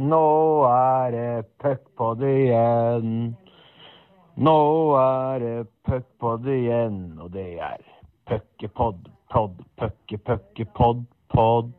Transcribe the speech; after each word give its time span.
Nå 0.00 0.64
er 0.64 1.10
det 1.12 1.44
puckpod 1.60 2.22
igjen. 2.24 3.36
Nå 4.40 4.60
er 4.96 5.42
det 5.42 5.66
puckpod 5.84 6.46
igjen, 6.48 7.18
og 7.20 7.28
det 7.34 7.60
er 7.60 7.82
puckepod, 8.24 9.10
pod, 9.28 9.60
pucke, 9.76 10.16
pucke, 10.16 10.64
pod, 10.72 11.04
pod, 11.28 11.72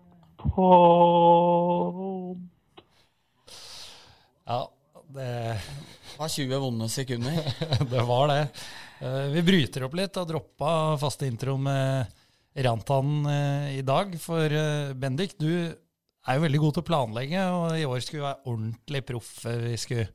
pod. 0.43 2.37
Ja, 4.45 4.61
det, 5.17 5.57
var 6.19 6.29
20 6.29 6.61
vonde 6.61 6.89
sekunder. 6.93 7.41
det 7.95 8.03
var 8.05 8.27
det. 8.29 8.43
Eh, 9.01 9.25
Vi 9.33 9.41
bryter 9.41 9.87
opp 9.87 9.97
litt 9.97 10.17
og 10.21 10.29
droppa 10.29 10.97
faste 11.01 11.25
intro 11.25 11.57
med 11.57 12.05
Rantan 12.61 13.25
eh, 13.25 13.79
i 13.79 13.81
dag. 13.81 14.13
For 14.21 14.45
eh, 14.45 14.93
Bendik, 14.93 15.33
du 15.41 15.73
er 16.23 16.37
jo 16.37 16.43
veldig 16.45 16.61
god 16.63 16.75
til 16.75 16.83
å 16.83 16.87
planlegge, 16.87 17.43
og 17.51 17.75
i 17.75 17.83
år 17.87 18.03
skulle 18.03 18.21
vi 18.21 18.27
være 18.27 18.51
ordentlig 18.53 19.01
proffe. 19.07 19.53
Vi 19.65 19.79
skulle 19.81 20.05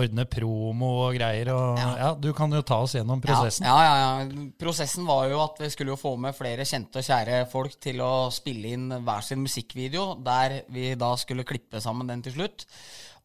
ordne 0.00 0.24
promo 0.30 0.90
og 1.04 1.16
greier. 1.18 1.50
Og, 1.52 1.80
ja. 1.80 1.90
Ja. 1.98 2.10
du 2.14 2.30
kan 2.36 2.52
jo 2.54 2.62
ta 2.66 2.78
oss 2.84 2.94
gjennom 2.96 3.20
prosessen. 3.24 3.66
Ja, 3.68 3.76
ja, 3.84 3.98
ja. 4.00 4.46
Prosessen 4.60 5.08
var 5.08 5.26
jo 5.30 5.42
at 5.42 5.60
vi 5.60 5.70
skulle 5.74 5.92
jo 5.94 6.00
få 6.00 6.14
med 6.20 6.36
flere 6.38 6.66
kjente 6.68 7.02
og 7.02 7.06
kjære 7.06 7.42
folk 7.52 7.76
til 7.82 8.00
å 8.04 8.30
spille 8.34 8.72
inn 8.76 8.88
hver 9.04 9.26
sin 9.26 9.42
musikkvideo, 9.44 10.14
der 10.24 10.62
vi 10.72 10.94
da 11.00 11.12
skulle 11.20 11.46
klippe 11.48 11.82
sammen 11.82 12.08
den 12.10 12.24
til 12.24 12.38
slutt, 12.38 12.64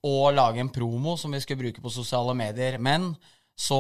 og 0.06 0.36
lage 0.36 0.62
en 0.62 0.74
promo 0.74 1.16
som 1.18 1.34
vi 1.34 1.42
skulle 1.44 1.64
bruke 1.64 1.84
på 1.84 1.94
sosiale 1.94 2.36
medier. 2.38 2.80
Men 2.84 3.14
så 3.56 3.80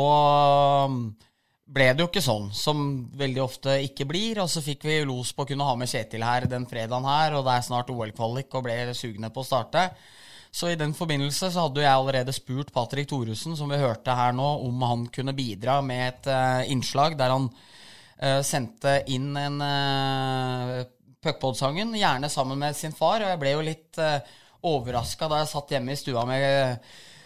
ble 1.65 1.87
det 1.93 2.03
jo 2.03 2.09
ikke 2.09 2.21
sånn, 2.21 2.51
som 2.53 2.81
veldig 3.17 3.41
ofte 3.41 3.77
ikke 3.87 4.07
blir. 4.09 4.41
Og 4.43 4.49
så 4.51 4.61
fikk 4.65 4.85
vi 4.87 4.99
los 5.07 5.33
på 5.33 5.45
å 5.45 5.49
kunne 5.49 5.65
ha 5.65 5.77
med 5.79 5.89
Kjetil 5.89 6.25
her 6.25 6.47
den 6.49 6.67
fredagen 6.69 7.07
her, 7.09 7.37
og 7.37 7.47
det 7.47 7.55
er 7.55 7.65
snart 7.65 7.89
OL-kvalik, 7.93 8.51
og 8.53 8.67
ble 8.67 8.77
sugne 8.97 9.31
på 9.33 9.41
å 9.41 9.47
starte. 9.47 9.89
Så 10.55 10.69
i 10.71 10.77
den 10.79 10.93
forbindelse 10.95 11.49
så 11.51 11.65
hadde 11.65 11.83
jeg 11.83 11.91
allerede 11.91 12.35
spurt 12.35 12.71
Patrick 12.75 13.09
Thoresen, 13.11 13.57
som 13.59 13.71
vi 13.71 13.81
hørte 13.81 14.13
her 14.15 14.35
nå, 14.35 14.45
om 14.63 14.85
han 14.87 15.07
kunne 15.11 15.35
bidra 15.35 15.81
med 15.83 16.05
et 16.07 16.29
uh, 16.31 16.61
innslag 16.71 17.17
der 17.19 17.33
han 17.33 17.49
uh, 17.49 18.39
sendte 18.45 19.01
inn 19.11 19.33
en 19.35 19.57
uh, 19.59 20.77
Puckpod-sangen, 21.25 21.91
gjerne 21.97 22.29
sammen 22.31 22.61
med 22.61 22.77
sin 22.77 22.95
far. 22.95 23.19
Og 23.19 23.33
jeg 23.33 23.41
ble 23.41 23.51
jo 23.51 23.65
litt 23.67 23.99
uh, 23.99 24.21
overraska 24.65 25.27
da 25.27 25.41
jeg 25.41 25.51
satt 25.51 25.75
hjemme 25.75 25.91
i 25.91 25.99
stua 25.99 26.23
med 26.29 26.79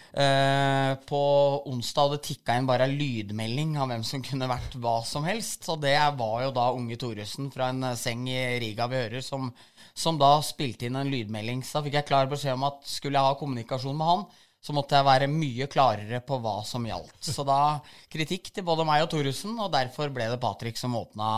Eh, 0.10 0.94
på 1.06 1.22
onsdag 1.70 2.08
hadde 2.08 2.22
tikka 2.26 2.56
inn 2.58 2.68
bare 2.70 2.88
lydmelding 2.90 3.76
av 3.78 3.92
hvem 3.92 4.04
som 4.08 4.24
kunne 4.26 4.50
vært 4.50 4.78
hva 4.82 5.00
som 5.06 5.28
helst. 5.28 5.68
Og 5.70 5.82
det 5.84 5.96
var 6.18 6.44
jo 6.48 6.54
da 6.56 6.70
unge 6.74 6.98
Thoresen 7.00 7.52
fra 7.54 7.70
en 7.74 7.92
eh, 7.92 7.98
seng 8.00 8.26
i 8.32 8.42
Riga 8.64 8.90
vi 8.90 9.04
hører, 9.04 9.26
som, 9.26 9.52
som 9.94 10.18
da 10.22 10.38
spilte 10.46 10.90
inn 10.90 10.98
en 11.00 11.12
lydmelding. 11.14 11.62
Så 11.64 11.78
da 11.78 11.86
fikk 11.86 12.00
jeg 12.00 12.10
klar 12.10 12.32
beskjed 12.32 12.58
om 12.58 12.68
at 12.72 12.82
skulle 12.90 13.20
jeg 13.20 13.30
ha 13.30 13.38
kommunikasjon 13.40 13.98
med 14.00 14.14
han, 14.14 14.26
så 14.60 14.76
måtte 14.76 14.98
jeg 14.98 15.08
være 15.08 15.32
mye 15.32 15.70
klarere 15.72 16.20
på 16.26 16.40
hva 16.44 16.58
som 16.68 16.84
gjaldt. 16.88 17.22
Så 17.23 17.46
da 17.48 17.80
kritikk 18.12 18.50
til 18.52 18.66
både 18.68 18.88
meg 18.88 19.06
og 19.06 19.14
Thoresen, 19.14 19.56
og 19.62 19.72
derfor 19.72 20.12
ble 20.12 20.28
det 20.34 20.42
Patrick 20.42 20.80
som 20.80 20.98
åpna 21.00 21.30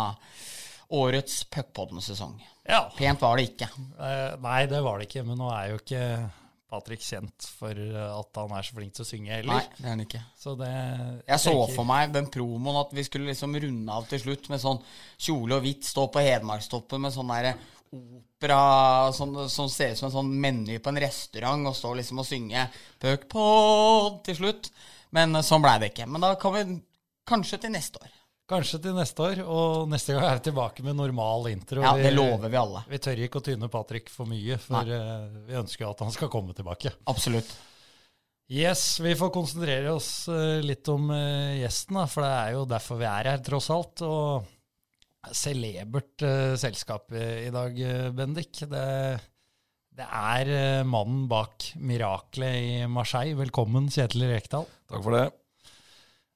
årets 0.92 1.44
Puckpodden-sesong. 1.52 2.40
Ja. 2.68 2.86
Pent 2.98 3.22
var 3.22 3.38
det 3.38 3.52
ikke. 3.52 3.70
Uh, 4.00 4.40
nei, 4.44 4.64
det 4.70 4.82
var 4.84 5.00
det 5.00 5.08
ikke. 5.08 5.24
Men 5.28 5.40
nå 5.40 5.52
er 5.54 5.70
jo 5.72 5.80
ikke 5.80 6.02
Patrick 6.72 7.04
kjent 7.04 7.48
for 7.60 7.76
eh, 7.76 8.06
at 8.16 8.40
han 8.40 8.54
er 8.58 8.64
så 8.68 8.78
flink 8.78 8.94
til 8.96 9.04
å 9.04 9.10
synge 9.10 9.34
heller. 9.36 9.52
Nei, 9.60 9.66
det 9.78 9.86
er 9.86 9.90
han 9.94 10.04
ikke. 10.06 10.22
Så 10.40 10.54
det 10.60 10.70
Jeg 10.72 11.40
så 11.44 11.52
tenker- 11.54 11.76
for 11.76 11.90
meg 11.92 12.14
den 12.16 12.30
promoen 12.32 12.80
at 12.82 12.96
vi 12.96 13.04
skulle 13.04 13.28
liksom 13.30 13.58
runde 13.66 13.92
av 14.00 14.08
til 14.08 14.24
slutt 14.24 14.48
med 14.50 14.64
sånn 14.64 14.80
kjole 15.20 15.60
og 15.60 15.66
hvitt, 15.68 15.84
stå 15.86 16.08
på 16.14 16.24
Hedmarkstoppen 16.24 17.04
med 17.06 17.14
sånn 17.16 17.28
derre 17.34 17.54
opera 17.92 19.12
sånn, 19.12 19.36
som 19.52 19.68
ser 19.70 19.92
ut 19.92 20.00
som 20.00 20.08
en 20.08 20.16
sånn 20.16 20.32
meny 20.42 20.78
på 20.80 20.94
en 20.94 21.02
restaurant, 21.04 21.68
og 21.68 21.76
stå 21.76 21.92
liksom 22.00 22.22
og 22.24 22.28
synge 22.30 22.64
Puck 23.04 23.28
Pod 23.30 24.22
til 24.24 24.36
slutt. 24.40 24.72
Men 25.12 25.36
eh, 25.36 25.44
sånn 25.46 25.62
blei 25.64 25.78
det 25.84 25.92
ikke. 25.94 26.08
Men 26.08 26.24
da 26.24 26.34
kan 26.40 26.56
vi 26.56 26.82
kanskje 27.28 27.60
til 27.62 27.76
neste 27.76 28.00
år. 28.02 28.10
Kanskje 28.52 28.82
til 28.84 28.96
neste 28.98 29.24
år, 29.24 29.42
og 29.48 29.90
neste 29.92 30.12
gang 30.12 30.28
er 30.28 30.40
vi 30.42 30.46
tilbake 30.50 30.84
med 30.84 30.98
normal 31.00 31.48
intro. 31.54 31.86
Ja, 31.86 31.96
det 31.96 32.12
lover 32.12 32.52
vi 32.52 32.60
alle. 32.60 32.84
Vi 32.92 33.00
tør 33.00 33.26
ikke 33.26 33.40
å 33.40 33.46
tyne 33.46 33.72
Patrick 33.72 34.12
for 34.12 34.28
mye, 34.28 34.58
for 34.60 34.84
Nei. 34.84 35.02
vi 35.48 35.60
ønsker 35.62 35.86
jo 35.86 35.92
at 35.94 36.04
han 36.04 36.12
skal 36.12 36.32
komme 36.34 36.56
tilbake. 36.58 36.92
Absolutt. 37.08 37.54
Yes, 38.52 39.00
vi 39.00 39.14
får 39.16 39.30
konsentrere 39.32 39.94
oss 39.96 40.28
eh, 40.28 40.60
litt 40.60 40.90
om 40.92 41.06
eh, 41.16 41.62
gjesten, 41.62 41.96
da, 41.96 42.04
for 42.12 42.28
det 42.28 42.32
er 42.36 42.56
jo 42.58 42.66
derfor 42.68 43.00
vi 43.00 43.08
er 43.08 43.30
her, 43.32 43.44
tross 43.46 43.70
alt. 43.72 44.04
Og 44.04 44.50
celebert 45.38 46.26
eh, 46.28 46.56
selskap 46.60 47.14
i, 47.16 47.48
dag, 47.54 47.80
eh, 47.80 48.10
Bendik. 48.12 48.66
Det, 48.68 48.88
det 49.96 50.08
er 50.08 50.52
eh, 50.52 50.84
mannen 50.84 51.30
bak 51.32 51.72
miraklet 51.80 52.58
i 52.60 52.74
Marseille. 52.92 53.38
Velkommen, 53.40 53.88
Kjetil 53.94 54.28
Rekdal. 54.34 54.68
Takk 54.92 55.06
for 55.06 55.16
det. 55.16 55.30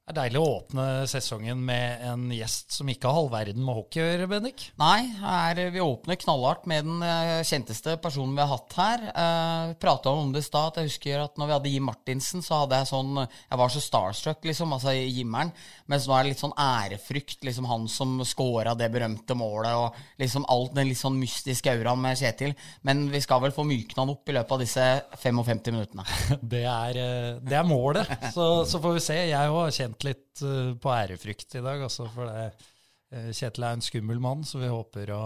Det 0.06 0.14
er 0.14 0.20
deilig 0.28 0.42
å 0.42 0.50
åpne 0.60 0.84
sesongen 1.10 1.62
med 1.66 2.04
en 2.06 2.28
gjest 2.30 2.76
som 2.78 2.90
ikke 2.92 3.10
har 3.10 3.16
halvverden 3.24 3.46
verden 3.46 3.66
med 3.66 3.78
hockey 3.78 4.02
å 4.02 4.06
gjøre, 4.06 4.28
Bendik. 4.30 4.64
Nei, 4.80 5.08
her, 5.20 5.60
vi 5.74 5.82
åpner 5.82 6.18
knallhardt 6.20 6.68
med 6.70 6.86
den 6.86 7.04
eh, 7.06 7.42
kjenteste 7.46 7.96
personen 8.02 8.36
vi 8.36 8.44
har 8.44 8.52
hatt 8.52 8.76
her. 8.78 9.06
Uh, 9.16 9.74
Prata 9.82 10.14
om 10.14 10.32
det 10.34 10.44
i 10.44 10.46
stad. 10.46 10.78
Jeg 10.80 10.92
husker 10.92 11.24
at 11.24 11.40
når 11.40 11.50
vi 11.50 11.56
hadde 11.56 11.72
Jim 11.74 11.88
Martinsen, 11.90 12.44
så 12.46 12.62
hadde 12.62 12.80
jeg 12.80 12.90
sånn 12.90 13.18
Jeg 13.18 13.60
var 13.60 13.74
så 13.74 13.82
starstruck, 13.84 14.46
liksom, 14.46 14.76
altså 14.76 14.94
i 14.96 15.08
Jimmeren. 15.10 15.52
Mens 15.92 16.08
nå 16.08 16.16
er 16.16 16.26
det 16.26 16.34
litt 16.34 16.44
sånn 16.44 16.54
ærefrykt. 16.54 17.42
Liksom 17.46 17.70
han 17.70 17.90
som 17.92 18.18
scora 18.28 18.76
det 18.78 18.92
berømte 18.94 19.38
målet, 19.38 19.74
og 19.74 20.22
liksom 20.22 20.48
alt 20.52 20.76
den 20.78 20.90
litt 20.92 21.02
sånn 21.02 21.20
mystiske 21.20 21.76
auraen 21.76 22.02
med 22.06 22.20
Kjetil. 22.20 22.56
Men 22.88 23.08
vi 23.14 23.24
skal 23.24 23.44
vel 23.46 23.56
få 23.56 23.66
mykna 23.68 24.06
han 24.06 24.14
opp 24.16 24.30
i 24.30 24.38
løpet 24.38 24.58
av 24.58 24.64
disse 24.64 24.88
55 25.22 25.66
minuttene. 25.74 26.08
Det 26.56 26.66
er, 26.70 26.98
eh, 27.02 27.30
det 27.42 27.56
er 27.58 27.66
målet. 27.68 28.10
Så, 28.34 28.46
så 28.70 28.80
får 28.82 28.96
vi 28.96 29.02
se. 29.04 29.16
Jeg 29.32 29.50
òg 29.50 29.64
har 29.64 29.74
kjent 29.74 29.95
litt 30.04 30.42
eh, 30.44 30.74
på 30.82 30.92
ærefrykt 30.92 31.56
i 31.56 31.64
dag, 31.64 31.86
altså, 31.88 32.08
for 32.12 32.28
det, 32.28 32.70
eh, 33.16 33.30
Kjetil 33.32 33.64
er 33.64 33.78
en 33.78 33.86
skummel 33.86 34.20
mann, 34.20 34.44
så 34.48 34.60
vi 34.60 34.72
håper 34.72 35.14
å, 35.16 35.24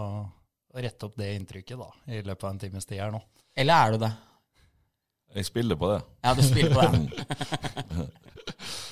å 0.70 0.84
rette 0.84 1.08
opp 1.08 1.18
det 1.18 1.32
inntrykket 1.34 1.80
da, 1.80 1.90
i 2.12 2.22
løpet 2.22 2.46
av 2.46 2.52
en 2.54 2.62
times 2.62 2.86
tid 2.86 3.02
her 3.02 3.14
nå. 3.14 3.22
Eller 3.58 3.74
er 3.74 3.96
du 3.96 4.04
det? 4.04 4.12
Jeg 5.34 5.46
spiller 5.46 5.78
på 5.78 5.90
det. 5.92 6.00
Ja, 6.26 6.34
du 6.34 6.42
spiller 6.42 6.74
på 6.74 6.80
det. 6.86 8.06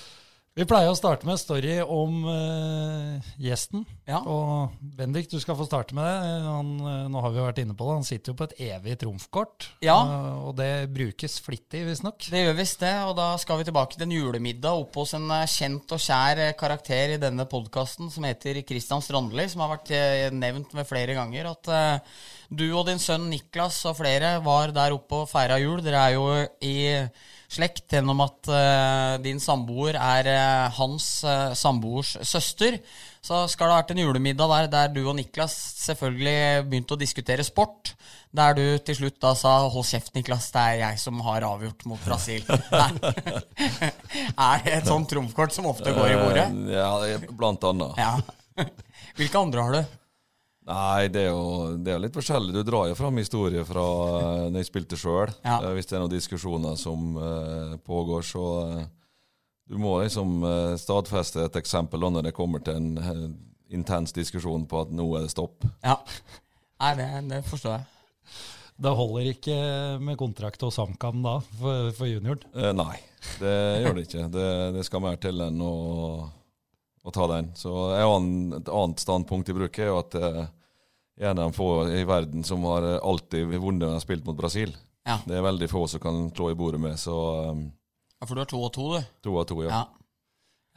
Vi 0.58 0.64
pleier 0.66 0.90
å 0.90 0.96
starte 0.98 1.22
med 1.22 1.36
en 1.36 1.38
story 1.38 1.74
om 1.86 2.24
uh, 2.26 3.26
gjesten. 3.38 3.84
Ja. 4.08 4.18
Og 4.26 4.72
Bendik, 4.98 5.28
du 5.30 5.36
skal 5.38 5.54
få 5.54 5.68
starte 5.68 5.94
med 5.94 6.02
det. 6.02 6.32
Han, 6.48 6.72
eh, 6.82 7.04
nå 7.12 7.22
har 7.22 7.30
vi 7.30 7.38
jo 7.38 7.44
vært 7.44 7.60
inne 7.62 7.76
på 7.78 7.86
det. 7.86 7.94
Han 8.00 8.06
sitter 8.08 8.32
jo 8.32 8.38
på 8.40 8.48
et 8.48 8.56
evig 8.66 8.96
trumfkort, 8.98 9.68
Ja. 9.86 9.94
eh, 10.02 10.40
og 10.48 10.56
det 10.58 10.88
brukes 10.90 11.38
flittig, 11.44 11.84
visstnok. 11.86 12.26
Det 12.32 12.42
gjør 12.42 12.58
visst 12.58 12.82
det, 12.82 12.90
og 13.06 13.14
da 13.20 13.28
skal 13.38 13.60
vi 13.60 13.68
tilbake 13.68 13.94
til 13.94 14.08
en 14.08 14.16
julemiddag 14.16 14.82
oppe 14.82 15.04
hos 15.04 15.14
en 15.14 15.30
kjent 15.46 15.94
og 15.94 16.02
kjær 16.02 16.42
karakter 16.58 17.14
i 17.14 17.22
denne 17.22 17.46
podkasten 17.46 18.10
som 18.10 18.26
heter 18.26 18.58
Christian 18.66 19.04
Strandli, 19.04 19.46
som 19.52 19.62
har 19.62 19.76
vært 19.76 19.94
nevnt 20.34 20.74
med 20.74 20.90
flere 20.90 21.14
ganger. 21.14 21.52
At 21.54 21.70
uh, 21.70 22.20
du 22.50 22.66
og 22.72 22.88
din 22.90 22.98
sønn 22.98 23.30
Niklas 23.30 23.84
og 23.86 24.00
flere 24.00 24.40
var 24.42 24.74
der 24.74 24.96
oppe 24.96 25.22
og 25.22 25.30
feira 25.30 25.60
jul. 25.62 25.84
Dere 25.86 26.06
er 26.08 26.18
jo 26.18 26.30
i 26.66 26.78
slekt 27.48 27.94
gjennom 27.96 28.20
at 28.20 28.48
uh, 28.52 29.16
din 29.24 29.40
samboer 29.40 29.96
er 29.96 30.26
uh, 30.28 30.74
hans 30.76 31.24
uh, 31.24 31.54
samboers 31.56 32.18
søster. 32.28 32.76
Så 33.24 33.46
skal 33.50 33.68
det 33.68 33.74
ha 33.74 33.80
vært 33.80 33.92
en 33.94 34.02
julemiddag 34.02 34.52
der, 34.52 34.68
der 34.72 34.90
du 34.92 35.00
og 35.06 35.16
Niklas 35.18 35.54
selvfølgelig 35.80 36.66
begynte 36.68 36.96
å 36.96 37.00
diskutere 37.00 37.46
sport. 37.46 37.94
Der 38.36 38.56
du 38.56 38.64
til 38.84 38.98
slutt 38.98 39.16
da 39.24 39.32
sa 39.36 39.54
'hold 39.64 39.86
kjeft, 39.88 40.12
Niklas, 40.14 40.50
det 40.52 40.60
er 40.60 40.76
jeg 40.82 41.00
som 41.00 41.20
har 41.24 41.46
avgjort 41.48 41.86
mot 41.88 42.00
Brasil'. 42.04 42.44
Er 44.48 44.64
det 44.64 44.74
et 44.74 44.88
sånt 44.88 45.08
trumfkort 45.08 45.56
som 45.56 45.70
ofte 45.72 45.94
går 45.96 46.12
i 46.12 46.20
bordet? 46.20 46.46
Ja, 46.68 46.92
blant 47.32 47.64
annet. 47.64 47.96
Ja. 47.96 48.20
Hvilke 49.18 49.40
andre 49.40 49.64
har 49.64 49.78
du? 49.78 49.98
Nei, 50.68 51.08
det 51.08 51.22
er, 51.24 51.30
jo, 51.32 51.76
det 51.80 51.92
er 51.92 51.96
jo 51.96 52.04
litt 52.04 52.16
forskjellig. 52.18 52.52
Du 52.52 52.60
drar 52.66 52.90
jo 52.90 52.96
fram 52.98 53.16
historier 53.16 53.64
fra 53.64 53.84
uh, 53.84 54.46
når 54.50 54.60
jeg 54.60 54.68
spilte 54.68 54.98
sjøl. 55.00 55.32
Ja. 55.40 55.62
hvis 55.72 55.88
det 55.88 55.96
er 55.96 56.02
noen 56.04 56.12
diskusjoner 56.12 56.76
som 56.76 57.14
uh, 57.16 57.76
pågår, 57.88 58.26
så 58.28 58.44
uh, 58.68 58.82
Du 59.68 59.78
må 59.80 59.94
liksom 60.02 60.42
uh, 60.44 60.76
stadfeste 60.80 61.46
et 61.46 61.56
eksempel 61.60 62.04
da 62.04 62.12
når 62.12 62.28
det 62.28 62.36
kommer 62.36 62.60
til 62.64 62.76
en 62.76 63.00
eh, 63.00 63.24
intens 63.76 64.14
diskusjon 64.16 64.64
på 64.68 64.80
at 64.80 64.92
nå 64.92 65.08
er 65.16 65.26
det 65.26 65.32
stopp. 65.32 65.64
Ja. 65.84 65.98
Nei, 66.80 66.92
det, 66.96 67.08
det 67.28 67.42
forstår 67.48 67.76
jeg. 67.76 67.88
Det 68.78 68.92
holder 68.94 69.28
ikke 69.32 69.54
med 70.06 70.18
kontrakt 70.20 70.62
og 70.62 70.70
HamKam 70.76 71.24
da, 71.24 71.34
for, 71.58 71.88
for 71.98 72.06
junioren. 72.06 72.44
Eh, 72.54 72.70
nei, 72.76 72.94
det 73.40 73.54
gjør 73.82 73.96
det 73.96 74.04
ikke. 74.06 74.26
Det, 74.36 74.50
det 74.76 74.84
skal 74.86 75.02
mer 75.02 75.18
til 75.18 75.42
enn 75.42 75.58
å, 75.64 75.72
å 77.02 77.14
ta 77.14 77.26
den. 77.32 77.50
Så 77.58 77.72
et 77.96 78.70
annet 78.70 79.02
standpunkt 79.02 79.50
i 79.50 79.56
bruk 79.56 79.80
er 79.82 79.90
jo 79.90 79.98
at 80.04 80.14
eh, 80.20 80.44
en 81.20 81.38
av 81.38 81.48
de 81.48 81.52
få 81.56 81.68
i 81.90 82.04
verden 82.06 82.44
som 82.46 82.62
har 82.68 82.84
eh, 82.86 82.98
alltid 83.02 83.48
vunnet 83.54 83.82
når 83.82 83.88
de 83.88 83.96
har 83.96 84.04
spilt 84.04 84.26
mot 84.28 84.36
Brasil. 84.38 84.74
Ja. 85.08 85.16
Det 85.26 85.38
er 85.38 85.44
veldig 85.46 85.68
få 85.70 85.86
som 85.90 86.02
kan 86.02 86.18
slå 86.36 86.50
i 86.52 86.56
bordet 86.58 86.80
med, 86.82 86.98
så 87.00 87.14
um, 87.50 87.64
Ja, 88.20 88.26
For 88.26 88.34
du 88.34 88.42
har 88.42 88.50
to 88.50 88.60
og 88.66 88.72
to, 88.74 88.86
du. 88.96 89.08
to 89.24 89.36
av 89.40 89.46
to, 89.48 89.56
ja. 89.64 89.70
Ja. 89.72 89.84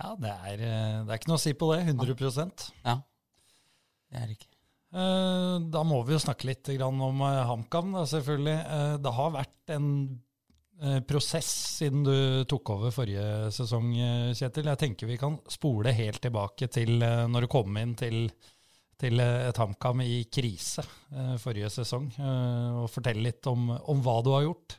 Ja, 0.02 0.16
det 0.18 0.32
er, 0.32 0.64
eh, 0.66 0.96
det 1.06 1.14
er 1.14 1.20
ikke 1.20 1.30
noe 1.34 1.38
å 1.38 1.44
si 1.44 1.54
på 1.54 1.68
det. 1.76 1.82
100% 1.92 2.66
ja. 2.86 2.96
Det 4.12 4.18
er 4.22 4.26
det 4.32 4.38
ikke. 4.40 4.50
Eh, 4.98 5.58
Da 5.74 5.84
må 5.88 6.02
vi 6.08 6.16
jo 6.16 6.22
snakke 6.24 6.48
litt 6.50 6.72
om 6.84 7.22
HamKam, 7.22 7.94
selvfølgelig. 8.10 8.58
Det 9.04 9.14
har 9.20 9.36
vært 9.38 9.76
en 9.78 9.92
prosess 11.06 11.50
siden 11.78 12.02
du 12.08 12.16
tok 12.50 12.72
over 12.74 12.90
forrige 12.96 13.52
sesong, 13.54 13.92
Kjetil. 14.34 14.66
Jeg 14.72 14.80
tenker 14.82 15.12
vi 15.12 15.20
kan 15.22 15.36
spole 15.54 15.94
helt 15.94 16.18
tilbake 16.24 16.66
til 16.74 16.96
når 17.04 17.46
du 17.46 17.50
kom 17.54 17.78
inn 17.78 17.94
til, 18.00 18.24
til 19.02 19.22
eh, 19.24 19.48
et 19.50 19.58
HamKam 19.62 20.04
i 20.06 20.22
krise 20.32 20.84
eh, 20.86 21.34
forrige 21.42 21.72
sesong, 21.74 22.08
eh, 22.18 22.70
og 22.84 22.92
fortelle 22.94 23.26
litt 23.26 23.48
om, 23.50 23.72
om 23.72 24.04
hva 24.06 24.20
du 24.26 24.32
har 24.36 24.46
gjort. 24.46 24.78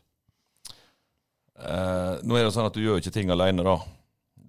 Eh, 1.63 2.15
nå 2.25 2.39
er 2.39 2.47
det 2.47 2.55
sånn 2.55 2.69
at 2.69 2.77
du 2.77 2.83
gjør 2.85 3.03
ikke 3.03 3.15
ting 3.15 3.33
alene, 3.33 3.65
da. 3.67 3.77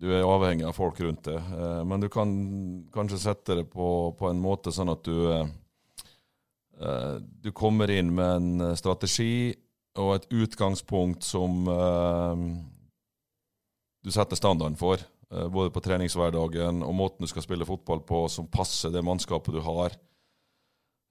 Du 0.04 0.10
er 0.12 0.26
avhengig 0.28 0.66
av 0.68 0.76
folk 0.76 1.00
rundt 1.04 1.28
deg. 1.28 1.38
Eh, 1.40 1.82
men 1.88 2.04
du 2.04 2.10
kan 2.12 2.32
kanskje 2.94 3.22
sette 3.28 3.60
det 3.60 3.68
på, 3.72 3.88
på 4.18 4.30
en 4.30 4.42
måte 4.42 4.74
sånn 4.74 4.92
at 4.94 5.04
du 5.06 5.18
eh, 5.32 5.46
Du 7.44 7.52
kommer 7.56 7.92
inn 7.94 8.10
med 8.18 8.32
en 8.36 8.76
strategi 8.76 9.54
og 10.02 10.16
et 10.16 10.26
utgangspunkt 10.34 11.24
som 11.24 11.68
du 14.04 14.10
setter 14.12 14.36
standarden 14.36 14.76
for. 14.76 14.98
Eh, 15.34 15.48
både 15.50 15.74
på 15.74 15.84
treningshverdagen 15.84 16.84
og 16.86 16.96
måten 16.96 17.26
du 17.26 17.32
skal 17.32 17.46
spille 17.46 17.68
fotball 17.68 18.04
på, 18.08 18.26
som 18.30 18.50
passer 18.52 18.94
det 18.94 19.04
mannskapet 19.06 19.56
du 19.56 19.62
har. 19.66 19.98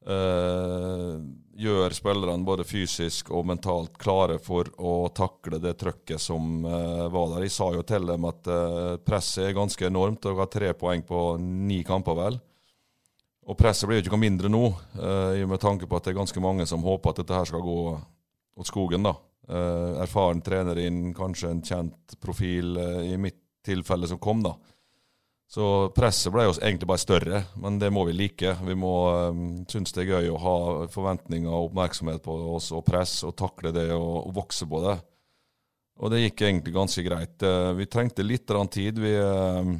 Eh, 0.03 1.19
gjør 1.63 1.95
spillerne 1.95 2.47
både 2.47 2.67
fysisk 2.67 3.31
og 3.31 3.47
mentalt 3.51 3.99
klare 4.03 4.39
for 4.43 4.71
å 4.83 5.11
takle 5.15 5.61
det 5.63 5.77
trøkket 5.83 6.23
som 6.23 6.65
eh, 6.65 7.05
var 7.13 7.35
der. 7.35 7.47
Jeg 7.47 7.57
sa 7.59 7.69
jo 7.75 7.85
til 7.87 8.09
dem 8.09 8.31
at 8.31 8.55
presset 9.05 9.51
er 9.51 9.59
ganske 9.59 9.87
enormt. 9.87 10.23
Dere 10.25 10.43
har 10.43 10.51
tre 10.51 10.73
poeng 10.79 11.05
på 11.07 11.27
ni 11.43 11.83
kamper, 11.87 12.19
vel. 12.19 12.41
Og 13.51 13.59
presset 13.59 13.89
blir 13.91 13.99
jo 13.99 14.05
ikke 14.05 14.15
noe 14.15 14.23
mindre 14.23 14.51
nå, 14.53 14.65
eh, 15.03 15.43
med 15.51 15.61
tanke 15.61 15.89
på 15.89 15.99
at 15.99 16.07
det 16.07 16.13
er 16.13 16.21
ganske 16.21 16.43
mange 16.43 16.67
som 16.69 16.85
håper 16.87 17.11
at 17.11 17.23
dette 17.23 17.35
her 17.35 17.49
skal 17.51 17.65
gå 17.65 17.79
åt 17.99 18.69
skogen. 18.69 19.03
da. 19.03 19.17
Eh, 19.49 20.03
erfaren 20.05 20.41
trener 20.41 20.79
inn, 20.79 21.13
kanskje 21.15 21.51
en 21.51 21.63
kjent 21.63 22.21
profil 22.21 22.77
eh, 22.77 23.13
i 23.13 23.17
mitt 23.17 23.41
tilfelle 23.67 24.09
som 24.11 24.21
kom, 24.23 24.43
da. 24.45 24.57
Så 25.53 25.65
presset 25.93 26.33
ble 26.33 26.47
jo 26.47 26.55
egentlig 26.57 26.89
bare 26.89 27.03
større, 27.03 27.43
men 27.61 27.77
det 27.77 27.91
må 27.93 28.07
vi 28.09 28.15
like. 28.17 28.55
Vi 28.65 28.77
må 28.79 28.93
um, 29.29 29.43
synes 29.69 29.93
det 29.93 30.07
er 30.07 30.15
gøy 30.15 30.31
å 30.33 30.41
ha 30.41 30.55
forventninger 30.89 31.51
og 31.51 31.69
oppmerksomhet 31.69 32.23
på 32.25 32.37
oss 32.55 32.71
og 32.73 32.87
press, 32.87 33.19
og 33.29 33.35
takle 33.37 33.75
det 33.77 33.91
og, 33.93 34.31
og 34.31 34.33
vokse 34.39 34.69
på 34.69 34.81
det. 34.87 34.97
Og 36.01 36.09
det 36.09 36.23
gikk 36.23 36.47
egentlig 36.47 36.73
ganske 36.73 37.05
greit. 37.05 37.37
Uh, 37.45 37.75
vi 37.77 37.85
trengte 37.85 38.25
litt 38.25 38.49
tid. 38.73 39.03
Vi 39.05 39.13
uh, 39.21 39.75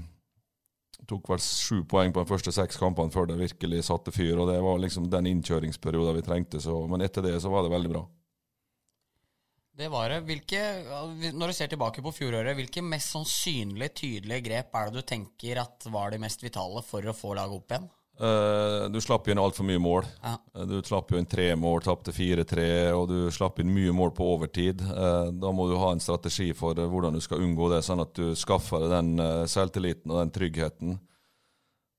tok 1.09 1.33
vel 1.33 1.41
sju 1.41 1.87
poeng 1.89 2.13
på 2.13 2.21
de 2.21 2.29
første 2.35 2.53
seks 2.53 2.77
kampene 2.77 3.15
før 3.15 3.33
det 3.33 3.41
virkelig 3.41 3.87
satte 3.89 4.13
fyr, 4.13 4.37
og 4.37 4.53
det 4.53 4.61
var 4.61 4.77
liksom 4.83 5.09
den 5.09 5.31
innkjøringsperioden 5.33 6.21
vi 6.21 6.27
trengte. 6.27 6.61
Så, 6.61 6.77
men 6.85 7.01
etter 7.01 7.25
det 7.25 7.39
så 7.41 7.49
var 7.49 7.65
det 7.65 7.73
veldig 7.73 7.97
bra. 7.97 8.05
Det 9.73 9.89
var 9.89 10.13
det. 10.13 10.21
Hvilke, 10.29 10.61
når 11.33 11.49
du 11.49 11.57
ser 11.57 11.71
tilbake 11.73 12.05
på 12.05 12.13
fjoråret, 12.13 12.57
hvilke 12.59 12.85
mest 12.85 13.15
sannsynlige, 13.15 13.95
tydelige 14.03 14.45
grep 14.45 14.77
er 14.77 14.91
det 14.91 15.01
du 15.01 15.09
tenker 15.09 15.63
at 15.65 15.89
var 15.93 16.13
de 16.13 16.21
mest 16.21 16.45
vitale 16.45 16.85
for 16.85 17.09
å 17.09 17.17
få 17.17 17.33
laget 17.39 17.57
opp 17.57 17.73
igjen? 17.73 17.91
Uh, 18.21 18.91
du 18.93 19.01
slapp 19.01 19.27
inn 19.33 19.41
altfor 19.41 19.65
mye 19.67 19.81
mål. 19.81 20.05
Ja. 20.21 20.35
Uh, 20.55 20.67
du 20.69 20.75
slapp 20.85 21.11
jo 21.11 21.19
inn 21.19 21.29
tre 21.29 21.49
mål, 21.57 21.81
tapte 21.87 22.13
4-3, 22.13 22.67
og 22.93 23.07
du 23.09 23.17
slapp 23.33 23.63
inn 23.63 23.73
mye 23.73 23.95
mål 23.97 24.13
på 24.15 24.27
overtid. 24.35 24.85
Uh, 24.85 25.33
da 25.33 25.55
må 25.55 25.67
du 25.71 25.79
ha 25.81 25.95
en 25.95 26.03
strategi 26.03 26.51
for 26.57 26.77
hvordan 26.77 27.17
du 27.17 27.23
skal 27.25 27.41
unngå 27.43 27.73
det, 27.73 27.81
sånn 27.87 28.05
at 28.05 28.13
du 28.19 28.37
skaffer 28.39 28.85
deg 28.85 28.93
den 28.93 29.49
selvtilliten 29.49 30.13
og 30.13 30.21
den 30.21 30.37
tryggheten. 30.37 31.01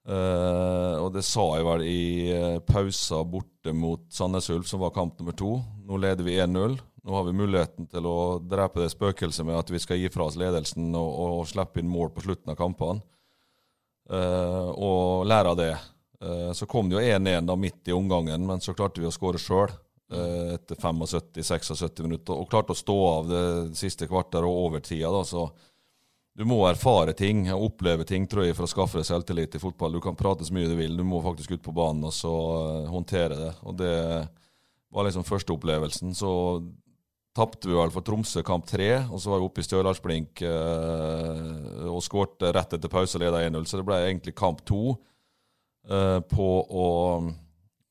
og 0.04 1.14
det 1.16 1.22
sa 1.24 1.44
jeg 1.56 1.64
vel 1.64 1.84
i 1.88 2.60
pausa 2.68 3.22
borte 3.24 3.72
mot 3.72 4.02
Sandnes 4.12 4.50
Ulf, 4.52 4.68
som 4.68 4.82
var 4.84 4.92
kamp 4.92 5.20
nummer 5.20 5.32
to. 5.32 5.56
Nå 5.88 5.98
leder 5.98 6.28
vi 6.28 6.36
1-0. 6.44 6.76
Nå 7.04 7.16
har 7.18 7.26
vi 7.28 7.36
muligheten 7.36 7.88
til 7.92 8.06
å 8.08 8.40
drepe 8.40 8.80
det 8.80 8.94
spøkelset 8.94 9.46
med 9.46 9.60
at 9.60 9.72
vi 9.72 9.82
skal 9.84 10.00
gi 10.00 10.12
fra 10.12 10.30
oss 10.30 10.38
ledelsen 10.40 10.94
og, 10.96 11.10
og 11.24 11.50
slippe 11.50 11.82
inn 11.82 11.92
mål 11.92 12.14
på 12.16 12.24
slutten 12.24 12.54
av 12.54 12.60
kampene. 12.60 13.04
og 14.14 15.26
lære 15.28 15.52
av 15.52 15.58
det. 15.58 15.74
Eh, 16.24 16.52
så 16.54 16.66
kom 16.66 16.90
det 16.90 16.96
jo 16.96 17.02
1-1 17.02 17.48
da 17.48 17.56
midt 17.56 17.88
i 17.88 17.96
omgangen, 17.96 18.46
men 18.48 18.62
så 18.62 18.74
klarte 18.74 19.02
vi 19.02 19.10
å 19.10 19.14
skåre 19.14 19.42
sjøl 19.42 19.72
eh, 20.14 20.56
etter 20.56 20.80
75-76 20.80 22.04
minutter. 22.06 22.38
Og 22.38 22.50
klarte 22.52 22.76
å 22.76 22.80
stå 22.80 22.98
av 23.10 23.32
det 23.32 23.46
siste 23.80 24.08
kvarteret 24.08 24.48
og 24.48 24.70
overtida. 24.70 25.12
da, 25.12 25.24
så 25.28 25.50
du 26.34 26.46
må 26.50 26.62
erfare 26.66 27.14
ting 27.14 27.46
og 27.54 27.68
oppleve 27.68 28.08
ting 28.10 28.26
tror 28.28 28.48
jeg, 28.48 28.56
for 28.58 28.66
å 28.66 28.72
skaffe 28.72 29.02
deg 29.02 29.10
selvtillit 29.10 29.58
i 29.58 29.62
fotball. 29.62 29.94
Du 29.94 30.02
kan 30.02 30.18
prate 30.18 30.48
så 30.48 30.56
mye 30.56 30.70
du 30.70 30.78
vil, 30.80 30.96
du 30.98 31.04
må 31.06 31.22
faktisk 31.22 31.52
ut 31.58 31.66
på 31.66 31.76
banen 31.76 32.08
og 32.08 32.16
så 32.16 32.32
uh, 32.32 32.88
håndtere 32.90 33.38
det. 33.38 33.52
Og 33.62 33.76
Det 33.78 33.92
var 34.94 35.06
liksom 35.06 35.28
første 35.28 35.54
opplevelsen. 35.54 36.16
Så 36.18 36.32
tapte 37.34 37.70
vi 37.70 37.76
vel 37.76 37.92
for 37.94 38.06
Tromsø 38.06 38.44
kamp 38.46 38.68
tre, 38.70 38.90
og 39.10 39.22
så 39.22 39.32
var 39.32 39.42
vi 39.42 39.48
oppe 39.48 39.64
i 39.64 39.66
Stjørdalsblink 39.66 40.44
eh, 40.46 41.88
og 41.90 42.04
skårte 42.06 42.52
rett 42.54 42.76
etter 42.78 42.92
pause 42.92 43.18
og 43.18 43.24
leda 43.26 43.42
1-0. 43.42 43.66
Så 43.70 43.80
det 43.80 43.88
ble 43.88 43.98
egentlig 44.06 44.36
kamp 44.38 44.62
to 44.70 44.96
eh, 45.90 46.20
på 46.30 46.50
å, 46.62 46.88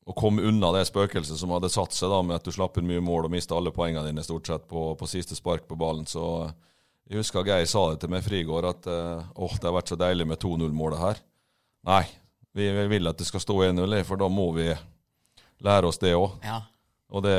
å, 0.06 0.15
komme 0.19 0.47
unna 0.47 0.71
det 0.77 0.85
spøkelset 0.91 1.41
som 1.41 1.55
hadde 1.56 1.73
satt 1.75 1.97
seg 1.97 2.15
da 2.15 2.23
med 2.23 2.39
at 2.39 2.47
du 2.47 2.55
slapp 2.55 2.79
inn 2.79 2.87
mye 2.87 3.03
mål 3.03 3.27
og 3.27 3.35
mista 3.35 3.59
alle 3.59 3.75
poengene 3.75 4.06
dine 4.09 4.25
stort 4.27 4.47
sett 4.47 4.69
på, 4.71 4.93
på 4.99 5.11
siste 5.11 5.39
spark 5.39 5.67
på 5.67 5.79
ballen. 5.81 6.06
så 6.06 6.53
jeg 7.11 7.19
husker 7.19 7.45
Geir 7.45 7.67
sa 7.69 7.88
det 7.91 7.99
til 8.00 8.12
meg 8.12 8.23
Frigård, 8.25 8.65
at 8.65 8.87
eh, 8.88 9.31
åh, 9.35 9.55
det 9.59 9.69
har 9.69 9.75
vært 9.75 9.91
så 9.91 9.99
deilig 10.00 10.25
med 10.31 10.38
2-0-målet 10.41 11.03
her. 11.03 11.19
Nei, 11.91 12.05
vi, 12.55 12.71
vi, 12.73 12.85
vil 12.95 13.11
at 13.11 13.19
det 13.19 13.27
skal 13.27 13.43
stå 13.43 13.56
1-0, 13.67 13.97
for 14.06 14.23
da 14.23 14.31
må 14.33 14.47
vi 14.56 14.71
lære 15.67 15.91
oss 15.91 16.00
det 16.00 16.15
òg. 16.15 16.38
Ja. 16.47 16.62
Og 17.12 17.20
det, 17.26 17.32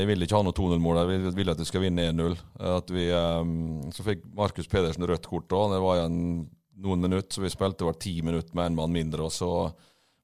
Jeg 0.00 0.08
vil 0.08 0.24
ikke 0.26 0.38
ha 0.40 0.42
noe 0.42 0.56
2-0-mål, 0.56 1.02
jeg 1.04 1.34
vil 1.36 1.52
at 1.52 1.60
vi 1.60 1.68
skal 1.68 1.84
vinne 1.84 2.08
1-0. 2.10 2.34
Um, 2.58 3.52
så 3.94 4.06
fikk 4.06 4.24
Markus 4.34 4.66
Pedersen 4.70 5.06
rødt 5.06 5.28
kort 5.30 5.46
da, 5.52 5.68
det 5.74 5.78
var 5.84 6.00
igjen 6.00 6.18
noen 6.80 7.04
minutter, 7.04 7.30
så 7.36 7.44
vi 7.44 7.52
spilte 7.52 7.86
var 7.86 8.00
ti 8.00 8.16
minutter 8.26 8.56
med 8.58 8.72
en 8.72 8.80
mann 8.80 8.94
mindre. 8.94 9.28
og 9.28 9.32
så 9.34 9.52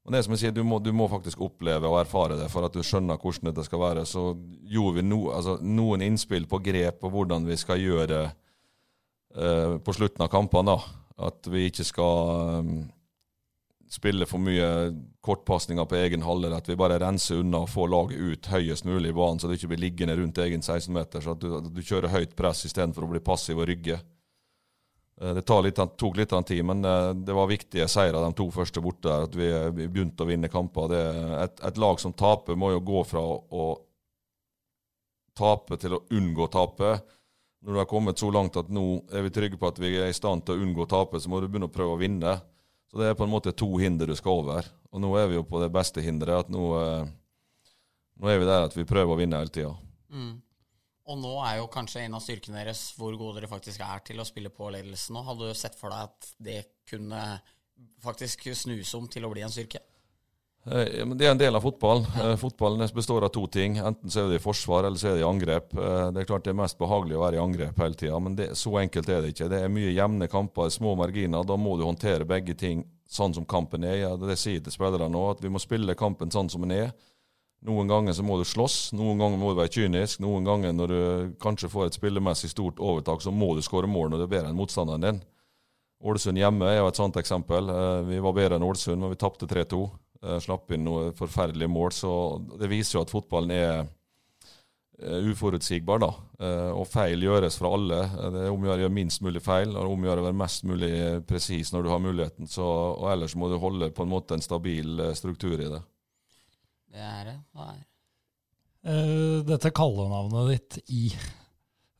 og 0.07 0.13
det 0.15 0.21
som 0.23 0.31
jeg 0.31 0.39
sier, 0.39 0.53
du 0.55 0.61
må, 0.63 0.77
du 0.79 0.93
må, 0.95 1.09
faktisk 1.11 1.41
oppleve 1.43 1.89
og 1.89 1.99
erfare 1.99 2.37
det 2.39 2.45
for 2.47 2.63
at 2.63 2.71
du 2.71 2.79
skjønner 2.79 3.19
hvordan 3.19 3.49
dette 3.49 3.65
skal 3.67 3.81
være. 3.81 4.05
Så 4.07 4.29
gjorde 4.71 5.01
vi 5.01 5.03
no, 5.03 5.17
altså, 5.35 5.57
noen 5.59 6.05
innspill 6.05 6.47
på 6.47 6.61
grep 6.63 7.01
på 7.01 7.11
hvordan 7.11 7.43
vi 7.43 7.57
skal 7.59 7.83
gjøre 7.83 8.07
det 8.13 8.21
uh, 9.35 9.75
på 9.83 9.97
slutten 9.97 10.23
av 10.23 10.31
kampene. 10.31 10.77
At 11.19 11.51
vi 11.51 11.65
ikke 11.67 11.83
skal 11.83 12.71
um, 13.87 13.93
spille 13.93 14.27
for 14.29 14.43
mye 14.43 14.67
kortpasninger 15.25 15.87
på 15.87 15.97
egen 15.99 16.25
halvdel. 16.25 16.55
At 16.57 16.69
vi 16.69 16.77
bare 16.79 16.99
renser 17.01 17.41
unna 17.41 17.63
og 17.65 17.71
får 17.71 17.89
laget 17.93 18.19
ut 18.19 18.51
høyest 18.51 18.85
mulig 18.85 19.13
i 19.13 19.17
banen, 19.17 19.39
så 19.39 19.49
det 19.49 19.57
ikke 19.59 19.71
blir 19.73 19.83
liggende 19.85 20.17
rundt 20.19 20.37
egen 20.43 20.61
16-meter. 20.61 21.23
Så 21.23 21.33
at 21.33 21.41
du, 21.41 21.49
at 21.59 21.71
du, 21.71 21.81
kjører 21.81 22.13
høyt 22.13 22.37
press 22.37 22.65
istedenfor 22.67 23.07
å 23.07 23.11
bli 23.15 23.23
passiv 23.23 23.59
og 23.61 23.67
rygge. 23.71 23.99
Uh, 25.21 25.33
det 25.39 25.45
litt, 25.65 25.81
tok 25.97 26.19
litt 26.19 26.37
tid, 26.45 26.63
men 26.67 26.85
uh, 26.85 27.11
det 27.15 27.35
var 27.35 27.49
viktige 27.49 27.89
seire 27.91 28.21
de 28.21 28.31
to 28.37 28.49
første 28.53 28.83
borte. 28.83 29.09
der, 29.09 29.27
At 29.27 29.35
vi, 29.35 29.51
vi 29.81 29.91
begynte 29.91 30.23
å 30.23 30.29
vinne 30.29 30.51
kamper. 30.51 30.95
Et, 31.43 31.67
et 31.71 31.83
lag 31.83 31.99
som 31.99 32.13
taper, 32.13 32.55
må 32.55 32.75
jo 32.75 32.85
gå 32.85 33.03
fra 33.09 33.23
å 33.23 33.67
tape 35.37 35.77
til 35.77 35.93
å 35.93 36.03
unngå 36.17 36.47
å 36.47 36.51
tape 36.51 36.97
når 37.67 37.73
du 37.73 37.79
har 37.81 37.89
kommet 37.89 38.19
så 38.19 38.29
langt 38.31 38.57
at 38.59 38.69
nå 38.71 38.83
er 39.11 39.25
vi 39.25 39.31
trygge 39.33 39.57
på 39.59 39.67
at 39.67 39.79
vi 39.81 39.95
er 39.97 40.11
i 40.11 40.15
stand 40.15 40.45
til 40.45 40.55
å 40.55 40.63
unngå 40.63 40.85
å 40.85 40.91
tape, 40.91 41.19
så 41.19 41.27
må 41.27 41.41
du 41.41 41.49
begynne 41.49 41.67
å 41.67 41.73
prøve 41.73 41.97
å 41.97 41.99
vinne. 41.99 42.37
Så 42.87 42.99
det 43.01 43.09
er 43.09 43.17
på 43.19 43.25
en 43.27 43.33
måte 43.33 43.53
to 43.55 43.69
hinder 43.81 44.07
du 44.07 44.15
skal 44.15 44.41
over. 44.41 44.67
Og 44.93 45.03
nå 45.03 45.11
er 45.19 45.27
vi 45.29 45.37
jo 45.37 45.45
på 45.47 45.59
det 45.61 45.71
beste 45.73 46.03
hinderet. 46.03 46.47
at 46.47 46.51
Nå, 46.53 46.63
eh, 46.79 47.09
nå 48.17 48.29
er 48.31 48.39
vi 48.39 48.47
der 48.47 48.67
at 48.69 48.77
vi 48.77 48.87
prøver 48.87 49.13
å 49.13 49.19
vinne 49.19 49.41
hele 49.41 49.53
tida. 49.53 49.73
Mm. 50.09 50.37
Og 51.07 51.19
nå 51.19 51.33
er 51.47 51.59
jo 51.61 51.69
kanskje 51.71 52.03
en 52.03 52.17
av 52.17 52.23
styrkene 52.23 52.59
deres 52.59 52.89
hvor 52.97 53.15
gode 53.19 53.39
dere 53.39 53.51
faktisk 53.51 53.83
er 53.83 54.01
til 54.07 54.19
å 54.19 54.25
spille 54.27 54.51
på 54.51 54.67
ledelsen 54.73 55.15
Og 55.15 55.27
Hadde 55.29 55.47
du 55.47 55.55
sett 55.55 55.75
for 55.79 55.93
deg 55.93 56.09
at 56.09 56.31
det 56.43 56.57
kunne 56.87 57.21
faktisk 58.03 58.49
snus 58.55 58.91
om 58.97 59.07
til 59.11 59.27
å 59.27 59.31
bli 59.31 59.43
en 59.45 59.53
styrke? 59.53 59.83
Eh, 60.71 61.05
det 61.15 61.25
er 61.25 61.31
en 61.31 61.39
del 61.39 61.55
av. 61.55 61.65
Eh, 61.65 62.35
fotballen 62.35 62.89
består 62.93 63.23
av 63.23 63.29
to 63.29 63.47
ting. 63.47 63.77
Enten 63.77 64.09
så 64.09 64.25
er 64.25 64.29
det 64.29 64.41
i 64.41 64.43
forsvar, 64.43 64.83
eller 64.83 64.99
så 64.99 65.11
er 65.11 65.15
det 65.15 65.23
i 65.23 65.27
angrep. 65.27 65.73
Eh, 65.73 66.11
det 66.11 66.21
er 66.21 66.27
klart 66.27 66.43
det 66.43 66.51
er 66.51 66.59
mest 66.59 66.77
behagelig 66.79 67.15
å 67.15 67.23
være 67.23 67.39
i 67.39 67.43
angrep 67.43 67.79
hele 67.79 67.95
tida, 67.95 68.19
men 68.19 68.35
det, 68.35 68.49
så 68.59 68.75
enkelt 68.81 69.09
er 69.09 69.21
det 69.23 69.33
ikke. 69.33 69.49
Det 69.53 69.61
er 69.63 69.71
mye 69.71 69.95
jevne 69.95 70.27
kamper, 70.31 70.69
små 70.73 70.95
marginer. 70.99 71.45
Da 71.47 71.55
må 71.55 71.77
du 71.77 71.85
håndtere 71.87 72.27
begge 72.27 72.57
ting 72.57 72.83
sånn 73.07 73.33
som 73.33 73.45
kampen 73.47 73.85
er. 73.87 74.01
Ja, 74.01 74.15
det 74.19 74.35
sier 74.39 74.59
til 74.63 74.75
spillerne 74.75 75.07
nå, 75.13 75.29
at 75.31 75.43
vi 75.43 75.51
må 75.53 75.61
spille 75.63 75.95
kampen 75.95 76.33
sånn 76.33 76.51
som 76.51 76.65
den 76.67 76.75
er. 76.75 76.91
Noen 77.67 77.87
ganger 77.89 78.13
så 78.13 78.21
må 78.21 78.35
du 78.37 78.43
slåss, 78.45 78.91
noen 78.93 79.17
ganger 79.17 79.39
må 79.41 79.49
du 79.49 79.61
være 79.61 79.71
kynisk. 79.73 80.19
Noen 80.21 80.45
ganger 80.45 80.75
når 80.75 80.91
du 80.91 80.99
kanskje 81.41 81.71
får 81.71 81.87
et 81.87 81.95
spillemessig 81.97 82.51
stort 82.51 82.77
overtak, 82.83 83.23
så 83.23 83.31
må 83.33 83.55
du 83.55 83.63
skåre 83.65 83.89
mål 83.89 84.11
når 84.11 84.21
du 84.21 84.25
er 84.27 84.33
bedre 84.35 84.51
enn 84.51 84.59
motstanderen 84.59 85.07
din. 85.07 85.23
Ålesund 86.05 86.37
hjemme 86.37 86.67
er 86.69 86.77
jo 86.77 86.91
et 86.91 86.99
sånt 86.99 87.17
eksempel. 87.17 87.71
Vi 88.05 88.19
var 88.21 88.35
bedre 88.37 88.59
enn 88.59 88.67
Ålesund, 88.67 89.01
men 89.01 89.15
vi 89.15 89.17
tapte 89.17 89.49
3-2. 89.49 89.87
Uh, 90.27 90.37
slapp 90.43 90.73
inn 90.75 90.83
noe 90.87 91.11
forferdelige 91.17 91.71
mål. 91.71 91.93
Så 91.95 92.11
det 92.59 92.69
viser 92.71 92.97
jo 92.97 93.05
at 93.05 93.13
fotballen 93.13 93.53
er 93.55 93.71
uh, 93.81 95.29
uforutsigbar, 95.31 96.01
da. 96.03 96.11
Uh, 96.41 96.71
og 96.81 96.85
feil 96.91 97.23
gjøres 97.23 97.59
fra 97.61 97.71
alle. 97.77 98.01
Det 98.35 98.43
er 98.43 98.53
om 98.53 98.67
å 98.67 98.71
gjøre 98.73 98.93
minst 98.93 99.23
mulig 99.25 99.43
feil, 99.45 99.75
og 99.75 99.95
om 99.95 100.05
å 100.05 100.11
gjøre 100.11 100.25
å 100.25 100.29
være 100.29 100.41
mest 100.43 100.67
mulig 100.67 100.93
presis 101.29 101.73
når 101.73 101.87
du 101.87 101.91
har 101.93 102.03
muligheten. 102.03 102.51
Så, 102.51 102.67
og 102.67 103.09
ellers 103.13 103.37
må 103.39 103.51
du 103.51 103.59
holde 103.61 103.91
på 103.95 104.05
en 104.05 104.13
måte 104.13 104.37
en 104.37 104.45
stabil 104.45 105.07
struktur 105.17 105.55
i 105.55 105.71
det. 105.71 105.83
Det 106.97 107.03
er 107.03 107.25
det. 107.31 107.39
det 107.53 107.71
er. 107.73 107.83
dette 109.45 109.69
kallenavnet 109.75 110.53
ditt 110.53 110.77
i 110.95 111.09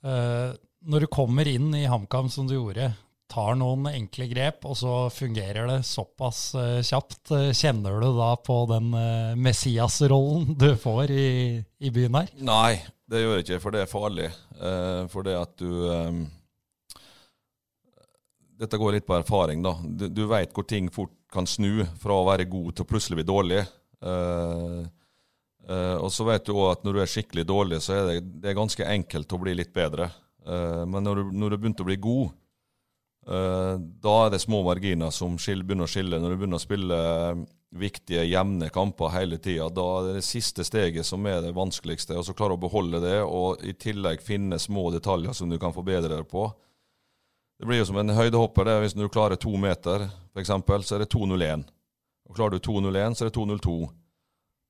uh, 0.08 0.56
når 0.88 1.04
du 1.04 1.08
kommer 1.12 1.48
inn 1.50 1.74
i 1.76 1.88
HamKam 1.90 2.30
som 2.32 2.48
du 2.48 2.56
gjorde, 2.56 2.92
tar 3.28 3.58
noen 3.60 3.90
enkle 3.92 4.28
grep, 4.32 4.66
og 4.68 4.78
så 4.80 4.94
fungerer 5.14 5.68
det 5.70 5.82
såpass 5.88 6.42
uh, 6.56 6.80
kjapt, 6.86 7.32
eh, 7.36 7.52
kjenner 7.56 8.00
du 8.02 8.08
da 8.18 8.32
på 8.40 8.62
den 8.72 8.94
uh, 8.96 9.36
Messias-rollen 9.40 10.54
du 10.62 10.72
får 10.80 11.12
i, 11.12 11.28
i 11.80 11.92
byen 11.94 12.16
her? 12.22 12.32
Nei, 12.48 12.80
det 13.08 13.24
gjør 13.24 13.38
jeg 13.38 13.46
ikke, 13.46 13.62
for 13.64 13.76
det 13.76 13.84
er 13.84 13.92
farlig. 13.92 14.32
Uh, 14.56 15.04
for 15.12 15.28
det 15.28 15.36
at 15.40 15.56
du 15.60 15.72
um, 15.92 16.26
Dette 18.58 18.80
går 18.82 18.96
litt 18.96 19.06
på 19.06 19.14
erfaring, 19.14 19.62
da. 19.62 19.76
Du, 19.84 20.08
du 20.10 20.24
veit 20.32 20.56
hvor 20.56 20.66
ting 20.66 20.88
fort 20.90 21.14
kan 21.30 21.46
snu 21.46 21.84
fra 22.02 22.16
å 22.18 22.26
være 22.26 22.48
god 22.50 22.72
til 22.74 22.88
å 22.88 22.90
plutselig 22.90 23.20
bli 23.20 23.26
dårlig. 23.28 23.60
Og 25.68 26.08
så 26.10 26.26
vet 26.26 26.48
du 26.48 26.56
òg 26.56 26.72
at 26.72 26.88
når 26.88 26.96
du 26.96 27.02
er 27.04 27.12
skikkelig 27.12 27.46
dårlig, 27.46 27.78
så 27.86 27.94
er 27.94 28.08
det, 28.08 28.16
det 28.42 28.50
er 28.50 28.58
ganske 28.58 28.88
enkelt 28.96 29.36
å 29.36 29.40
bli 29.44 29.54
litt 29.60 29.70
bedre. 29.76 30.08
Men 30.90 31.06
når 31.06 31.22
du, 31.22 31.36
når 31.38 31.54
du 31.54 31.58
begynte 31.60 31.86
å 31.86 31.90
bli 31.92 32.00
god, 32.02 32.34
da 33.28 34.14
er 34.24 34.32
det 34.32 34.40
små 34.40 34.62
marginer 34.64 35.12
som 35.12 35.36
begynner 35.36 35.84
å 35.84 35.92
skille. 35.92 36.20
Når 36.20 36.32
du 36.32 36.38
begynner 36.38 36.62
å 36.62 36.64
spille 36.64 36.98
eh, 36.98 37.42
viktige, 37.76 38.24
jevne 38.24 38.70
kamper 38.72 39.12
hele 39.12 39.40
tida, 39.44 39.68
da 39.68 39.88
er 39.98 40.08
det 40.08 40.14
det 40.22 40.28
siste 40.28 40.64
steget 40.64 41.06
som 41.06 41.26
er 41.28 41.42
det 41.44 41.52
vanskeligste. 41.58 42.16
Og 42.16 42.24
så 42.24 42.36
klare 42.38 42.56
å 42.56 42.62
beholde 42.62 43.02
det, 43.04 43.20
og 43.26 43.66
i 43.68 43.76
tillegg 43.76 44.24
finne 44.24 44.60
små 44.60 44.88
detaljer 44.96 45.36
som 45.36 45.52
du 45.52 45.60
kan 45.60 45.76
forbedre 45.76 46.14
deg 46.16 46.30
på. 46.32 46.48
Det 47.58 47.68
blir 47.68 47.82
jo 47.82 47.90
som 47.90 48.00
en 48.00 48.16
høydehopper. 48.16 48.70
det 48.70 48.80
Hvis 48.86 48.96
du 48.96 49.08
klarer 49.10 49.36
to 49.36 49.58
meter, 49.60 50.08
f.eks., 50.32 50.54
så 50.88 50.96
er 50.96 51.04
det 51.04 51.12
2,01. 51.12 51.68
Og 52.30 52.36
Klarer 52.36 52.56
du 52.56 52.64
2,01, 52.64 53.16
så 53.18 53.26
er 53.26 53.32
det 53.32 53.40
2,02. 53.40 53.78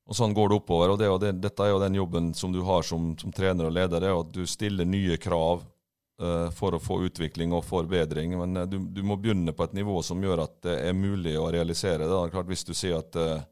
Og 0.07 0.15
Sånn 0.15 0.33
går 0.33 0.49
det 0.49 0.61
oppover. 0.61 0.89
og 0.89 0.99
det, 0.99 1.09
og 1.11 1.19
det, 1.21 1.35
Dette 1.43 1.65
er 1.65 1.75
jo 1.75 1.81
den 1.83 1.97
jobben 1.99 2.33
som 2.33 2.53
du 2.53 2.63
har 2.63 2.81
som, 2.81 3.11
som 3.19 3.33
trener 3.33 3.67
og 3.67 3.75
leder. 3.75 3.99
det 3.99 4.09
er 4.09 4.17
At 4.17 4.31
du 4.33 4.45
stiller 4.47 4.87
nye 4.87 5.17
krav 5.17 5.65
for 6.57 6.73
å 6.73 6.81
få 6.81 6.95
utvikling 7.05 7.51
og 7.53 7.65
forbedring. 7.67 8.31
Men 8.39 8.57
uh, 8.57 8.65
du, 8.65 8.79
du, 8.79 9.03
må 9.05 9.19
begynne 9.21 9.53
på 9.53 9.67
et 9.67 9.75
nivå 9.77 9.99
som 10.01 10.23
gjør 10.23 10.41
at 10.47 10.55
det 10.65 10.75
er 10.87 10.97
mulig 10.97 11.35
å 11.37 11.51
realisere 11.53 12.07
det. 12.07 12.09
Er 12.09 12.33
Klart 12.33 12.49
Hvis 12.49 12.65
du 12.65 12.73
sier 12.73 12.97
at 12.97 13.19
uh, 13.21 13.43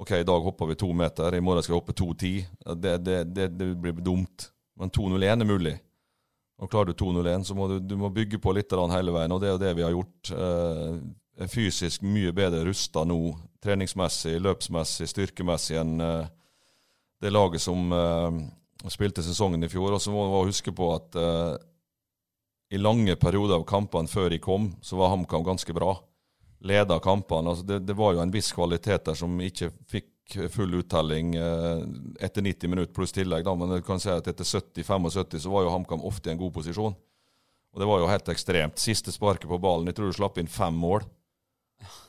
ok, 0.00 0.14
i 0.22 0.28
dag 0.28 0.48
hopper 0.48 0.70
vi 0.72 0.78
to 0.80 0.88
meter, 0.96 1.36
i 1.36 1.42
morgen 1.44 1.64
skal 1.64 1.76
vi 1.76 1.80
hoppe 1.82 1.96
2,10, 1.98 2.76
det, 2.80 2.96
det, 3.04 3.18
det, 3.36 3.48
blir 3.76 4.00
dumt. 4.00 4.48
Men 4.80 4.90
2,01 4.90 5.32
er 5.32 5.48
mulig. 5.48 5.74
Og 6.62 6.70
Klarer 6.70 6.92
du 6.92 7.04
2-0-1, 7.04 7.44
så 7.44 7.56
må 7.58 7.68
du, 7.68 7.76
du 7.82 7.96
må 7.98 8.08
bygge 8.14 8.40
på 8.40 8.54
litt 8.54 8.72
hele 8.72 9.12
veien, 9.12 9.34
og 9.34 9.42
det 9.42 9.50
er 9.50 9.60
det 9.60 9.74
vi 9.76 9.84
har 9.84 9.92
gjort. 9.92 10.30
er 10.32 11.50
fysisk 11.50 12.04
mye 12.06 12.32
bedre 12.36 12.64
rusta 12.68 13.04
nå, 13.08 13.18
treningsmessig, 13.62 14.36
løpsmessig, 14.42 15.08
styrkemessig, 15.10 15.78
enn 15.80 16.00
eh, 16.02 16.30
det 17.22 17.30
laget 17.32 17.62
som 17.62 17.92
eh, 17.94 18.40
spilte 18.90 19.24
sesongen 19.24 19.62
i 19.62 19.70
fjor. 19.70 19.94
Og 19.94 20.02
så 20.02 20.12
må 20.14 20.26
du 20.26 20.50
huske 20.50 20.74
på 20.74 20.90
at 20.96 21.18
eh, 21.18 21.52
i 22.72 22.78
lange 22.80 23.16
perioder 23.20 23.58
av 23.60 23.66
kampene 23.68 24.08
før 24.08 24.30
de 24.32 24.38
kom, 24.40 24.70
så 24.80 24.96
var 24.96 25.12
HamKam 25.12 25.44
ganske 25.44 25.74
bra. 25.76 25.92
Leda 26.64 26.96
kampene. 27.04 27.52
Altså 27.52 27.66
det, 27.68 27.82
det, 27.84 27.96
var 27.98 28.14
jo 28.14 28.22
en 28.22 28.32
viss 28.32 28.48
kvalitet 28.56 29.04
der 29.10 29.18
som 29.18 29.34
ikke 29.44 29.68
fikk 29.92 30.08
full 30.54 30.78
uttelling 30.78 31.34
eh, 31.36 31.82
etter 32.24 32.44
90 32.46 32.72
minutter 32.72 32.94
pluss 32.96 33.12
tillegg. 33.12 33.44
Da. 33.44 33.52
Men 33.58 33.74
du 33.74 33.82
kan 33.84 34.00
si 34.00 34.08
at 34.08 34.30
etter 34.30 34.48
70-75 34.48 35.42
så 35.44 35.52
var 35.52 35.66
jo 35.66 35.74
HamKam 35.74 36.06
ofte 36.08 36.30
i 36.30 36.32
en 36.32 36.40
god 36.40 36.54
posisjon. 36.56 36.96
Og 37.72 37.80
det 37.80 37.88
var 37.88 38.00
jo 38.00 38.08
helt 38.08 38.32
ekstremt. 38.32 38.80
Siste 38.80 39.12
sparket 39.12 39.50
på 39.50 39.60
ballen, 39.60 39.90
jeg 39.90 39.98
tror 39.98 40.08
du 40.08 40.16
slapp 40.16 40.40
inn 40.40 40.48
fem 40.48 40.76
mål. 40.76 41.04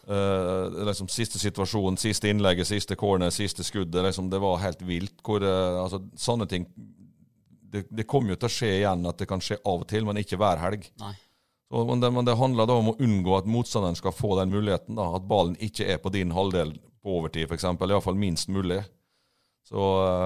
Uh, 0.07 0.83
liksom 0.85 1.07
Siste 1.09 1.39
situasjon, 1.39 1.95
siste 1.97 2.29
innlegget, 2.29 2.67
siste 2.69 2.95
corner, 2.99 3.31
siste 3.35 3.63
skuddet. 3.67 4.03
Liksom, 4.05 4.31
det 4.31 4.39
var 4.43 4.63
helt 4.63 4.83
vilt. 4.87 5.15
Hvor, 5.23 5.43
uh, 5.43 5.83
altså, 5.83 6.03
sånne 6.19 6.47
ting 6.51 6.67
det, 7.73 7.83
det 7.89 8.07
kommer 8.09 8.33
jo 8.33 8.39
til 8.39 8.49
å 8.49 8.53
skje 8.53 8.71
igjen 8.79 9.05
at 9.09 9.19
det 9.19 9.27
kan 9.29 9.41
skje 9.43 9.59
av 9.59 9.83
og 9.83 9.87
til, 9.89 10.05
men 10.05 10.21
ikke 10.21 10.37
hver 10.39 10.61
helg. 10.61 10.87
Så, 11.73 11.85
men, 11.89 12.01
det, 12.03 12.11
men, 12.13 12.25
det, 12.27 12.37
handler 12.37 12.69
da 12.69 12.75
om 12.77 12.91
å 12.91 12.97
unngå 13.01 13.37
at 13.39 13.49
motstanderen 13.49 13.97
skal 13.97 14.13
få 14.13 14.35
den 14.37 14.53
muligheten. 14.53 14.97
Da, 14.99 15.07
at 15.17 15.25
ballen 15.29 15.55
ikke 15.63 15.87
er 15.89 16.01
på 16.01 16.11
din 16.13 16.33
halvdel 16.35 16.75
på 17.03 17.17
overtid, 17.17 17.49
f.eks. 17.49 17.65
Iallfall 17.65 18.19
minst 18.19 18.51
mulig. 18.53 18.83
Så 19.63 19.79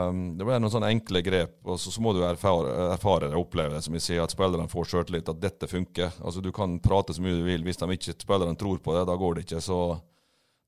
um, 0.10 0.22
Det 0.38 0.46
blir 0.46 0.60
noen 0.60 0.74
sånne 0.74 0.90
enkle 0.92 1.22
grep. 1.24 1.60
og 1.64 1.80
Så, 1.80 1.94
så 1.94 2.04
må 2.04 2.12
du 2.18 2.24
erfare, 2.26 2.74
erfare 2.98 3.30
det 3.30 3.38
og 3.38 3.46
oppleve 3.46 3.78
det, 3.78 3.84
som 3.86 3.96
vi 3.96 4.02
sier, 4.04 4.24
at 4.24 4.34
spillerne 4.34 4.68
får 4.72 4.92
sjøltillit, 4.92 5.32
at 5.32 5.42
dette 5.42 5.70
funker. 5.72 6.12
Altså 6.20 6.44
Du 6.44 6.52
kan 6.56 6.80
prate 6.84 7.16
så 7.16 7.24
mye 7.24 7.38
du 7.38 7.46
vil, 7.48 7.64
hvis 7.66 7.80
de 7.80 7.90
ikke 7.96 8.18
spillerne 8.18 8.58
tror 8.60 8.82
på 8.84 8.98
det, 8.98 9.06
da 9.08 9.16
går 9.16 9.38
det 9.38 9.48
ikke. 9.48 9.64
Så 9.64 9.80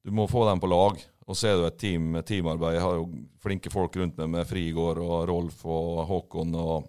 du 0.06 0.14
må 0.16 0.30
få 0.32 0.46
dem 0.48 0.62
på 0.64 0.70
lag. 0.72 1.02
Og 1.30 1.38
så 1.38 1.48
er 1.48 1.58
det 1.58 1.62
jo 1.62 1.70
et 1.70 1.78
team, 1.78 2.06
teamarbeid. 2.26 2.80
Jeg 2.80 2.82
har 2.82 2.96
jo 2.98 3.10
flinke 3.44 3.70
folk 3.70 3.98
rundt 4.02 4.18
meg 4.18 4.32
med 4.34 4.48
Frigård 4.50 5.02
og 5.04 5.28
Rolf 5.30 5.62
og 5.70 6.00
Håkon 6.10 6.56
og 6.58 6.88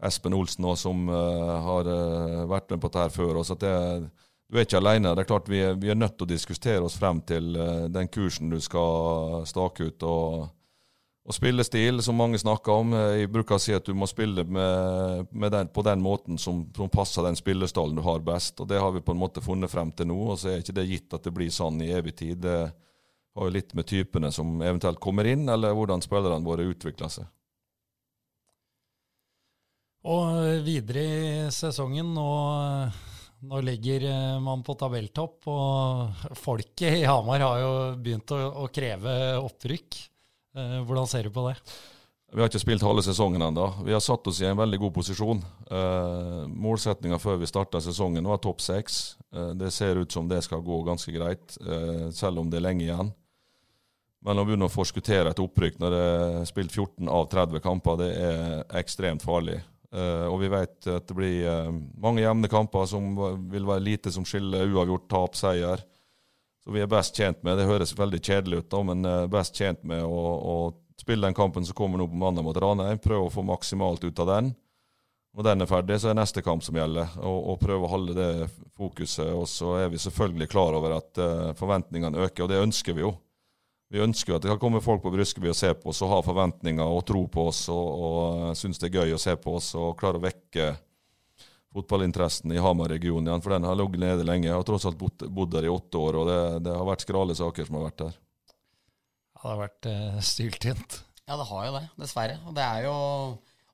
Espen 0.00 0.32
Olsen 0.32 0.64
også, 0.64 0.88
som 0.88 1.10
uh, 1.12 1.58
har 1.66 1.90
uh, 1.90 2.46
vært 2.48 2.72
med 2.72 2.80
på 2.80 2.88
dette 2.88 3.10
før. 3.12 3.42
Og 3.42 3.44
så 3.46 3.58
det 3.60 3.74
du 4.50 4.56
er 4.58 4.64
ikke 4.64 4.80
alene. 4.80 5.12
Det 5.14 5.22
er 5.22 5.28
klart 5.28 5.50
vi 5.50 5.60
er, 5.62 5.76
vi 5.78 5.92
er, 5.92 5.98
nødt 5.98 6.16
til 6.18 6.26
å 6.26 6.30
diskutere 6.32 6.82
oss 6.82 6.96
frem 6.98 7.20
til 7.22 7.52
uh, 7.54 7.84
den 7.92 8.08
kursen 8.10 8.50
du 8.50 8.56
skal 8.64 9.44
stake 9.46 9.90
ut. 9.92 10.08
og, 10.08 10.48
og 11.28 11.36
spillestil, 11.36 12.00
som 12.02 12.16
mange 12.16 12.40
snakker 12.40 12.80
om. 12.80 12.96
Jeg 12.96 13.28
bruker 13.30 13.60
å 13.60 13.62
si 13.62 13.76
at 13.76 13.84
du 13.86 13.92
må 13.94 14.08
spille 14.08 14.42
med, 14.48 15.28
med 15.30 15.52
den, 15.52 15.68
på 15.68 15.84
den 15.86 16.00
måten 16.02 16.40
som, 16.40 16.64
som, 16.74 16.88
passer 16.88 17.28
den 17.28 17.36
spillestallen 17.38 18.00
du 18.00 18.02
har 18.08 18.24
best. 18.24 18.56
og 18.56 18.72
Det 18.72 18.80
har 18.80 18.96
vi 18.96 19.04
på 19.04 19.12
en 19.12 19.20
måte 19.20 19.44
funnet 19.44 19.70
frem 19.70 19.92
til 19.92 20.08
nå. 20.08 20.18
og 20.32 20.40
Så 20.40 20.48
er 20.48 20.64
ikke 20.64 20.80
det 20.80 20.88
gitt 20.88 21.20
at 21.20 21.28
det 21.28 21.36
blir 21.36 21.52
sånn 21.52 21.84
i 21.84 21.92
evig 21.92 22.16
tid. 22.24 22.40
Det 22.48 22.72
har 23.36 23.46
jo 23.46 23.54
litt 23.54 23.74
med 23.78 23.86
typene 23.86 24.32
som 24.34 24.58
eventuelt 24.62 25.00
kommer 25.02 25.28
inn, 25.28 25.48
eller 25.48 25.76
hvordan 25.76 26.02
spillerne 26.04 26.46
våre 26.46 26.66
utvikler 26.70 27.12
seg. 27.12 27.28
Og 30.10 30.64
videre 30.64 31.04
i 31.04 31.30
sesongen 31.52 32.14
nå 32.16 32.28
nå 33.40 33.60
ligger 33.64 34.04
eh, 34.04 34.40
man 34.40 34.60
på 34.64 34.74
tabelltopp, 34.76 35.46
og 35.48 36.34
folket 36.36 36.98
i 36.98 37.06
Hamar 37.08 37.40
har 37.40 37.62
jo 37.62 37.70
begynt 37.96 38.34
å, 38.36 38.40
å 38.64 38.66
kreve 38.72 39.14
opprykk. 39.40 39.96
Eh, 40.56 40.76
hvordan 40.84 41.08
ser 41.08 41.24
du 41.24 41.32
på 41.32 41.46
det? 41.48 41.56
Vi 42.30 42.38
har 42.38 42.50
ikke 42.50 42.60
spilt 42.62 42.84
halve 42.86 43.02
sesongen 43.02 43.42
ennå. 43.42 43.64
Vi 43.82 43.94
har 43.96 44.02
satt 44.04 44.28
oss 44.30 44.38
i 44.42 44.46
en 44.46 44.58
veldig 44.60 44.78
god 44.84 44.92
posisjon. 45.00 45.40
Eh, 45.66 46.42
Målsettinga 46.52 47.18
før 47.18 47.40
vi 47.40 47.48
starta 47.48 47.80
sesongen 47.82 48.28
var 48.28 48.42
topp 48.44 48.60
seks. 48.62 49.00
Eh, 49.32 49.54
det 49.58 49.72
ser 49.74 49.98
ut 49.98 50.12
som 50.12 50.28
det 50.30 50.42
skal 50.46 50.62
gå 50.62 50.82
ganske 50.86 51.14
greit, 51.16 51.56
eh, 51.64 52.10
selv 52.14 52.44
om 52.44 52.52
det 52.52 52.60
er 52.60 52.66
lenge 52.68 52.84
igjen. 52.86 53.10
Men 54.26 54.36
å 54.36 54.44
begynne 54.44 54.68
å 54.68 54.72
forskuttere 54.72 55.32
et 55.32 55.40
opprykk 55.40 55.78
når 55.80 55.94
det 55.94 56.00
er 56.06 56.48
spilt 56.48 56.74
14 56.74 57.08
av 57.08 57.28
30 57.32 57.62
kamper, 57.64 58.00
det 58.02 58.08
er 58.20 58.80
ekstremt 58.80 59.24
farlig. 59.24 59.60
Uh, 59.90 60.28
og 60.30 60.36
vi 60.44 60.50
vet 60.52 60.86
at 60.86 61.08
det 61.08 61.14
blir 61.18 61.46
uh, 61.50 61.70
mange 61.98 62.22
jevne 62.22 62.50
kamper 62.50 62.84
som 62.86 63.08
vil 63.50 63.64
være 63.66 63.82
lite 63.82 64.12
som 64.14 64.26
skiller 64.28 64.68
uavgjort, 64.70 65.08
tap, 65.10 65.38
seier. 65.38 65.82
Så 66.62 66.70
vi 66.70 66.82
er 66.84 66.90
best 66.90 67.16
tjent 67.16 67.40
med 67.42 67.56
Det 67.58 67.66
høres 67.66 67.96
veldig 67.96 68.20
kjedelig 68.20 68.60
ut, 68.60 68.68
da, 68.70 68.82
men 68.86 69.08
uh, 69.08 69.26
best 69.32 69.56
tjent 69.58 69.80
med 69.88 70.04
å, 70.04 70.20
å, 70.36 70.56
spille 71.00 71.24
den 71.26 71.34
kampen 71.34 71.64
som 71.64 71.74
kommer 71.74 71.98
nå 71.98 72.06
på 72.12 72.20
mandag 72.20 72.44
mot 72.44 72.60
Ranheim. 72.60 73.00
Prøve 73.00 73.30
å 73.30 73.32
få 73.32 73.42
maksimalt 73.48 74.04
ut 74.04 74.20
av 74.20 74.28
den. 74.28 74.52
Når 75.34 75.46
den 75.46 75.64
er 75.64 75.70
ferdig, 75.70 75.96
så 76.02 76.10
er 76.10 76.18
neste 76.18 76.42
kamp 76.44 76.62
som 76.62 76.76
gjelder. 76.76 77.16
Og, 77.24 77.38
og 77.54 77.58
prøve 77.62 77.88
å 77.88 77.90
holde 77.90 78.14
det 78.18 78.30
fokuset. 78.76 79.30
Og 79.32 79.48
så 79.48 79.78
er 79.80 79.88
vi 79.88 80.02
selvfølgelig 80.02 80.50
klar 80.52 80.76
over 80.76 80.98
at 80.98 81.22
forventningene 81.56 82.26
øker, 82.26 82.44
og 82.44 82.52
det 82.52 82.60
ønsker 82.60 82.98
vi 82.98 83.06
jo. 83.06 83.14
Vi 83.90 84.02
ønsker 84.02 84.32
jo 84.32 84.36
at 84.38 84.44
det 84.44 84.52
kan 84.52 84.60
komme 84.62 84.82
folk 84.84 85.02
på 85.02 85.10
Bruskeby 85.10 85.50
og 85.50 85.58
se 85.58 85.72
på 85.74 85.90
oss 85.90 86.00
og 86.06 86.12
ha 86.12 86.20
forventninger 86.22 86.86
og 86.86 87.02
tro 87.08 87.24
på 87.32 87.48
oss 87.50 87.64
og, 87.72 87.88
og 87.90 88.58
synes 88.58 88.78
det 88.78 88.90
er 88.90 89.00
gøy 89.00 89.16
å 89.16 89.20
se 89.22 89.34
på 89.40 89.56
oss 89.58 89.72
og 89.78 89.96
klare 89.98 90.20
å 90.20 90.22
vekke 90.22 90.70
fotballinteressen 91.74 92.54
i 92.54 92.62
Hamar-regionen 92.62 93.28
igjen, 93.30 93.42
for 93.42 93.54
den 93.54 93.66
har 93.66 93.76
ligget 93.78 94.02
nede 94.02 94.26
lenge. 94.26 94.48
Jeg 94.48 94.56
har 94.56 94.66
tross 94.66 94.86
alt 94.88 94.98
bodd, 94.98 95.22
bodd 95.30 95.52
der 95.54 95.68
i 95.68 95.70
åtte 95.70 96.00
år, 96.00 96.18
og 96.18 96.30
det, 96.30 96.40
det, 96.66 96.74
har 96.74 96.88
vært 96.88 97.04
skrale 97.04 97.36
saker 97.38 97.66
som 97.66 97.78
har 97.78 97.86
vært 97.86 98.00
der. 98.02 98.16
Ja, 98.50 99.42
det 99.42 99.52
har 99.52 99.60
vært 99.60 99.90
eh, 99.90 100.16
styltynt. 100.32 100.96
Ja, 101.26 101.36
det 101.38 101.46
har 101.50 101.68
jo 101.68 101.76
det, 101.76 101.84
dessverre. 102.02 102.40
Og 102.50 102.56
det 102.58 102.66
er 102.66 102.88
jo 102.88 102.96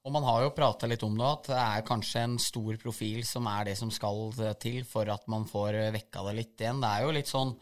og 0.07 0.13
man 0.15 0.23
har 0.23 0.45
jo 0.45 0.53
prata 0.55 0.87
litt 0.87 1.03
om 1.03 1.17
det, 1.19 1.27
at 1.27 1.49
det 1.51 1.57
er 1.59 1.87
kanskje 1.89 2.21
en 2.23 2.37
stor 2.39 2.77
profil 2.79 3.25
som 3.27 3.49
er 3.51 3.65
det 3.67 3.73
som 3.75 3.89
skal 3.91 4.29
til 4.63 4.85
for 4.87 5.09
at 5.11 5.25
man 5.27 5.49
får 5.51 5.81
vekka 5.97 6.23
det 6.29 6.35
litt 6.37 6.63
igjen. 6.63 6.79
Det 6.85 6.91
er 6.93 7.03
jo 7.03 7.17
litt 7.17 7.33
sånn 7.33 7.57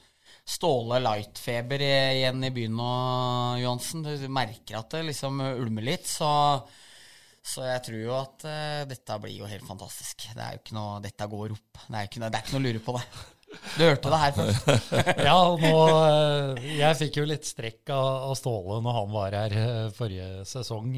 Ståle 0.44 0.98
Light-feber 1.00 1.80
igjen 1.80 2.44
i 2.44 2.50
byen 2.52 2.74
nå, 2.76 2.88
Johansen. 3.62 4.04
Du 4.04 4.26
merker 4.28 4.76
at 4.82 4.92
det 4.92 5.06
liksom 5.08 5.40
ulmer 5.40 5.86
litt. 5.86 6.04
Så, 6.04 6.28
så 7.40 7.64
jeg 7.64 7.84
tror 7.86 8.00
jo 8.02 8.16
at 8.18 8.44
uh, 8.44 8.82
dette 8.90 9.20
blir 9.22 9.38
jo 9.40 9.48
helt 9.48 9.64
fantastisk. 9.64 10.26
Det 10.36 10.42
er 10.44 10.58
jo 10.58 10.60
ikke 10.60 10.76
noe, 10.76 10.98
Dette 11.04 11.30
går 11.32 11.54
opp. 11.56 11.86
Det 11.86 11.96
er 11.96 12.10
ikke 12.10 12.20
det 12.26 12.28
er 12.28 12.44
ikke 12.44 12.58
noe 12.58 12.60
å 12.60 12.66
lure 12.68 12.82
på 12.84 12.96
det. 12.98 13.06
Du 13.78 13.84
hørte 13.86 14.10
det 14.10 14.18
her 14.18 14.32
først. 14.34 14.70
Ja, 15.28 15.36
nå, 15.62 15.74
eh, 16.10 16.64
jeg 16.74 16.96
fikk 16.98 17.18
jo 17.20 17.26
litt 17.30 17.46
strekk 17.46 17.92
av, 17.94 18.32
Ståle 18.36 18.80
når 18.82 18.96
han 18.96 19.12
var 19.14 19.36
her 19.38 19.54
eh, 19.60 19.92
forrige 19.94 20.42
sesong, 20.50 20.88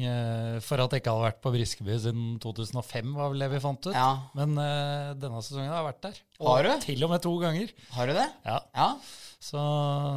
for 0.65 0.81
at 0.81 0.95
jeg 0.95 1.03
ikke 1.03 1.13
hadde 1.13 1.27
vært 1.27 1.39
på 1.45 1.53
Briskeby 1.53 1.99
siden 2.01 2.25
2005, 2.41 3.13
var 3.13 3.29
vel 3.31 3.45
det 3.45 3.51
vi 3.53 3.61
fant 3.61 3.91
ut. 3.91 3.93
Ja. 3.93 4.09
Men 4.35 4.57
denne 4.57 5.43
sesongen 5.45 5.69
har 5.69 5.83
jeg 5.83 5.89
vært 5.91 6.03
der. 6.09 6.19
Har 6.49 6.65
du? 6.67 6.73
Til 6.87 7.05
og 7.05 7.13
med 7.13 7.23
to 7.29 7.35
ganger. 7.45 7.71
Har 7.93 8.09
du 8.11 8.17
det? 8.17 8.27
Ja, 8.49 8.59
Ja. 8.73 8.89
Så, 9.39 9.57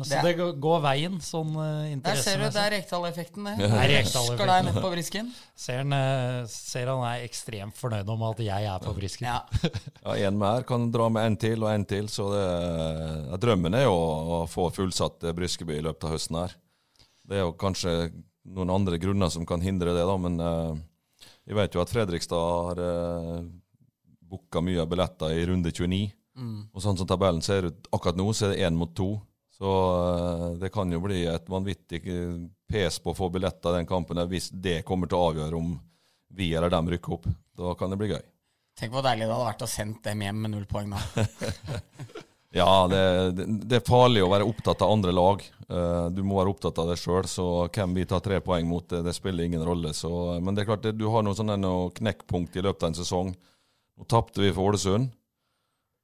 så 0.03 0.09
Det- 0.09 0.23
det, 0.25 0.61
går- 0.61 0.81
veien 0.81 1.19
sånn 1.21 1.51
eh, 1.61 1.97
Der 2.01 2.17
ser 2.17 2.39
du, 2.41 2.45
det 2.49 2.57
er 2.57 2.71
Rekdal-effekten, 2.73 3.45
det. 3.45 3.57
Det 3.59 3.69
er 3.69 3.91
Rekdal-effekten. 3.93 4.31
Husker 4.33 4.47
deg 4.49 4.65
ned 4.65 4.79
på 4.81 4.91
brisken. 4.95 5.29
Ser, 5.55 5.77
han, 5.83 5.93
eh, 5.93 6.47
ser 6.49 6.87
han 6.89 7.03
er 7.05 7.27
ekstremt 7.29 7.77
fornøyd 7.77 8.09
om 8.09 8.23
at 8.31 8.39
jeg 8.41 8.65
er 8.65 8.79
på 8.81 8.95
brisken. 8.97 9.29
Ja. 9.29 9.43
Ja, 10.07 10.15
En 10.31 10.39
mer 10.41 10.63
kan 10.65 10.89
dra 10.91 11.11
med 11.13 11.27
en 11.27 11.37
til 11.37 11.63
og 11.63 11.69
en 11.71 11.85
til, 11.85 12.09
så 12.09 12.31
det, 12.33 12.47
ja, 13.29 13.37
drømmen 13.37 13.75
er 13.77 13.85
jo 13.85 13.93
å 13.93 14.41
få 14.49 14.71
fullsatt 14.73 15.23
eh, 15.29 15.33
Briskeby 15.37 15.77
i 15.79 15.85
løpet 15.85 16.09
av 16.09 16.15
høsten 16.17 16.41
her. 16.41 16.57
Det 17.29 17.37
er 17.37 17.45
jo 17.45 17.53
kanskje 17.61 17.93
noen 18.51 18.73
andre 18.73 18.97
grunner 18.99 19.29
som 19.31 19.45
kan 19.47 19.61
hindre 19.61 19.93
det, 19.95 20.03
da, 20.09 20.17
men 20.17 20.41
uh, 20.41 20.73
vi 21.47 21.55
vet 21.55 21.77
jo 21.77 21.83
at 21.85 21.93
Fredrikstad 21.93 22.41
har 22.41 22.81
uh, 22.81 23.43
booka 24.27 24.63
mye 24.65 24.81
av 24.81 24.89
billetter 24.91 25.37
i 25.37 25.45
runde 25.47 25.71
29. 25.71 26.09
Mm. 26.39 26.71
Og 26.73 26.85
sånn 26.85 26.99
som 26.99 27.09
tabellen 27.09 27.43
ser 27.45 27.69
ut 27.71 27.91
akkurat 27.91 28.19
nå, 28.19 28.29
så 28.37 28.47
er 28.47 28.55
det 28.55 28.65
én 28.69 28.79
mot 28.79 28.93
to. 28.97 29.13
Så 29.61 29.75
eh, 30.01 30.47
det 30.63 30.73
kan 30.73 30.93
jo 30.93 31.03
bli 31.05 31.25
et 31.29 31.49
vanvittig 31.51 32.01
eh, 32.09 32.37
pes 32.71 33.01
på 33.03 33.13
å 33.13 33.19
få 33.19 33.29
billetter 33.35 33.75
i 33.75 33.81
den 33.81 33.91
kampen 33.91 34.21
der, 34.21 34.31
hvis 34.31 34.49
det 34.55 34.81
kommer 34.89 35.11
til 35.11 35.19
å 35.19 35.31
avgjøre 35.33 35.59
om 35.59 35.75
vi 36.37 36.53
eller 36.55 36.73
dem 36.73 36.89
rykker 36.93 37.19
opp. 37.19 37.29
Da 37.59 37.75
kan 37.77 37.93
det 37.93 38.01
bli 38.01 38.13
gøy. 38.15 38.23
Tenk 38.79 38.95
hvor 38.95 39.05
deilig 39.05 39.27
det 39.27 39.35
hadde 39.35 39.51
vært 39.51 39.67
å 39.67 39.69
sende 39.69 40.01
dem 40.07 40.23
hjem 40.25 40.43
med 40.45 40.55
null 40.55 40.67
poeng 40.71 40.95
da. 40.95 41.05
Ja, 42.51 42.89
det, 42.91 43.03
det, 43.39 43.45
det 43.71 43.77
er 43.79 43.87
farlig 43.87 44.25
å 44.27 44.31
være 44.33 44.47
opptatt 44.51 44.81
av 44.83 44.91
andre 44.91 45.13
lag. 45.15 45.43
Eh, 45.71 46.07
du 46.11 46.25
må 46.27 46.41
være 46.41 46.51
opptatt 46.51 46.81
av 46.83 46.89
deg 46.91 46.99
sjøl, 46.99 47.29
så 47.31 47.45
hvem 47.71 47.95
vi 47.95 48.07
tar 48.11 48.25
tre 48.25 48.41
poeng 48.43 48.67
mot, 48.67 48.89
det, 48.91 49.05
det 49.07 49.15
spiller 49.15 49.47
ingen 49.47 49.63
rolle. 49.63 49.93
Så, 49.95 50.11
men 50.43 50.57
det 50.57 50.65
er 50.65 50.71
klart, 50.73 50.83
det, 50.83 50.97
du 50.99 51.07
har 51.13 51.23
noen 51.23 51.39
sånne 51.39 51.55
noe 51.63 51.93
knekkpunkt 51.95 52.59
i 52.59 52.65
løpet 52.67 52.83
av 52.83 52.91
en 52.91 52.99
sesong. 52.99 53.31
Nå 54.01 54.09
tapte 54.11 54.43
vi 54.43 54.51
for 54.57 54.73
Ålesund. 54.73 55.13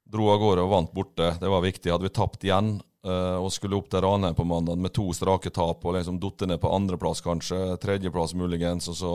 Dro 0.07 0.29
av 0.31 0.39
gårde 0.39 0.63
og 0.63 0.71
vant 0.71 0.93
borte. 0.95 1.33
Det 1.41 1.49
var 1.51 1.65
viktig. 1.65 1.91
Hadde 1.91 2.07
vi 2.07 2.13
tapt 2.15 2.45
igjen 2.47 2.77
uh, 3.07 3.37
og 3.41 3.51
skulle 3.51 3.75
opp 3.75 3.89
til 3.91 4.03
Ranheim 4.05 4.37
på 4.37 4.45
mandag 4.47 4.79
med 4.79 4.93
to 4.95 5.09
strake 5.15 5.51
tap 5.51 5.83
og 5.83 5.97
liksom 5.97 6.21
datt 6.23 6.47
ned 6.47 6.61
på 6.63 6.71
andreplass 6.71 7.23
kanskje, 7.25 7.75
tredjeplass 7.83 8.35
muligens, 8.37 8.87
og 8.93 8.97
så 9.01 9.13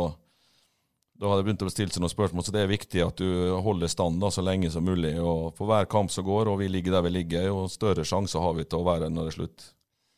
da 1.22 1.28
hadde 1.30 1.44
det 1.44 1.46
begynt 1.46 1.62
å 1.62 1.70
stilt 1.70 1.94
seg 1.94 2.02
noen 2.02 2.10
spørsmål, 2.10 2.42
så 2.42 2.52
det 2.54 2.64
er 2.64 2.70
viktig 2.72 3.02
at 3.04 3.20
du 3.20 3.52
holder 3.62 3.90
stand 3.92 4.18
da, 4.18 4.26
så 4.32 4.42
lenge 4.42 4.72
som 4.74 4.82
mulig. 4.82 5.12
og 5.22 5.52
For 5.54 5.70
hver 5.70 5.86
kamp 5.86 6.10
som 6.10 6.26
går, 6.26 6.50
og 6.50 6.58
vi 6.58 6.66
ligger 6.72 6.96
der 6.96 7.04
vi 7.06 7.12
ligger, 7.14 7.46
jo 7.46 7.68
større 7.70 8.02
sjanser 8.02 8.42
har 8.42 8.56
vi 8.56 8.64
til 8.66 8.80
å 8.80 8.88
være 8.88 9.10
når 9.12 9.28
det 9.28 9.30
er 9.30 9.36
slutt. 9.36 9.66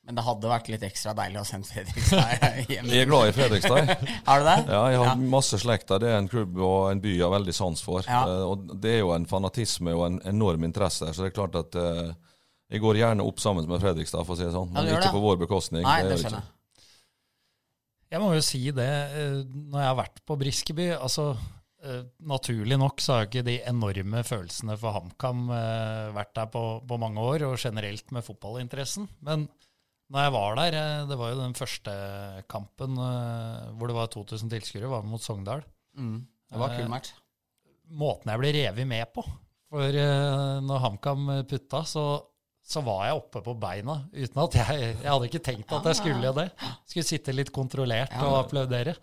Men 0.04 0.18
det 0.18 0.24
hadde 0.26 0.48
vært 0.50 0.66
litt 0.68 0.82
ekstra 0.84 1.14
deilig 1.16 1.38
å 1.40 1.44
sende 1.48 1.64
Fredrikstad 1.64 2.42
hjem. 2.68 2.90
Jeg 2.92 3.04
er 3.04 3.08
glad 3.08 3.30
i 3.30 3.32
Fredrikstad. 3.32 3.92
Har 4.28 4.42
du 4.42 4.48
det? 4.50 4.56
Ja, 4.68 4.82
jeg 4.92 4.98
har 5.00 5.06
Ja. 5.08 5.14
masse 5.32 5.56
slekter. 5.62 6.02
Det 6.02 6.10
er 6.12 6.18
en 6.20 6.28
klubb 6.28 6.58
og 6.60 6.90
en 6.90 7.00
by 7.00 7.14
jeg 7.14 7.24
har 7.24 7.32
veldig 7.32 7.54
sans 7.56 7.80
for. 7.86 8.04
Ja. 8.04 8.20
Uh, 8.28 8.42
og 8.50 8.74
det 8.84 8.98
er 8.98 9.00
jo 9.00 9.14
en 9.16 9.24
fanatisme 9.30 9.94
og 9.96 10.04
en 10.10 10.18
enorm 10.28 10.66
interesse 10.68 11.08
så 11.08 11.24
det 11.24 11.30
er 11.30 11.36
klart 11.38 11.56
at 11.56 11.78
uh, 11.80 12.12
jeg 12.68 12.82
går 12.84 13.00
gjerne 13.00 13.24
opp 13.24 13.40
sammen 13.40 13.64
med 13.70 13.80
Fredrikstad, 13.80 14.26
for 14.28 14.36
å 14.36 14.38
si 14.40 14.44
det 14.44 14.52
sånn. 14.52 14.70
Men 14.76 14.90
ja, 14.90 14.98
ikke 14.98 15.08
det. 15.08 15.14
på 15.16 15.24
vår 15.24 15.40
bekostning. 15.46 15.84
Nei, 15.86 15.96
det, 16.04 16.12
det 16.12 16.20
skjønner 16.20 16.44
ikke. 16.44 16.52
jeg. 16.52 16.86
Jeg 18.14 18.22
må 18.22 18.30
jo 18.36 18.44
si 18.46 18.62
det, 18.76 18.92
eh, 19.18 19.36
når 19.72 19.80
jeg 19.80 19.88
har 19.90 19.98
vært 20.04 20.20
på 20.28 20.36
Briskeby 20.40 20.92
altså 21.00 21.32
Naturlig 22.24 22.78
nok 22.80 23.02
så 23.04 23.18
har 23.18 23.26
ikke 23.26 23.42
de 23.44 23.58
enorme 23.68 24.22
følelsene 24.24 24.72
for 24.80 24.94
HamKam 24.96 25.42
vært 26.16 26.30
der 26.38 26.46
på, 26.48 26.62
på 26.88 26.96
mange 26.96 27.20
år, 27.20 27.44
og 27.44 27.58
generelt 27.60 28.08
med 28.16 28.24
fotballinteressen. 28.24 29.04
Men 29.20 29.44
når 30.12 30.26
jeg 30.26 30.32
var 30.34 30.58
der, 30.60 30.76
eh, 30.80 31.06
det 31.08 31.16
var 31.18 31.32
jo 31.32 31.40
den 31.40 31.56
første 31.56 31.94
kampen 32.50 32.98
eh, 33.00 33.70
hvor 33.78 33.88
det 33.90 33.96
var 33.96 34.10
2000 34.12 34.52
tilskuere, 34.52 34.90
var 34.92 35.06
mot 35.08 35.22
Sogndal. 35.24 35.64
Mm. 35.96 36.18
Det 36.52 36.60
var 36.60 36.74
Eh, 36.74 36.82
kul 36.82 36.92
match. 36.92 37.14
Måten 37.94 38.30
jeg 38.32 38.40
ble 38.40 38.52
revet 38.56 38.86
med 38.88 39.10
på 39.12 39.24
For 39.74 39.96
eh, 40.00 40.60
når 40.64 40.80
HamKam 40.84 41.26
putta, 41.50 41.82
så, 41.88 42.04
så 42.64 42.80
var 42.84 43.06
jeg 43.08 43.18
oppe 43.18 43.42
på 43.44 43.54
beina 43.60 43.96
uten 44.12 44.40
at 44.44 44.56
jeg 44.60 44.78
Jeg 45.02 45.10
hadde 45.10 45.28
ikke 45.28 45.42
tenkt 45.44 45.72
at 45.76 45.88
jeg 45.90 45.98
skulle 46.00 46.32
det. 46.36 46.46
Skulle 46.88 47.08
sitte 47.08 47.34
litt 47.34 47.52
kontrollert 47.52 48.14
og 48.22 48.38
applaudere. 48.44 48.94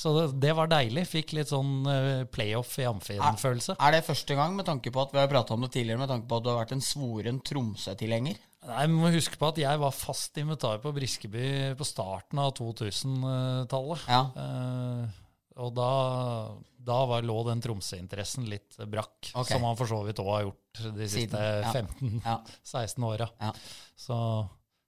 Så 0.00 0.12
det, 0.16 0.26
det 0.40 0.54
var 0.56 0.70
deilig. 0.72 1.04
Fikk 1.10 1.34
litt 1.36 1.50
sånn 1.52 1.84
eh, 1.90 2.22
playoff 2.32 2.78
i 2.80 2.86
amfien-følelse. 2.88 3.76
Er 3.80 3.96
det 3.96 4.04
første 4.06 4.36
gang, 4.38 4.54
med 4.56 4.68
tanke 4.68 4.92
på 4.92 5.02
at 5.02 5.12
vi 5.12 5.20
har 5.20 5.28
prata 5.28 5.56
om 5.56 5.66
det 5.66 5.72
tidligere, 5.74 6.00
med 6.00 6.08
tanke 6.12 6.28
på 6.30 6.38
at 6.38 6.46
du 6.46 6.52
har 6.52 6.62
vært 6.62 6.76
en 6.76 6.84
svoren 6.84 7.42
Tromsø-tilhenger? 7.44 8.38
Nei, 8.68 8.84
Vi 8.90 8.92
må 8.92 9.08
huske 9.14 9.38
på 9.40 9.48
at 9.48 9.58
jeg 9.62 9.80
var 9.80 9.94
fast 9.96 10.36
invitar 10.40 10.82
på 10.82 10.92
Briskeby 10.92 11.72
på 11.78 11.86
starten 11.88 12.40
av 12.42 12.52
2000-tallet. 12.58 14.02
Ja. 14.10 14.20
Eh, 14.36 15.20
og 15.60 15.72
da, 15.76 15.88
da 16.76 16.98
var, 17.08 17.24
lå 17.26 17.38
den 17.48 17.60
Tromsø-interessen 17.64 18.46
litt 18.48 18.76
brakk, 18.88 19.32
okay. 19.32 19.54
som 19.54 19.64
han 19.66 19.78
for 19.80 19.90
så 19.90 20.00
vidt 20.06 20.20
òg 20.22 20.30
har 20.32 20.44
gjort 20.46 20.82
de 20.96 21.08
siste 21.10 21.40
ja. 21.40 21.72
15-16 21.72 22.24
Ja. 23.00 23.08
åra. 23.10 23.28
Ja. 23.40 23.50
Så, 23.98 24.18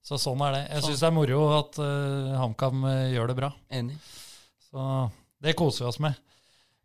så 0.05 0.21
sånn 0.21 0.45
er 0.47 0.57
det. 0.57 0.63
Jeg 0.69 0.85
Sånn. 0.85 0.91
syns 0.93 1.03
det 1.05 1.09
er 1.09 1.17
moro 1.17 1.41
at 1.57 1.81
uh, 1.83 2.35
HamKam 2.41 2.85
eh, 2.89 3.09
gjør 3.17 3.33
det 3.33 3.39
bra. 3.41 3.51
Enig. 3.73 3.97
Så 4.69 4.85
det 5.43 5.57
koser 5.59 5.87
vi 5.87 5.91
oss 5.91 6.01
med. 6.05 6.21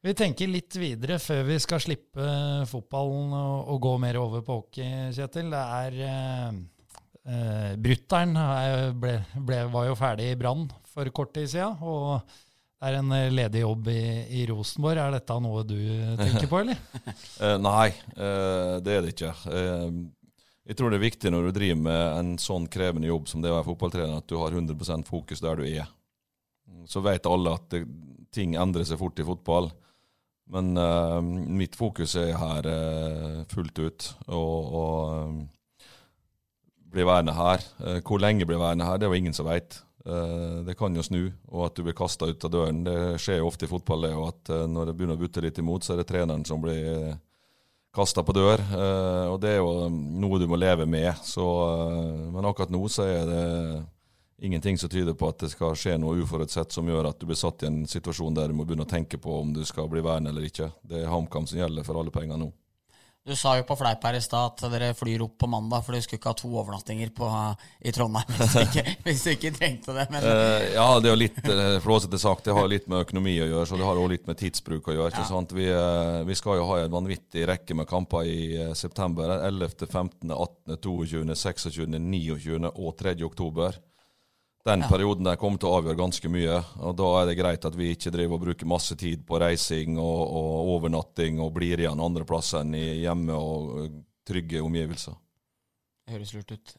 Vi 0.07 0.13
tenker 0.15 0.49
litt 0.51 0.75
videre 0.77 1.17
før 1.19 1.43
vi 1.47 1.59
skal 1.59 1.81
slippe 1.83 2.23
eh, 2.23 2.65
fotballen 2.69 3.31
og, 3.35 3.71
og 3.73 3.79
gå 3.87 3.93
mer 4.01 4.19
over 4.21 4.43
på 4.45 4.59
hockey, 4.61 5.11
Kjetil. 5.15 5.53
Det 5.53 5.63
er 5.77 6.01
uh, 6.03 6.59
uh, 7.27 7.71
Brutter'n 7.83 8.35
er- 8.39 9.71
var 9.71 9.87
jo 9.89 9.95
ferdig 9.99 10.31
i 10.31 10.37
Brann 10.39 10.67
for 10.89 11.09
kort 11.13 11.33
tid 11.35 11.49
siden. 11.51 11.77
Og 11.81 12.21
det 12.77 12.91
er 12.91 12.99
en 12.99 13.11
eh, 13.15 13.31
ledig 13.33 13.63
jobb 13.63 13.87
i, 13.89 14.01
i 14.37 14.43
Rosenborg. 14.49 14.99
Er 15.01 15.15
dette 15.15 15.37
noe 15.41 15.63
du 15.65 15.77
tenker 16.19 16.49
på, 16.51 16.59
eller? 16.61 16.77
Eh, 17.41 17.55
nei, 17.61 17.87
eh, 18.17 18.75
det 18.85 18.93
er 18.93 19.03
det 19.05 19.13
ikke. 19.15 19.31
Eh, 19.53 19.97
jeg 20.67 20.77
tror 20.77 20.91
det 20.91 20.97
er 20.99 21.05
viktig 21.07 21.31
når 21.31 21.47
du 21.47 21.55
driver 21.55 21.81
med 21.85 22.01
en 22.19 22.31
sånn 22.41 22.65
krevende 22.69 23.09
jobb 23.09 23.29
som 23.29 23.41
det 23.41 23.49
å 23.49 23.55
være 23.59 23.67
fotballtrener, 23.69 24.19
at 24.19 24.29
du 24.29 24.35
har 24.41 24.53
100% 24.57 25.07
fokus 25.09 25.41
der 25.41 25.57
du 25.61 25.65
er. 25.69 25.89
Så 26.89 27.01
vet 27.05 27.25
alle 27.29 27.53
at 27.57 27.69
det, 27.73 27.83
ting 28.35 28.57
endrer 28.59 28.85
seg 28.85 28.99
fort 28.99 29.17
i 29.21 29.25
fotball. 29.25 29.69
Men 30.53 30.73
eh, 30.79 31.21
mitt 31.61 31.77
fokus 31.79 32.13
er 32.19 32.33
her 32.39 32.67
eh, 32.71 33.37
fullt 33.51 33.81
ut. 33.83 34.09
Og, 34.27 34.73
og 34.81 35.39
eh, 36.87 36.91
bli 36.91 37.05
værende 37.05 37.33
her. 37.33 37.63
Eh, 37.85 38.01
hvor 38.01 38.19
lenge 38.19 38.45
blir 38.45 38.57
værende 38.57 38.85
her, 38.85 38.97
det 38.97 39.05
er 39.05 39.13
jo 39.13 39.19
ingen 39.21 39.33
som 39.33 39.45
veit. 39.45 39.83
Eh, 40.05 40.63
det 40.65 40.77
kan 40.77 40.95
jo 40.95 41.03
snu, 41.03 41.31
og 41.51 41.65
at 41.65 41.75
du 41.75 41.83
blir 41.83 41.93
kasta 41.93 42.25
ut 42.25 42.43
av 42.43 42.51
døren. 42.51 42.83
Det 42.83 43.19
skjer 43.19 43.41
jo 43.41 43.47
ofte 43.47 43.65
i 43.65 43.71
fotball, 43.71 44.07
det, 44.07 44.13
og 44.15 44.27
at 44.29 44.49
eh, 44.49 44.67
når 44.67 44.85
det 44.85 44.97
begynner 44.97 45.17
å 45.17 45.21
butte 45.21 45.43
litt 45.43 45.57
imot, 45.57 45.83
så 45.83 45.93
er 45.93 46.01
det 46.01 46.07
treneren 46.07 46.45
som 46.45 46.61
blir 46.61 47.17
kasta 47.97 48.21
på 48.21 48.33
dør. 48.35 48.61
og 49.31 49.39
det 49.41 49.55
er 49.55 49.55
jo 49.57 49.87
noe 49.89 50.37
du 50.37 50.45
må 50.45 50.55
leve 50.55 50.85
med. 50.85 51.15
Så, 51.25 51.41
men 52.29 52.45
akkurat 52.45 52.69
nå 52.69 52.83
så 52.93 53.07
er 53.09 53.23
det 53.25 53.45
ingenting 54.37 54.77
som 54.77 54.89
tyder 54.89 55.13
på 55.17 55.31
at 55.31 55.39
det 55.39 55.49
skal 55.49 55.73
skje 55.73 55.95
noe 55.97 56.19
uforutsett 56.21 56.71
som 56.71 56.85
gjør 56.85 57.09
at 57.09 57.17
du 57.17 57.25
blir 57.25 57.39
satt 57.39 57.63
i 57.63 57.71
en 57.71 57.79
situasjon 57.89 58.37
der 58.37 58.51
du 58.51 58.59
må 58.59 58.67
begynne 58.67 58.85
å 58.85 58.91
tenke 58.91 59.17
på 59.17 59.39
om 59.41 59.53
du 59.55 59.63
skal 59.65 59.89
bli 59.89 60.03
værende 60.05 60.29
eller 60.29 60.45
ikke. 60.45 60.69
Det 60.85 61.01
er 61.01 61.09
HamKam 61.09 61.49
som 61.49 61.57
gjelder 61.57 61.87
for 61.87 61.97
alle 61.97 62.13
penger 62.13 62.37
nå. 62.37 62.51
Du 63.27 63.35
sa 63.35 63.57
jo 63.57 63.65
på 63.67 63.75
fleip 63.75 64.05
her 64.07 64.15
i 64.15 64.21
stad 64.23 64.53
at 64.53 64.61
dere 64.71 64.93
flyr 64.95 65.25
opp 65.25 65.33
på 65.41 65.49
mandag, 65.51 65.83
for 65.83 65.91
du 65.95 66.03
skulle 66.03 66.21
ikke 66.21 66.31
ha 66.31 66.37
to 66.39 66.47
overnattinger 66.47 67.09
på, 67.15 67.27
i 67.83 67.91
Trondheim 67.91 68.29
hvis 68.37 68.53
du 68.53 68.61
ikke, 68.61 68.83
hvis 69.07 69.23
du 69.25 69.31
ikke 69.33 69.51
trengte 69.57 69.95
det. 69.97 70.07
Men 70.13 70.25
Uh, 70.27 70.63
ja, 70.73 70.85
det 71.03 71.11
er 71.11 71.19
litt 71.19 71.37
eh, 71.47 71.77
flåsete 71.83 72.19
sagt. 72.19 72.45
Det 72.47 72.55
har 72.55 72.67
litt 72.69 72.87
med 72.91 73.05
økonomi 73.05 73.35
å 73.43 73.47
gjøre, 73.47 73.67
så 73.69 73.77
det 73.79 73.85
har 73.87 73.99
også 73.99 74.11
litt 74.11 74.27
med 74.27 74.39
tidsbruk 74.39 74.89
å 74.89 74.95
gjøre. 74.95 75.23
Ja. 75.23 75.41
Vi, 75.55 75.67
eh, 75.71 76.17
vi 76.27 76.37
skal 76.37 76.59
jo 76.59 76.65
ha 76.67 76.79
en 76.83 76.93
vanvittig 76.93 77.45
rekke 77.47 77.77
med 77.77 77.87
kamper 77.89 78.27
i 78.27 78.71
september. 78.75 79.37
11., 79.37 79.87
15., 79.87 80.33
18., 80.33 80.79
22., 80.83 81.23
26., 81.35 81.69
29. 81.95 82.71
og 82.73 82.97
3. 82.99 83.15
oktober. 83.27 83.79
Den 84.67 84.81
Ja. 84.83 84.87
perioden 84.91 85.23
der 85.23 85.37
kommer 85.39 85.57
til 85.61 85.69
å 85.69 85.77
avgjøre 85.79 85.95
ganske 85.97 86.29
mye. 86.29 86.57
og 86.83 86.95
Da 86.99 87.21
er 87.21 87.25
det 87.29 87.37
greit 87.39 87.65
at 87.65 87.75
vi 87.75 87.93
ikke 87.95 88.11
driver 88.11 88.35
og 88.35 88.41
bruker 88.41 88.67
masse 88.67 88.95
tid 88.99 89.23
på 89.25 89.39
reising 89.39 89.95
og, 89.97 90.19
og 90.27 90.73
overnatting 90.75 91.39
og 91.39 91.53
blir 91.55 91.79
igjen 91.79 92.01
andreplass 92.03 92.53
enn 92.59 92.75
i 92.75 93.01
hjemme 93.05 93.31
og 93.31 93.85
eh, 93.85 93.95
trygge 94.27 94.59
omgivelser. 94.61 95.15
det 96.05 96.17
høres 96.17 96.33
lurt 96.35 96.51
ut. 96.51 96.75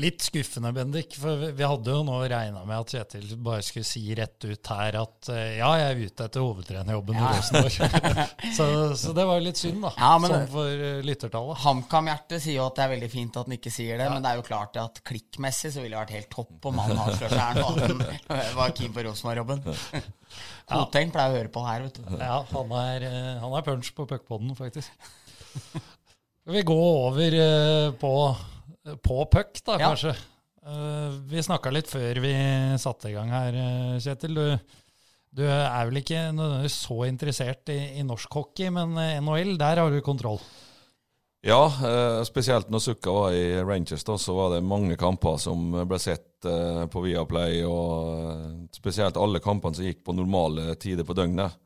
Litt 0.00 0.22
skuffende, 0.24 0.70
Bendik. 0.72 1.12
For 1.20 1.36
vi- 1.52 1.66
hadde 1.68 1.92
jo 1.92 2.02
nå 2.06 2.14
regna 2.24 2.62
med 2.64 2.78
at 2.78 2.92
Kjetil 2.94 3.34
bare 3.44 3.60
skulle 3.60 3.84
si 3.84 4.00
rett 4.16 4.40
ut 4.48 4.70
her 4.72 4.96
at 5.02 5.28
eh, 5.28 5.58
ja, 5.58 5.68
jeg 5.76 5.90
er 5.90 5.98
ute 6.06 6.24
etter 6.30 6.40
hovedtrenerjobben 6.46 7.18
Ja. 7.18 7.26
i 7.28 7.36
Rosenborg. 7.36 7.74
så, 8.56 8.68
så 8.96 9.12
det 9.18 9.26
var 9.28 9.36
jo 9.36 9.44
litt 9.44 9.60
synd, 9.60 9.82
da. 9.84 9.90
Ja, 9.98 10.12
men 10.22 10.32
sånn 10.32 10.46
for 10.54 10.70
eh, 10.88 11.02
lyttertallet. 11.04 11.60
HamKam-hjertet 11.66 12.40
sier 12.40 12.56
jo 12.56 12.64
at 12.70 12.78
det 12.80 12.86
er 12.86 12.92
veldig 12.94 13.10
fint 13.12 13.36
at 13.36 13.50
han 13.50 13.56
ikke 13.58 13.72
sier 13.74 14.00
det, 14.00 14.06
men 14.14 14.24
det 14.24 14.30
er 14.32 14.40
jo 14.40 14.46
klart 14.48 14.78
at 14.80 15.02
klikkmessig 15.10 15.74
så 15.76 15.84
ville 15.84 15.92
det 15.92 16.00
vært 16.06 16.14
helt 16.16 16.30
topp 16.38 16.70
om 16.72 16.80
han 16.86 17.02
avslørte 17.04 17.42
her 17.42 17.60
nå 17.60 17.66
at 17.74 17.82
han 17.84 18.56
var 18.62 18.72
keen 18.80 18.94
på 18.96 19.04
Rosenborg-jobben. 19.10 19.60
Koteng 20.72 21.12
pleier 21.12 21.34
å 21.34 21.36
høre 21.36 21.52
på 21.52 21.66
her, 21.68 21.84
vet 21.84 22.00
du. 22.00 22.16
Ja, 22.16 22.38
han 22.54 22.72
er, 22.80 23.04
eh, 23.10 23.34
han 23.44 23.58
er 23.60 23.68
punch 23.68 23.92
på 23.98 24.08
puckpoden, 24.08 24.56
faktisk. 24.56 24.88
Skal 25.52 26.56
vi 26.56 26.64
gå 26.64 26.80
over 26.80 27.36
på, 28.00 28.14
på 29.02 29.24
puck, 29.30 29.60
da, 29.64 29.78
Ja. 29.78 29.92
kanskje? 29.92 30.14
Uh, 30.62 31.10
vi 31.26 31.42
snakka 31.42 31.72
litt 31.74 31.88
før 31.90 32.20
vi 32.22 32.32
satte 32.78 33.10
i 33.10 33.14
gang 33.16 33.30
her, 33.34 33.54
eh, 33.54 33.96
Kjetil. 33.98 34.34
Du, 34.34 34.76
du 35.34 35.42
er 35.48 35.88
vel 35.88 35.98
ikke 35.98 36.28
nødvendigvis 36.30 36.76
så 36.84 36.98
interessert 37.08 37.72
i, 37.74 37.98
i 37.98 38.04
norsk 38.06 38.30
hockey, 38.30 38.70
men 38.70 38.94
eh, 39.00 39.16
NHL, 39.18 39.56
der 39.58 39.80
har 39.82 39.90
du 39.90 39.98
kontroll. 40.04 40.38
Ja, 41.42 41.64
uh, 41.66 42.22
spesielt 42.22 42.68
når 42.70 42.78
Sukka 42.84 43.10
var 43.10 43.34
i 43.34 43.58
Rangers, 43.66 44.04
da, 44.06 44.14
så 44.14 44.36
var 44.36 44.52
det 44.54 44.60
mange 44.62 44.94
kamper 44.94 45.40
som 45.42 45.72
ble 45.90 45.98
sett 45.98 46.46
uh, 46.46 46.86
på 46.86 47.02
Viaplay, 47.02 47.64
og 47.66 48.12
eh, 48.30 48.44
spesielt 48.78 49.18
alle 49.18 49.42
kampene 49.42 49.74
som 49.74 49.88
gikk 49.88 50.04
på 50.06 50.14
normale 50.14 50.76
tider 50.78 51.02
på 51.02 51.16
døgnet. 51.18 51.58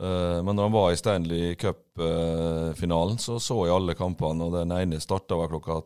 Eh, 0.00 0.38
men 0.44 0.56
når 0.56 0.68
han 0.68 0.72
var 0.76 0.92
i 0.92 0.96
Stanley 1.00 1.54
Cup-finalen, 1.60 3.16
så 3.20 3.38
så 3.40 3.58
jeg 3.66 3.74
alle 3.74 3.96
kampene, 3.96 4.44
og 4.44 4.56
den 4.56 4.72
ene 4.76 5.00
starta 5.00 5.40
klokka 5.48 5.80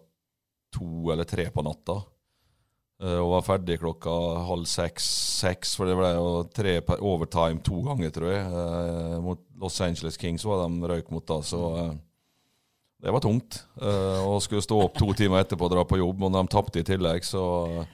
to 0.74 1.12
eller 1.12 1.28
tre 1.28 1.48
på 1.52 1.64
natta. 1.66 2.00
Eh, 3.02 3.18
og 3.20 3.34
var 3.34 3.44
ferdig 3.44 3.76
klokka 3.82 4.12
halv 4.48 4.64
seks-seks, 4.70 5.74
for 5.76 5.88
det 5.88 5.98
ble 5.98 6.14
jo 6.16 6.28
tre 6.56 6.78
per 6.84 7.02
overtime 7.04 7.60
to 7.64 7.82
ganger, 7.84 8.12
tror 8.14 8.30
jeg. 8.32 8.46
Eh, 8.46 9.16
mot 9.24 9.42
Los 9.60 9.76
Angeles 9.84 10.16
Kings 10.20 10.46
var 10.48 10.64
de 10.64 10.88
røyk 10.92 11.10
mot 11.12 11.26
da, 11.28 11.42
så 11.44 11.62
eh, 11.82 11.92
det 13.04 13.12
var 13.12 13.20
tungt. 13.20 13.60
Og 13.76 14.40
skulle 14.40 14.64
stå 14.64 14.78
opp 14.86 14.96
to 14.96 15.10
timer 15.14 15.44
etterpå 15.44 15.66
og 15.68 15.74
dra 15.74 15.82
på 15.84 15.98
jobb, 16.00 16.24
og 16.24 16.32
de 16.32 16.42
tapte 16.50 16.80
i 16.80 16.86
tillegg, 16.88 17.26
så 17.28 17.84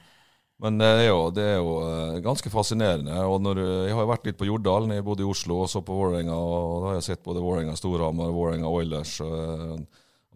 Men 0.63 0.77
det 0.79 0.87
er 0.87 1.07
jo, 1.09 1.29
det 1.35 1.43
er 1.43 1.57
jo 1.59 2.21
ganske 2.23 2.49
fascinerende. 2.49 3.11
og 3.27 3.41
når 3.41 3.59
Jeg 3.59 3.93
har 3.93 4.01
jo 4.01 4.07
vært 4.07 4.25
litt 4.25 4.37
på 4.37 4.47
Jordalen. 4.47 4.95
jeg 4.95 5.03
bodde 5.03 5.21
i 5.21 5.27
Oslo 5.27 5.59
og 5.63 5.67
så 5.69 5.81
på 5.81 5.93
Vålerenga, 5.93 6.31
og 6.31 6.81
da 6.81 6.87
har 6.87 6.95
jeg 6.95 7.03
sett 7.03 7.23
både 7.23 7.43
Vålerenga 7.43 7.75
Storhamar 7.75 8.31
og 8.31 8.33
Vålerenga 8.33 8.69
Oilers. 8.69 9.19
og 9.19 9.85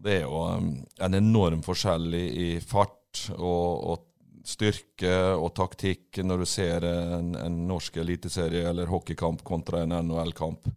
Det 0.04 0.20
er 0.20 0.26
jo 0.26 0.44
eh, 0.50 0.68
en 1.06 1.18
enorm 1.18 1.64
forskjell 1.66 2.14
i, 2.18 2.26
i 2.28 2.50
fart 2.62 3.28
og, 3.38 3.70
og 3.92 4.04
styrke 4.48 5.14
og 5.36 5.52
taktikk 5.58 6.22
når 6.24 6.44
du 6.44 6.48
ser 6.48 6.86
en, 6.88 7.34
en 7.36 7.56
norsk 7.68 7.98
eliteserie 8.00 8.64
eller 8.70 8.88
hockeykamp 8.92 9.44
kontra 9.48 9.84
en 9.84 9.96
NHL-kamp. 10.08 10.70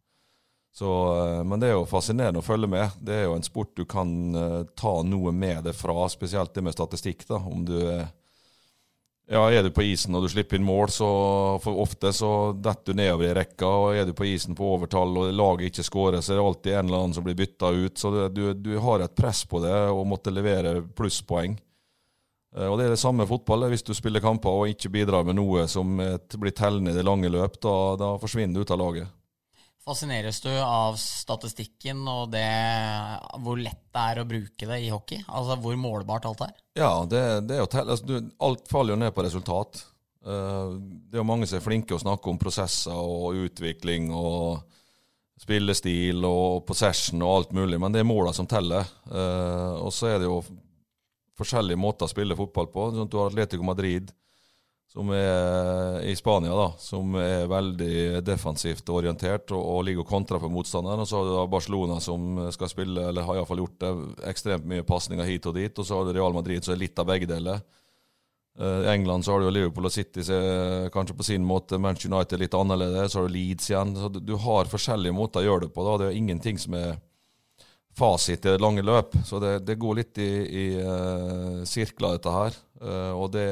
Eh, 0.80 1.44
men 1.44 1.60
det 1.60 1.70
er 1.70 1.76
jo 1.76 1.88
fascinerende 1.88 2.40
å 2.42 2.46
følge 2.46 2.70
med. 2.70 2.96
Det 3.00 3.16
er 3.16 3.28
jo 3.28 3.36
en 3.36 3.46
sport 3.46 3.74
du 3.76 3.84
kan 3.88 4.10
eh, 4.36 4.62
ta 4.78 4.94
noe 5.06 5.32
med 5.32 5.64
det 5.68 5.74
fra, 5.76 6.06
spesielt 6.12 6.54
det 6.54 6.64
med 6.64 6.76
statistikk. 6.76 7.26
da, 7.28 7.40
om 7.40 7.64
du 7.66 7.76
er 7.82 8.08
ja, 9.30 9.44
Er 9.50 9.62
du 9.62 9.70
på 9.70 9.84
isen 9.86 10.14
og 10.18 10.24
du 10.24 10.28
slipper 10.32 10.58
inn 10.58 10.66
mål, 10.66 10.90
så 10.90 11.08
for 11.62 11.78
ofte 11.84 12.10
så 12.16 12.50
detter 12.58 12.92
du 12.92 12.98
nedover 12.98 13.28
i 13.28 13.34
rekka. 13.38 13.68
og 13.68 13.96
Er 13.96 14.08
du 14.08 14.14
på 14.16 14.26
isen 14.26 14.56
på 14.58 14.66
overtall 14.74 15.16
og 15.22 15.32
laget 15.32 15.70
ikke 15.70 15.86
skårer, 15.86 16.20
så 16.20 16.34
er 16.34 16.40
det 16.40 16.46
alltid 16.48 16.72
en 16.74 16.90
eller 16.90 17.04
annen 17.04 17.14
som 17.14 17.26
blir 17.26 17.38
bytta 17.38 17.70
ut. 17.70 17.98
Så 17.98 18.28
du, 18.34 18.42
du 18.54 18.72
har 18.82 19.04
et 19.04 19.14
press 19.14 19.44
på 19.46 19.62
det 19.62 19.76
og 19.90 20.08
måtte 20.10 20.34
levere 20.34 20.80
plusspoeng. 20.82 21.54
Eh, 22.56 22.66
Og 22.66 22.78
Det 22.78 22.88
er 22.88 22.96
det 22.96 22.98
samme 22.98 23.22
fotballet 23.22 23.68
fotball. 23.68 23.70
Hvis 23.70 23.86
du 23.86 23.94
spiller 23.94 24.20
kamper 24.24 24.50
og 24.50 24.74
ikke 24.74 24.90
bidrar 24.90 25.24
med 25.24 25.38
noe 25.38 25.68
som 25.70 25.94
blir 25.94 26.56
tellende 26.56 26.90
i 26.90 26.98
det 26.98 27.06
lange 27.06 27.30
løp, 27.30 27.60
da, 27.62 27.76
da 27.96 28.16
forsvinner 28.18 28.54
du 28.54 28.66
ut 28.66 28.74
av 28.74 28.82
laget. 28.82 29.19
Fascineres 29.80 30.42
du 30.44 30.50
av 30.52 30.98
statistikken 31.00 32.02
og 32.10 32.34
det, 32.34 32.46
hvor 33.40 33.56
lett 33.56 33.86
det 33.88 34.02
er 34.12 34.20
å 34.20 34.26
bruke 34.28 34.68
det 34.68 34.76
i 34.84 34.90
hockey? 34.92 35.22
Altså 35.24 35.56
hvor 35.62 35.78
målbart 35.80 36.28
alt 36.28 36.42
er? 36.44 36.58
Ja, 36.76 36.90
det, 37.08 37.22
det 37.48 37.56
er 37.56 37.62
jo 37.62 37.70
tell, 37.72 37.88
altså, 37.88 38.20
alt 38.44 38.68
faller 38.68 38.94
jo 38.94 39.00
ned 39.00 39.14
på 39.16 39.24
resultat. 39.24 39.80
Eh, 40.20 40.74
det 41.08 41.16
er 41.16 41.22
jo 41.22 41.30
mange 41.30 41.48
som 41.48 41.56
er 41.58 41.64
flinke 41.64 41.96
å 41.96 42.02
snakke 42.02 42.28
om 42.28 42.40
prosesser 42.40 42.92
og 42.92 43.40
utvikling 43.46 44.10
og 44.12 44.60
spillestil 45.40 46.28
og 46.28 46.66
possession 46.68 47.22
og 47.24 47.38
alt 47.38 47.54
mulig, 47.56 47.80
men 47.80 47.94
det 47.94 48.02
er 48.02 48.10
måla 48.10 48.34
som 48.36 48.48
teller. 48.48 48.84
Eh, 49.08 49.74
og 49.80 49.94
så 49.96 50.12
er 50.12 50.20
det 50.20 50.28
jo 50.28 50.42
forskjellige 51.40 51.80
måter 51.80 52.04
å 52.04 52.12
spille 52.12 52.36
fotball 52.36 52.68
på. 52.68 52.90
Sånn 52.92 53.08
du 53.08 53.16
har 53.16 53.32
Atletico 53.32 53.64
Madrid 53.64 54.12
som 54.90 55.10
er 55.14 56.00
i 56.02 56.16
Spania, 56.18 56.50
da, 56.50 56.70
som 56.82 57.14
er 57.14 57.44
veldig 57.50 58.22
defensivt 58.26 58.88
orientert 58.90 59.52
og, 59.54 59.60
og 59.62 59.84
ligger 59.86 60.02
og 60.02 60.10
kontrer 60.10 60.42
på 60.42 60.50
motstanderen. 60.50 61.04
Og 61.04 61.06
så 61.06 61.20
har 61.20 61.28
du 61.28 61.34
da 61.36 61.44
Barcelona 61.50 62.00
som 62.02 62.40
skal 62.50 62.72
spille, 62.72 63.04
eller 63.12 63.28
har 63.28 63.38
iallfall 63.38 63.62
gjort 63.62 63.76
det, 63.84 63.90
ekstremt 64.32 64.66
mye 64.66 64.86
pasninger 64.86 65.28
hit 65.30 65.46
og 65.46 65.54
dit. 65.60 65.78
Og 65.78 65.86
så 65.86 65.94
har 65.94 66.08
du 66.08 66.16
Real 66.16 66.34
Madrid 66.34 66.66
som 66.66 66.74
er 66.74 66.82
litt 66.82 66.98
av 66.98 67.06
begge 67.06 67.30
deler. 67.30 67.62
Eh, 68.58 68.80
I 68.88 68.90
England 68.96 69.24
så 69.24 69.36
har 69.36 69.44
du 69.44 69.50
Liverpool 69.50 69.86
og 69.86 69.94
City 69.94 70.24
er 70.26 70.90
kanskje 70.90 71.16
på 71.16 71.28
sin 71.28 71.46
måte, 71.46 71.78
Manchester 71.78 72.10
United 72.10 72.42
litt 72.42 72.58
annerledes. 72.58 73.12
Så 73.12 73.20
har 73.20 73.30
du 73.30 73.36
Leeds 73.36 73.70
igjen. 73.70 73.94
Så 73.94 74.10
du 74.18 74.34
har 74.42 74.74
forskjellige 74.74 75.14
måter 75.16 75.44
å 75.44 75.52
gjøre 75.52 75.68
det 75.68 75.72
på. 75.76 75.86
da, 75.86 75.96
Det 76.02 76.10
er 76.10 76.18
ingenting 76.18 76.58
som 76.58 76.74
er 76.74 76.98
fasit 77.94 78.42
i 78.42 78.56
det 78.56 78.60
lange 78.62 78.82
løp. 78.82 79.14
Så 79.26 79.38
det, 79.38 79.60
det 79.70 79.78
går 79.78 80.02
litt 80.02 80.18
i, 80.18 80.30
i 80.50 80.66
uh, 80.82 81.62
sirkler, 81.62 82.18
dette 82.18 82.34
her. 82.34 82.60
Uh, 82.82 83.12
og 83.14 83.32
det, 83.34 83.46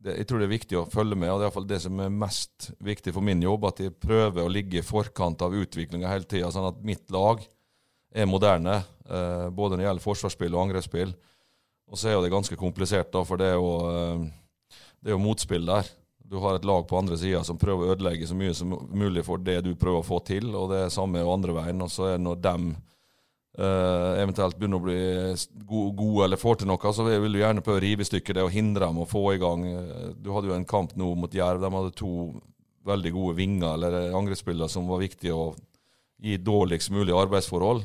det, 0.00 0.16
jeg 0.16 0.28
tror 0.28 0.40
det 0.40 0.46
er 0.48 0.54
viktig 0.54 0.78
å 0.80 0.86
følge 0.88 1.16
med, 1.18 1.28
og 1.28 1.38
det 1.40 1.44
er 1.44 1.50
iallfall 1.50 1.68
det 1.68 1.80
som 1.84 1.98
er 2.00 2.12
mest 2.12 2.70
viktig 2.80 3.12
for 3.12 3.24
min 3.24 3.42
jobb. 3.44 3.66
At 3.68 3.82
jeg 3.84 3.96
prøver 4.00 4.46
å 4.46 4.52
ligge 4.52 4.80
i 4.80 4.86
forkant 4.86 5.42
av 5.44 5.56
utviklinga 5.56 6.08
hele 6.08 6.28
tida, 6.28 6.48
sånn 6.52 6.70
at 6.70 6.80
mitt 6.86 7.04
lag 7.12 7.42
er 8.10 8.26
moderne. 8.26 8.82
eh, 9.10 9.48
både 9.50 9.74
når 9.74 9.78
det 9.80 9.86
gjelder 9.88 10.04
forsvarsspill 10.04 10.54
og 10.54 10.62
angrepsspill. 10.64 11.12
Og 11.90 11.98
så 11.98 12.08
er 12.08 12.12
jo 12.14 12.22
det 12.22 12.30
ganske 12.30 12.56
komplisert, 12.56 13.10
da, 13.12 13.24
for 13.26 13.40
det 13.40 13.48
er 13.50 13.56
jo, 13.58 13.70
eh, 13.90 14.76
det 15.02 15.10
er 15.10 15.16
jo 15.16 15.24
motspill 15.24 15.66
der. 15.66 15.88
Du 16.30 16.38
har 16.38 16.54
et 16.54 16.64
lag 16.64 16.86
på 16.86 16.96
andre 16.96 17.18
sida 17.18 17.42
som 17.42 17.58
prøver 17.58 17.88
å 17.88 17.96
ødelegge 17.96 18.28
så 18.30 18.36
mye 18.38 18.54
som 18.54 18.70
mulig 18.70 19.24
for 19.26 19.42
det 19.42 19.64
du 19.66 19.74
prøver 19.74 19.98
å 19.98 20.06
få 20.06 20.20
til, 20.24 20.54
og 20.54 20.70
det 20.70 20.84
er 20.84 20.94
samme 20.94 21.18
andre 21.26 21.56
veien. 21.56 21.82
Og 21.82 21.90
så 21.90 22.06
er 22.06 22.16
det 22.16 22.24
når 22.24 22.38
dem 22.44 22.68
eh, 23.58 24.20
eventuelt 24.22 24.58
begynner 24.58 24.80
å 24.80 24.84
bli 24.84 25.00
gode, 25.66 25.94
gode 25.98 26.24
eller 26.26 26.40
får 26.40 26.60
til 26.60 26.70
noe, 26.70 26.92
så 26.94 27.06
vil 27.08 27.32
du 27.32 27.40
gjerne 27.40 27.64
prøve 27.64 27.80
å 27.80 27.84
rive 27.84 28.04
i 28.04 28.08
stykker 28.10 28.38
det 28.38 28.44
og 28.46 28.54
hindre 28.54 28.86
dem 28.86 29.02
å 29.02 29.08
få 29.08 29.24
i 29.34 29.40
gang. 29.42 29.66
eh, 29.66 30.12
Du 30.14 30.32
hadde 30.34 30.50
jo 30.50 30.56
en 30.56 30.68
kamp 30.68 30.94
nå 30.96 31.14
mot 31.14 31.34
Jerv. 31.34 31.60
De 31.60 31.72
hadde 31.74 31.96
to 31.98 32.40
veldig 32.86 33.12
gode 33.12 33.36
vinger 33.36 33.74
eller 33.74 34.14
angrepsspillere 34.16 34.68
som 34.68 34.88
var 34.88 35.02
viktige 35.02 35.36
å 35.36 35.50
gi 36.20 36.36
dårligst 36.36 36.90
mulig 36.92 37.14
arbeidsforhold. 37.16 37.84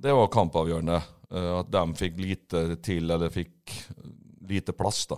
Det 0.00 0.12
var 0.12 0.32
kampavgjørende. 0.32 1.02
Uh, 1.32 1.60
At 1.60 1.70
de 1.72 1.82
fikk 1.98 2.18
lite 2.20 2.76
til, 2.84 3.10
eller 3.10 3.32
fikk 3.32 3.72
lite 4.46 4.72
plass. 4.76 5.06
da. 5.10 5.16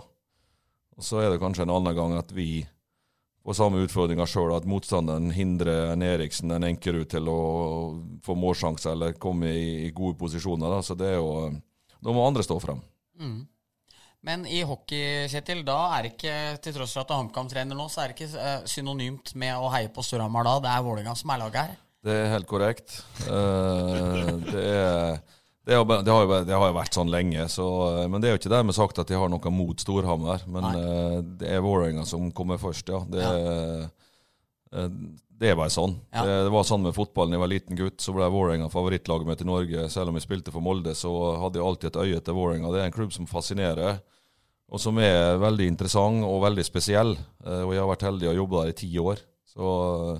Og 0.97 1.05
Så 1.05 1.21
er 1.21 1.31
det 1.31 1.41
kanskje 1.43 1.67
en 1.67 1.75
annen 1.75 1.95
gang 1.95 2.15
at 2.19 2.33
vi 2.33 2.67
får 3.49 3.57
samme 3.57 3.81
utfordringer 3.87 4.29
sjøl, 4.29 4.51
at 4.53 4.67
motstanderen 4.69 5.31
hindrer 5.33 5.95
en 5.95 6.03
Eriksen, 6.05 6.53
en 6.53 6.67
Enkerud, 6.69 7.07
til 7.09 7.31
å 7.33 7.39
få 8.25 8.37
målsjanser 8.37 8.93
eller 8.93 9.15
komme 9.21 9.49
i, 9.57 9.69
i 9.87 9.93
gode 9.97 10.19
posisjoner. 10.21 10.69
Da. 10.69 10.83
Så 10.85 10.97
det 10.99 11.15
er 11.15 11.23
jo 11.23 11.55
Da 11.99 12.13
må 12.15 12.27
andre 12.29 12.45
stå 12.45 12.59
frem. 12.63 12.83
Mm. 13.19 13.41
Men 14.29 14.45
i 14.47 14.61
hockey, 14.67 15.27
Kjetil, 15.33 15.65
da 15.67 15.79
er 15.97 16.05
det 16.05 16.13
ikke, 16.13 16.35
til 16.63 16.77
tross 16.77 16.93
for 16.95 17.03
at 17.03 17.09
du 17.09 17.15
er 17.15 17.23
HamKam-trener 17.23 17.79
nå, 17.79 17.89
så 17.91 18.03
er 18.03 18.13
det 18.13 18.19
ikke 18.19 18.37
uh, 18.37 18.69
synonymt 18.69 19.33
med 19.39 19.57
å 19.57 19.71
heie 19.73 19.91
på 19.95 20.05
Storhamar 20.05 20.47
da. 20.47 20.55
Det 20.63 20.73
er 20.75 20.85
Vålerenga 20.85 21.15
som 21.19 21.33
er 21.33 21.43
laget 21.43 21.61
her. 21.63 21.77
Det 22.05 22.15
er 22.15 22.33
helt 22.35 22.49
korrekt. 22.51 23.01
Uh, 23.25 24.37
det, 24.45 24.65
er, 24.69 25.19
det, 25.69 25.77
har, 25.77 25.85
det, 26.03 26.11
har 26.15 26.25
jo, 26.25 26.39
det 26.49 26.57
har 26.57 26.71
jo 26.73 26.77
vært 26.79 26.97
sånn 26.97 27.11
lenge, 27.13 27.45
så, 27.53 27.67
eh, 27.93 28.07
men 28.09 28.23
det 28.25 28.31
er 28.31 28.35
jo 28.37 28.41
ikke 28.41 28.53
dermed 28.57 28.77
sagt 28.77 28.99
at 29.03 29.11
de 29.13 29.19
har 29.21 29.29
noe 29.33 29.53
mot 29.53 29.85
Storhamar. 29.85 30.47
Men 30.49 30.65
Nei. 30.65 30.75
eh, 30.81 31.17
det 31.43 31.53
er 31.55 31.65
Vålerenga 31.65 32.07
som 32.09 32.31
kommer 32.33 32.61
først, 32.63 32.89
ja. 32.89 33.03
Det, 33.13 33.23
ja. 33.23 34.89
det 35.39 35.51
er 35.53 35.57
bare 35.59 35.73
sånn. 35.73 35.95
Ja. 36.13 36.25
Det, 36.27 36.37
det 36.49 36.53
var 36.55 36.65
sånn 36.67 36.83
med 36.89 36.97
fotballen. 36.97 37.33
Da 37.33 37.39
jeg 37.39 37.45
var 37.45 37.53
liten 37.53 37.79
gutt, 37.79 38.01
så 38.03 38.15
ble 38.17 38.27
Vålerenga 38.33 38.71
favorittlaget 38.73 39.29
mitt 39.29 39.45
i 39.45 39.49
Norge. 39.49 39.85
Selv 39.93 40.11
om 40.13 40.19
jeg 40.19 40.27
spilte 40.27 40.55
for 40.55 40.65
Molde, 40.65 40.97
så 40.99 41.13
hadde 41.45 41.61
jeg 41.61 41.69
alltid 41.69 41.91
et 41.93 42.01
øye 42.05 42.23
til 42.27 42.39
Vålerenga. 42.41 42.73
Det 42.75 42.81
er 42.83 42.89
en 42.91 42.97
klubb 42.97 43.15
som 43.15 43.29
fascinerer, 43.31 44.01
og 44.69 44.83
som 44.83 44.99
er 45.01 45.39
veldig 45.41 45.69
interessant 45.71 46.27
og 46.29 46.43
veldig 46.45 46.65
spesiell. 46.67 47.15
Eh, 47.45 47.63
Og 47.65 47.73
jeg 47.77 47.81
har 47.85 47.93
vært 47.93 48.09
heldig 48.09 48.33
og 48.33 48.41
jobba 48.43 48.65
der 48.67 48.75
i 48.75 48.79
ti 48.83 48.91
år. 49.01 49.23
Så 49.49 49.71
eh, 50.17 50.19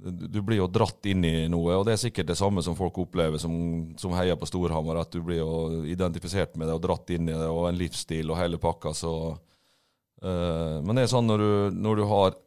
du 0.00 0.40
blir 0.42 0.60
jo 0.60 0.68
dratt 0.70 1.04
inn 1.10 1.24
i 1.28 1.48
noe, 1.52 1.74
og 1.76 1.84
det 1.86 1.94
er 1.94 2.02
sikkert 2.04 2.30
det 2.30 2.38
samme 2.38 2.62
som 2.64 2.76
folk 2.78 2.96
opplever 3.02 3.40
som, 3.42 3.52
som 4.00 4.14
heier 4.16 4.38
på 4.40 4.48
Storhamar, 4.48 5.02
at 5.02 5.12
du 5.12 5.20
blir 5.24 5.42
jo 5.42 5.82
identifisert 5.88 6.56
med 6.56 6.70
det 6.70 6.76
og 6.78 6.84
dratt 6.86 7.12
inn 7.12 7.28
i 7.28 7.34
det, 7.34 7.48
og 7.50 7.68
en 7.68 7.80
livsstil 7.80 8.32
og 8.32 8.40
hele 8.40 8.60
pakka, 8.62 8.94
så 8.96 9.12
uh, 9.34 10.76
Men 10.80 10.96
det 10.96 11.04
er 11.04 11.12
sånn 11.12 11.28
når 11.28 11.44
du, 11.44 11.52
når 11.84 12.00
du 12.00 12.06
har 12.08 12.38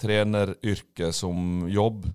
treneryrket 0.00 1.14
som 1.14 1.68
jobb, 1.68 2.08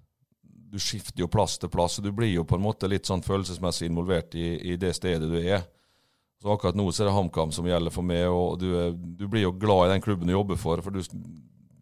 du 0.75 0.81
skifter 0.81 1.21
jo 1.23 1.31
plass 1.31 1.59
til 1.61 1.71
plass, 1.71 1.99
og 1.99 2.07
du 2.07 2.11
blir 2.15 2.33
jo 2.33 2.43
på 2.47 2.57
en 2.57 2.65
måte 2.65 2.89
litt 2.89 3.07
sånn 3.07 3.23
følelsesmessig 3.23 3.87
involvert 3.87 4.33
i, 4.35 4.55
i 4.73 4.79
det 4.81 4.95
stedet 4.97 5.29
du 5.29 5.37
er. 5.39 5.61
Så 6.41 6.51
akkurat 6.51 6.75
nå 6.77 6.89
så 6.91 7.03
er 7.03 7.09
det 7.09 7.15
HamKam 7.15 7.53
som 7.55 7.67
gjelder 7.69 7.93
for 7.93 8.05
meg, 8.05 8.25
og 8.27 8.57
du, 8.61 8.67
er, 8.77 8.91
du 8.93 9.27
blir 9.29 9.45
jo 9.45 9.53
glad 9.55 9.87
i 9.87 9.93
den 9.93 10.03
klubben 10.03 10.27
du 10.29 10.33
jobber 10.35 10.59
for, 10.59 10.81
for 10.83 10.93
du, 10.93 11.01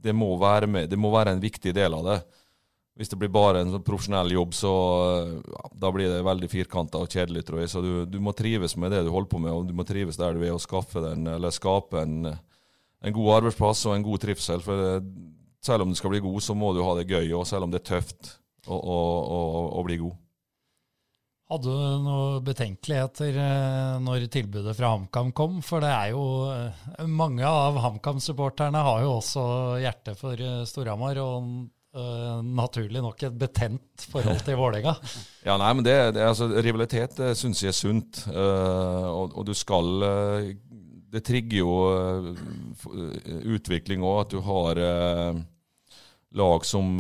det, 0.04 0.14
må 0.16 0.30
være 0.40 0.70
med, 0.70 0.92
det 0.92 1.00
må 1.00 1.12
være 1.16 1.34
en 1.34 1.42
viktig 1.44 1.74
del 1.76 1.96
av 1.98 2.06
det. 2.12 2.20
Hvis 2.94 3.10
det 3.10 3.18
blir 3.18 3.32
bare 3.34 3.64
en 3.64 3.72
sånn 3.74 3.86
profesjonell 3.86 4.30
jobb, 4.36 4.52
så 4.54 4.72
ja, 5.42 5.64
da 5.82 5.90
blir 5.96 6.12
det 6.12 6.20
veldig 6.26 6.50
firkanta 6.52 7.02
og 7.02 7.10
kjedelig, 7.10 7.42
tror 7.48 7.64
jeg. 7.64 7.72
Så 7.74 7.82
du, 7.82 7.92
du, 8.06 8.20
må 8.22 8.36
trives 8.38 8.76
med 8.78 8.94
det 8.94 9.02
du 9.08 9.10
holder 9.14 9.32
på 9.32 9.42
med, 9.42 9.54
og 9.54 9.66
du 9.66 9.74
må 9.74 9.86
trives 9.88 10.20
der 10.22 10.38
du 10.38 10.44
er, 10.44 10.54
og 10.54 10.62
skaffe 10.62 11.02
den, 11.02 11.26
eller 11.32 11.54
skape 11.54 12.04
en, 12.04 12.30
en 12.30 13.16
god 13.18 13.32
arbeidsplass 13.40 13.88
og 13.90 13.98
en 13.98 14.06
god 14.06 14.22
trivsel. 14.28 14.62
For 14.62 14.78
det, 14.78 14.94
selv 15.66 15.88
om 15.88 15.94
du 15.94 15.98
skal 15.98 16.14
bli 16.14 16.22
god, 16.22 16.40
så 16.46 16.54
må 16.58 16.70
du 16.76 16.84
ha 16.86 16.94
det 17.00 17.10
gøy, 17.10 17.34
og 17.34 17.48
selv 17.50 17.66
om 17.66 17.74
det 17.74 17.82
er 17.82 17.90
tøft 17.96 18.36
å, 18.68 19.82
bli 19.88 19.98
god. 20.04 20.20
Hadde 21.54 21.74
du 21.74 22.04
noen 22.06 22.44
betenkeligheter 22.46 23.36
eh, 23.38 23.98
når 24.02 24.30
tilbudet 24.32 24.74
fra 24.78 24.94
HamKam 24.94 25.34
kom? 25.36 25.60
For 25.66 25.84
det 25.84 25.92
er 25.92 26.14
jo 26.14 26.24
eh, 26.50 26.86
Mange 27.12 27.46
av 27.46 27.78
HamKam-supporterne 27.84 28.80
har 28.86 29.04
jo 29.04 29.18
også 29.20 29.44
hjerte 29.84 30.16
for 30.18 30.40
eh, 30.40 30.64
Storhamar, 30.70 31.20
og 31.22 31.68
uh, 31.98 32.42
naturlig 32.44 33.02
nok 33.04 33.24
et 33.28 33.38
betent 33.38 34.06
forhold 34.12 34.44
til 34.46 34.60
Vålerenga. 34.60 34.96
Ja, 35.48 35.58
nei, 35.60 35.74
men 35.76 35.84
det, 35.84 35.96
det 36.16 36.24
altså, 36.24 36.48
Rivalitet 36.64 37.18
det 37.20 37.34
syns 37.36 37.60
jeg 37.64 37.74
er 37.74 37.76
sunt, 37.76 38.22
uh, 38.32 39.10
og, 39.12 39.34
og, 39.36 39.42
du 39.44 39.52
skal 39.58 40.06
uh, 40.08 40.52
Det 41.12 41.20
trigger 41.28 41.58
jo 41.60 41.74
utvikling 43.54 44.06
òg, 44.08 44.22
at 44.24 44.32
du 44.34 44.40
har 44.42 44.80
lag 46.34 46.64
som 46.66 46.96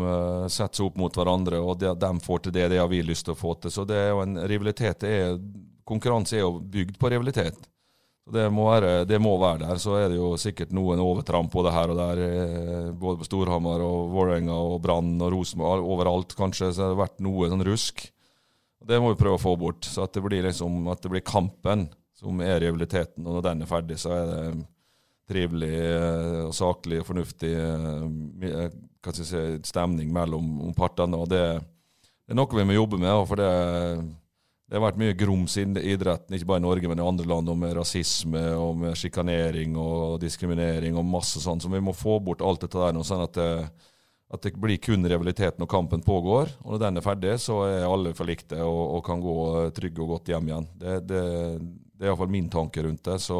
setter 0.45 0.77
seg 0.77 0.85
opp 0.85 0.99
mot 1.01 1.15
hverandre, 1.17 1.57
og 1.57 1.79
de, 1.81 1.89
de 1.97 2.11
får 2.21 2.43
til 2.43 2.53
det 2.53 2.67
de 2.69 2.77
har 2.77 2.91
vi 2.91 2.99
lyst 3.01 3.25
til 3.25 3.33
å 3.33 3.39
få 3.39 3.55
til. 3.57 3.73
Så 3.73 3.87
det 3.89 3.97
er 3.97 4.11
jo 4.11 4.21
en 4.21 4.37
rivalitet. 4.37 5.07
Er, 5.09 5.39
konkurranse 5.89 6.37
er 6.37 6.43
jo 6.43 6.59
bygd 6.61 6.99
på 7.01 7.09
rivalitet. 7.09 7.57
Det 8.23 8.45
må, 8.55 8.69
være, 8.71 9.03
det 9.03 9.17
må, 9.19 9.33
være, 9.35 9.65
der. 9.65 9.79
Så 9.83 9.97
er 9.99 10.07
det 10.07 10.15
jo 10.15 10.29
sikkert 10.39 10.71
noen 10.75 11.01
overtramp 11.03 11.51
både 11.51 11.73
her 11.75 11.91
og 11.91 11.97
der, 11.99 12.21
eh, 12.23 12.91
både 12.95 13.19
på 13.19 13.27
Storhamar 13.27 13.83
og 13.83 14.13
Vålerenga 14.13 14.55
og 14.55 14.77
Brann 14.85 15.17
og 15.19 15.33
Rosenborg. 15.33 15.83
Overalt 15.83 16.35
kanskje 16.39 16.71
så 16.71 16.85
har 16.85 16.93
det 16.93 17.01
vært 17.01 17.19
noe 17.25 17.49
sånn 17.51 17.65
rusk. 17.67 18.05
Det 18.83 18.99
må 18.99 19.11
vi 19.11 19.19
prøve 19.19 19.35
å 19.35 19.43
få 19.43 19.57
bort. 19.59 19.83
Så 19.83 20.05
at 20.05 20.15
det 20.15 20.23
blir, 20.23 20.45
liksom, 20.47 20.87
at 20.91 21.03
det 21.03 21.11
blir 21.11 21.25
kampen 21.27 21.89
som 22.15 22.39
er 22.43 22.61
rivaliteten. 22.63 23.27
Og 23.27 23.37
når 23.39 23.45
den 23.49 23.65
er 23.65 23.71
ferdig, 23.73 23.99
så 23.99 24.15
er 24.15 24.31
det 24.31 24.47
trivelig 25.33 25.75
eh, 25.75 26.39
og 26.47 26.55
saklig 26.55 27.03
og 27.03 27.09
fornuftig 27.11 27.53
skal 29.03 29.19
si, 29.19 29.43
stemning 29.67 30.11
mellom 30.15 30.71
partene. 30.77 31.19
og 31.19 31.27
det, 31.31 31.43
det, 31.59 32.31
er 32.31 32.39
noe 32.39 32.55
vi 32.55 32.67
må 32.71 32.79
jobbe 32.79 33.03
med. 33.03 33.27
for 33.27 33.43
det, 33.43 33.51
det 34.69 34.79
har 34.79 34.85
vært 34.85 34.99
mye 35.01 35.15
grums 35.17 35.57
i 35.59 35.65
idretten, 35.93 36.33
ikke 36.33 36.47
bare 36.49 36.61
i 36.61 36.65
Norge, 36.65 36.89
men 36.89 37.01
i 37.01 37.05
andre 37.05 37.27
land, 37.29 37.49
om 37.51 37.65
rasisme 37.77 38.43
om 38.57 38.85
sjikanering 38.97 39.75
og 39.77 40.21
diskriminering 40.23 40.97
og 40.97 41.05
masse 41.05 41.41
sånn. 41.43 41.61
Så 41.61 41.69
vi 41.69 41.81
må 41.83 41.93
få 41.93 42.17
bort 42.23 42.41
alt 42.41 42.63
dette 42.63 42.79
der 42.79 42.95
nå, 42.95 43.03
sånn 43.05 43.25
at 43.25 43.37
det, 43.37 43.49
at 44.33 44.47
det 44.47 44.55
blir 44.57 44.81
kun 44.81 45.05
realiteten 45.05 45.61
når 45.61 45.69
kampen 45.69 46.01
pågår. 46.05 46.55
Og 46.63 46.73
når 46.73 46.81
den 46.87 46.97
er 46.97 47.05
ferdig, 47.05 47.35
så 47.43 47.59
er 47.67 47.85
alle 47.85 48.15
forlikte 48.17 48.63
og, 48.65 48.81
og 48.97 49.05
kan 49.05 49.21
gå 49.21 49.37
trygge 49.77 50.01
og 50.01 50.15
godt 50.15 50.33
hjem 50.33 50.49
igjen. 50.49 50.67
Det, 50.79 50.97
det, 51.11 51.23
det 51.93 52.07
er 52.07 52.13
iallfall 52.13 52.33
min 52.33 52.49
tanke 52.53 52.87
rundt 52.87 53.05
det. 53.05 53.19
så 53.21 53.39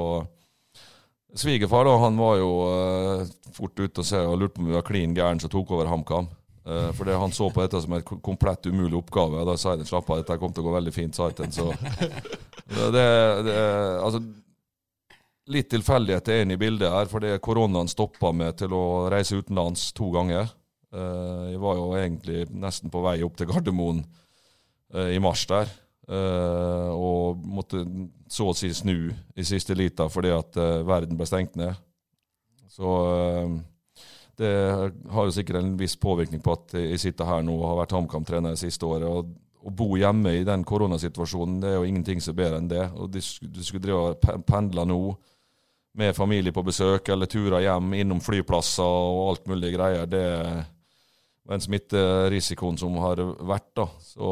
Svigerfar 1.34 1.88
da, 1.88 1.96
han 1.98 2.18
var 2.20 2.36
jo 2.38 2.50
uh, 2.70 3.24
fort 3.58 3.80
ute 3.80 4.04
og, 4.04 4.14
og 4.22 4.36
lurte 4.38 4.54
på 4.54 4.62
om 4.62 4.70
vi 4.70 4.76
var 4.78 4.86
klin 4.86 5.16
gæren 5.18 5.42
som 5.42 5.50
tok 5.50 5.72
over 5.74 5.90
HamKam. 5.90 6.28
Uh, 6.68 6.92
for 6.96 7.06
det, 7.06 7.16
Han 7.16 7.32
så 7.32 7.50
på 7.52 7.62
dette 7.62 7.82
som 7.82 7.94
en 7.94 8.04
komplett 8.04 8.66
umulig 8.66 8.96
oppgave. 8.98 9.42
og 9.42 9.48
Da 9.48 9.58
sa 9.60 9.76
jeg 9.76 9.88
slapp 9.88 10.10
av, 10.10 10.22
dette 10.22 10.40
kom 10.40 10.54
til 10.54 10.64
å 10.64 10.70
gå 10.70 10.78
veldig 10.78 10.96
fint. 10.96 11.16
sa 11.16 11.28
jeg 11.30 11.52
Så 11.52 11.68
det, 12.96 13.08
det, 13.48 13.58
altså, 14.00 14.24
Litt 15.52 15.68
tilfeldighet 15.74 16.30
er 16.32 16.46
inne 16.46 16.56
i 16.56 16.62
bildet 16.62 16.88
her, 16.88 17.10
for 17.12 17.20
det 17.20 17.42
koronaen 17.44 17.90
stoppa 17.92 18.30
meg 18.32 18.56
til 18.62 18.72
å 18.72 19.10
reise 19.12 19.36
utenlands 19.36 19.90
to 19.92 20.08
ganger. 20.14 20.48
Uh, 20.96 21.52
jeg 21.52 21.60
var 21.60 21.76
jo 21.76 21.90
egentlig 22.00 22.46
nesten 22.48 22.94
på 22.94 23.02
vei 23.04 23.18
opp 23.28 23.36
til 23.36 23.50
Gardermoen 23.50 24.06
uh, 24.96 25.10
i 25.12 25.20
mars 25.20 25.46
der. 25.52 25.80
Og 26.04 27.40
måtte 27.48 27.80
så 28.28 28.50
å 28.52 28.56
si 28.56 28.68
snu 28.76 29.08
i 29.40 29.44
siste 29.48 29.72
lita 29.72 30.10
fordi 30.12 30.34
at 30.36 30.58
verden 30.84 31.16
ble 31.16 31.24
stengt 31.30 31.56
ned. 31.56 31.78
Så 32.68 32.90
det 34.40 34.52
har 35.14 35.28
jo 35.28 35.34
sikkert 35.36 35.60
en 35.60 35.76
viss 35.78 35.96
påvirkning 36.02 36.42
på 36.44 36.56
at 36.56 36.76
jeg 36.80 37.02
sitter 37.02 37.28
her 37.30 37.44
nå 37.46 37.54
og 37.60 37.68
har 37.70 37.82
vært 37.84 37.96
HamKam-trener 37.98 38.56
det 38.56 38.62
siste 38.64 38.88
året. 38.88 39.08
og 39.08 39.34
å 39.64 39.72
bo 39.72 39.94
hjemme 39.96 40.34
i 40.36 40.44
den 40.48 40.64
koronasituasjonen, 40.68 41.62
det 41.64 41.70
er 41.72 41.78
jo 41.78 41.88
ingenting 41.88 42.22
som 42.22 42.34
er 42.34 42.40
bedre 42.42 42.60
enn 42.60 42.68
det. 42.72 42.84
Og 43.00 43.12
Du 43.14 43.22
skulle 43.24 43.84
drive 43.84 44.10
og 44.12 44.46
pendle 44.48 44.86
nå 44.90 45.00
med 46.00 46.16
familie 46.18 46.52
på 46.52 46.66
besøk, 46.66 47.10
eller 47.14 47.30
turer 47.30 47.64
hjem 47.64 47.94
innom 48.02 48.22
flyplasser 48.24 48.84
og 48.84 49.30
alt 49.30 49.48
mulig 49.48 49.74
greier. 49.76 50.10
Det 50.10 50.24
er 50.24 50.64
den 51.54 51.64
smitterisikoen 51.64 52.80
som 52.82 52.98
har 53.04 53.22
vært. 53.40 53.70
da. 53.78 53.88
Så 54.02 54.32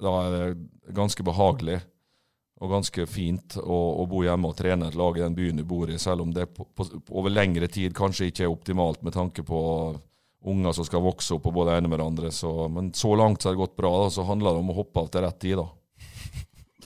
da 0.00 0.14
er 0.24 0.34
det 0.34 0.94
ganske 0.96 1.22
behagelig 1.22 1.80
og 2.62 2.70
ganske 2.70 3.06
fint 3.10 3.56
å, 3.58 3.78
å 4.00 4.06
bo 4.08 4.22
hjemme 4.24 4.50
og 4.50 4.56
trene 4.58 4.88
et 4.88 4.98
lag 4.98 5.16
i 5.18 5.24
den 5.24 5.34
byen 5.36 5.58
du 5.58 5.64
bor 5.66 5.90
i, 5.90 5.98
selv 5.98 6.22
om 6.22 6.32
det 6.34 6.46
på, 6.54 6.66
på, 6.76 6.86
over 7.10 7.32
lengre 7.32 7.66
tid 7.68 7.94
kanskje 7.96 8.30
ikke 8.30 8.44
er 8.46 8.52
optimalt 8.52 9.02
med 9.02 9.16
tanke 9.16 9.42
på 9.46 9.60
unger 10.44 10.76
som 10.76 10.86
skal 10.86 11.02
vokse 11.04 11.34
opp 11.34 11.48
og 11.48 11.56
både 11.56 11.78
ene 11.78 11.90
med 11.90 11.98
det 12.00 12.06
andre. 12.06 12.30
Så, 12.34 12.52
men 12.70 12.92
så 12.94 13.14
langt 13.16 13.42
så 13.42 13.48
har 13.50 13.56
det 13.56 13.64
gått 13.64 13.76
bra. 13.80 13.90
Da, 14.04 14.12
så 14.12 14.26
handler 14.28 14.54
det 14.54 14.62
om 14.62 14.72
å 14.74 14.78
hoppe 14.78 15.02
av 15.02 15.10
til 15.10 15.24
rett 15.24 15.38
tid. 15.40 15.60
da. 15.60 15.66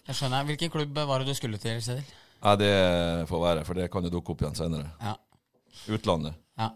Jeg 0.09 0.17
skjønner. 0.17 0.47
Hvilken 0.49 0.73
klubb 0.73 1.01
var 1.11 1.21
det 1.21 1.35
du 1.35 1.37
skulle 1.37 1.61
til? 1.61 1.81
Cedil? 1.85 2.13
Ja, 2.39 2.55
Det 2.57 2.75
får 3.29 3.43
være, 3.43 3.65
for 3.67 3.79
det 3.79 3.89
kan 3.93 4.07
jo 4.07 4.13
dukke 4.15 4.33
opp 4.33 4.45
igjen 4.45 4.57
senere. 4.57 4.93
Ja. 5.03 5.17
Utlandet. 5.91 6.39
Ja. 6.59 6.71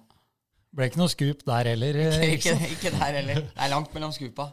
Ble 0.73 0.89
ikke 0.91 1.01
noe 1.01 1.13
skup 1.13 1.45
der 1.47 1.71
heller. 1.71 2.01
Ikke, 2.35 2.57
ikke, 2.57 2.73
ikke 2.75 2.93
der 2.97 3.19
heller. 3.21 3.41
Det 3.47 3.63
er 3.63 3.73
langt 3.73 3.95
mellom 3.95 4.13
skupa. 4.15 4.51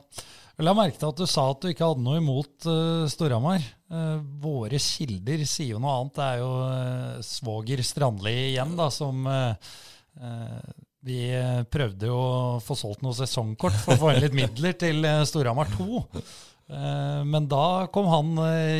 Jeg 0.59 0.67
la 0.67 0.73
merke 0.75 0.99
til 0.99 1.09
at 1.09 1.19
du 1.19 1.25
sa 1.31 1.45
at 1.49 1.61
du 1.63 1.69
ikke 1.71 1.87
hadde 1.87 2.03
noe 2.03 2.19
imot 2.19 2.67
uh, 2.67 3.07
Storhamar. 3.07 3.63
Uh, 3.89 4.19
våre 4.41 4.77
kilder 4.77 5.41
sier 5.49 5.73
jo 5.73 5.79
noe 5.81 5.95
annet. 5.97 6.17
Det 6.17 6.25
er 6.25 6.41
jo 6.43 6.49
uh, 6.61 7.23
svoger 7.25 7.81
Strandli 7.85 8.35
igjen, 8.51 8.75
da, 8.77 8.89
som 8.93 9.25
Vi 11.05 11.19
prøvde 11.71 12.09
jo 12.09 12.15
å 12.19 12.59
få 12.59 12.75
solgt 12.75 13.05
noe 13.05 13.15
sesongkort 13.15 13.77
for 13.79 13.95
å 13.95 14.01
få 14.01 14.09
inn 14.11 14.23
litt 14.25 14.35
midler 14.35 14.73
til 14.75 15.05
Storhamar 15.29 15.69
2. 15.77 16.01
Men 17.29 17.47
da 17.49 17.87
kom 17.93 18.09
han 18.11 18.33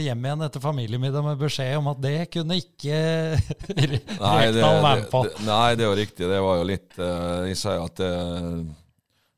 hjem 0.03 0.25
igjen 0.27 0.43
etter 0.45 0.61
familiemiddag 0.61 1.23
med 1.25 1.39
beskjed 1.39 1.77
om 1.79 1.87
at 1.93 2.01
det 2.03 2.27
kunne 2.33 2.59
ikke 2.59 2.99
Rekdal 3.71 4.51
være 4.59 4.83
med 4.83 5.07
på. 5.13 5.23
Det, 5.29 5.45
nei, 5.47 5.69
det 5.79 5.87
var 5.87 5.97
riktig. 6.01 6.27
Det 6.27 6.43
var 6.43 6.59
jo 6.59 6.67
litt 6.73 6.99
Jeg 6.99 7.61
sier 7.61 7.87
at 7.87 8.03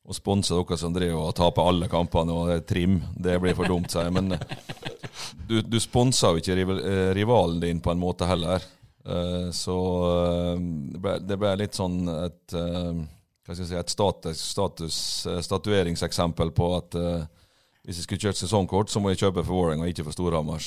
å 0.02 0.16
sponse 0.16 0.56
dere 0.58 0.80
som 0.80 0.94
driver 0.94 1.28
og 1.28 1.36
taper 1.38 1.70
alle 1.70 1.88
kampene 1.92 2.34
og 2.34 2.50
er 2.56 2.66
trim. 2.66 2.98
Det 3.14 3.38
blir 3.42 3.54
for 3.54 3.70
dumt, 3.70 3.92
sier 3.92 4.10
jeg. 4.10 4.16
Men 4.18 4.34
du, 5.48 5.60
du 5.62 5.78
sponsa 5.82 6.32
jo 6.32 6.40
ikke 6.40 6.56
eh, 6.56 7.10
rivalen 7.16 7.60
din 7.62 7.82
på 7.82 7.92
en 7.92 8.00
måte 8.00 8.28
heller. 8.28 8.64
Eh, 9.04 9.50
så 9.54 9.76
eh, 10.12 11.18
det 11.20 11.38
ble 11.40 11.52
litt 11.60 11.78
sånn 11.78 12.04
et 12.12 12.56
hva 13.42 13.56
skal 13.56 13.64
jeg 13.64 13.70
si, 13.72 13.78
et 13.78 13.90
status, 13.90 14.42
status 14.54 14.96
statueringseksempel 15.42 16.52
på 16.54 16.68
at 16.76 16.94
hvis 17.82 17.98
jeg 17.98 18.04
skulle 18.06 18.22
kjørt 18.28 18.38
sesongkort, 18.38 18.92
så 18.92 19.00
må 19.02 19.10
jeg 19.10 19.24
kjøpe 19.24 19.42
for 19.42 19.56
Vålerenga 19.56 19.88
og 19.88 19.90
ikke 19.90 20.04
for 20.06 20.14
Storhamar. 20.14 20.62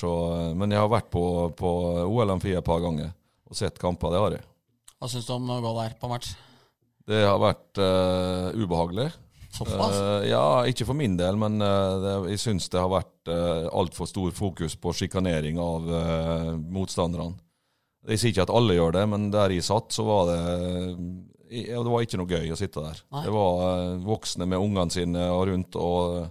Men 0.59 0.73
jeg 0.75 0.81
har 0.83 0.91
vært 0.91 1.07
på, 1.13 1.23
på 1.55 1.71
OL 2.03 2.33
Amfi 2.33 2.51
et 2.51 2.67
par 2.67 2.83
ganger 2.83 3.13
og 3.47 3.55
sett 3.55 3.79
kamper. 3.79 4.11
Det 4.11 4.19
har 4.19 4.35
jeg. 4.35 4.43
Hva 4.99 5.11
syns 5.11 5.29
du 5.29 5.31
om 5.37 5.53
å 5.55 5.61
gå 5.63 5.71
der 5.77 5.95
på 6.01 6.09
match? 6.11 6.33
Det 7.07 7.21
har 7.23 7.39
vært 7.39 7.79
uh, 7.79 8.51
ubehagelig. 8.57 9.07
Såpass? 9.55 9.95
Uh, 9.95 10.25
ja, 10.27 10.45
ikke 10.67 10.87
for 10.87 10.97
min 10.97 11.15
del, 11.19 11.37
men 11.39 11.61
uh, 11.63 12.25
jeg 12.27 12.41
syns 12.41 12.67
det 12.71 12.81
har 12.81 12.91
vært 12.91 13.31
uh, 13.31 13.67
altfor 13.71 14.09
stor 14.09 14.33
fokus 14.35 14.75
på 14.75 14.93
sjikanering 14.97 15.59
av 15.61 15.87
uh, 15.87 16.51
motstanderne. 16.59 17.37
Jeg 18.05 18.21
sier 18.21 18.33
ikke 18.33 18.45
at 18.45 18.53
alle 18.53 18.75
gjør 18.75 18.97
det, 18.99 19.05
men 19.09 19.29
der 19.33 19.55
jeg 19.55 19.65
satt, 19.65 19.95
så 19.95 20.03
var 20.05 20.27
det 20.29 20.41
ja, 21.55 21.79
Det 21.79 21.89
var 21.89 22.03
ikke 22.03 22.19
noe 22.19 22.29
gøy 22.29 22.51
å 22.53 22.57
sitte 22.59 22.83
der. 22.83 22.99
Nei. 23.15 23.23
Det 23.25 23.31
var 23.33 23.95
voksne 24.05 24.45
med 24.49 24.61
ungene 24.61 24.93
sine 24.93 25.23
og 25.33 25.47
rundt, 25.49 25.77
og 25.79 26.27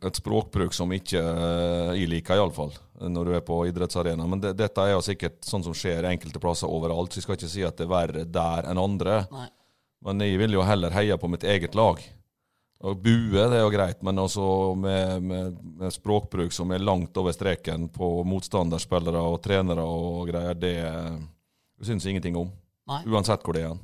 et 0.00 0.16
språkbruk 0.16 0.72
som 0.72 0.92
ikke 0.96 1.20
jeg 1.20 2.08
liker, 2.08 2.40
iallfall, 2.40 2.72
når 3.04 3.28
du 3.28 3.34
er 3.36 3.44
på 3.44 3.58
idrettsarena. 3.68 4.24
Men 4.32 4.40
det, 4.40 4.54
dette 4.56 4.80
er 4.86 4.94
jo 4.94 5.04
sikkert 5.04 5.44
sånn 5.44 5.66
som 5.66 5.76
skjer 5.76 6.08
enkelte 6.08 6.40
plasser 6.40 6.72
overalt, 6.72 7.12
så 7.12 7.20
jeg 7.20 7.26
skal 7.26 7.36
ikke 7.36 7.52
si 7.52 7.66
at 7.68 7.76
det 7.76 7.84
er 7.84 7.92
verre 7.92 8.24
der 8.24 8.70
enn 8.70 8.80
andre. 8.80 9.24
Nei. 9.34 9.48
Men 10.06 10.24
jeg 10.24 10.38
vil 10.40 10.56
jo 10.56 10.64
heller 10.64 10.94
heie 10.96 11.16
på 11.20 11.28
mitt 11.28 11.44
eget 11.44 11.76
lag. 11.76 12.00
Og 12.80 12.96
bue, 12.96 13.36
det 13.36 13.58
er 13.58 13.60
jo 13.60 13.72
greit, 13.74 13.98
men 14.06 14.22
også 14.22 14.44
med, 14.80 15.20
med, 15.20 15.58
med 15.82 15.92
språkbruk 15.92 16.54
som 16.56 16.70
er 16.72 16.80
langt 16.80 17.16
over 17.20 17.34
streken 17.36 17.90
på 17.92 18.08
motstanderspillere 18.24 19.20
og 19.20 19.42
trenere 19.44 19.84
og 19.84 20.30
greier, 20.30 20.56
det, 20.56 20.76
syns 21.84 22.06
jeg 22.06 22.16
ingenting 22.16 22.38
om. 22.40 22.48
Nei. 22.88 23.02
Uansett 23.12 23.44
hvor 23.44 23.56
det 23.56 23.66
er. 23.68 23.76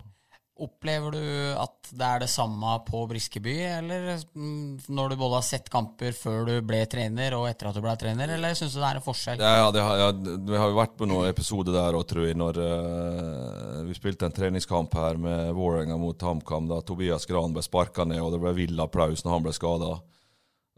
Opplever 0.57 1.12
du 1.12 1.25
at 1.61 1.90
det 1.92 2.07
er 2.07 2.23
det 2.23 2.31
samme 2.33 2.71
på 2.87 3.03
Briskeby, 3.11 3.55
eller 3.77 4.23
mm, 4.33 4.87
når 4.88 5.12
du 5.12 5.16
både 5.21 5.37
har 5.37 5.45
sett 5.45 5.69
kamper 5.69 6.16
før 6.16 6.47
du 6.49 6.55
ble 6.64 6.79
trener 6.88 7.37
og 7.37 7.45
etter 7.51 7.69
at 7.69 7.77
du 7.77 7.83
ble 7.85 7.92
trener, 8.01 8.33
eller 8.38 8.57
syns 8.57 8.73
du 8.73 8.81
det 8.81 8.88
er 8.88 9.01
en 9.03 9.05
forskjell? 9.05 9.45
Ja, 9.45 9.53
ja, 9.61 9.85
har, 9.85 10.01
ja, 10.01 10.09
Vi 10.16 10.57
har 10.57 10.73
jo 10.73 10.79
vært 10.79 10.97
på 10.97 11.11
noen 11.11 11.29
episoder 11.29 11.77
der 11.77 12.01
òg, 12.01 12.07
tror 12.09 12.25
jeg, 12.25 12.40
når 12.40 12.62
uh, 12.64 13.85
vi 13.85 13.99
spilte 14.01 14.31
en 14.31 14.38
treningskamp 14.40 14.97
her 14.97 15.21
med 15.21 15.53
Vålerenga 15.61 16.01
mot 16.01 16.29
HamKam, 16.31 16.73
da 16.73 16.81
Tobias 16.81 17.29
Gran 17.29 17.53
ble 17.53 17.66
sparka 17.66 18.09
ned, 18.09 18.25
og 18.25 18.33
det 18.33 18.40
ble 18.47 18.57
vill 18.57 18.81
applaus 18.81 19.27
når 19.27 19.37
han 19.37 19.49
ble 19.51 19.57
skada. 19.61 19.95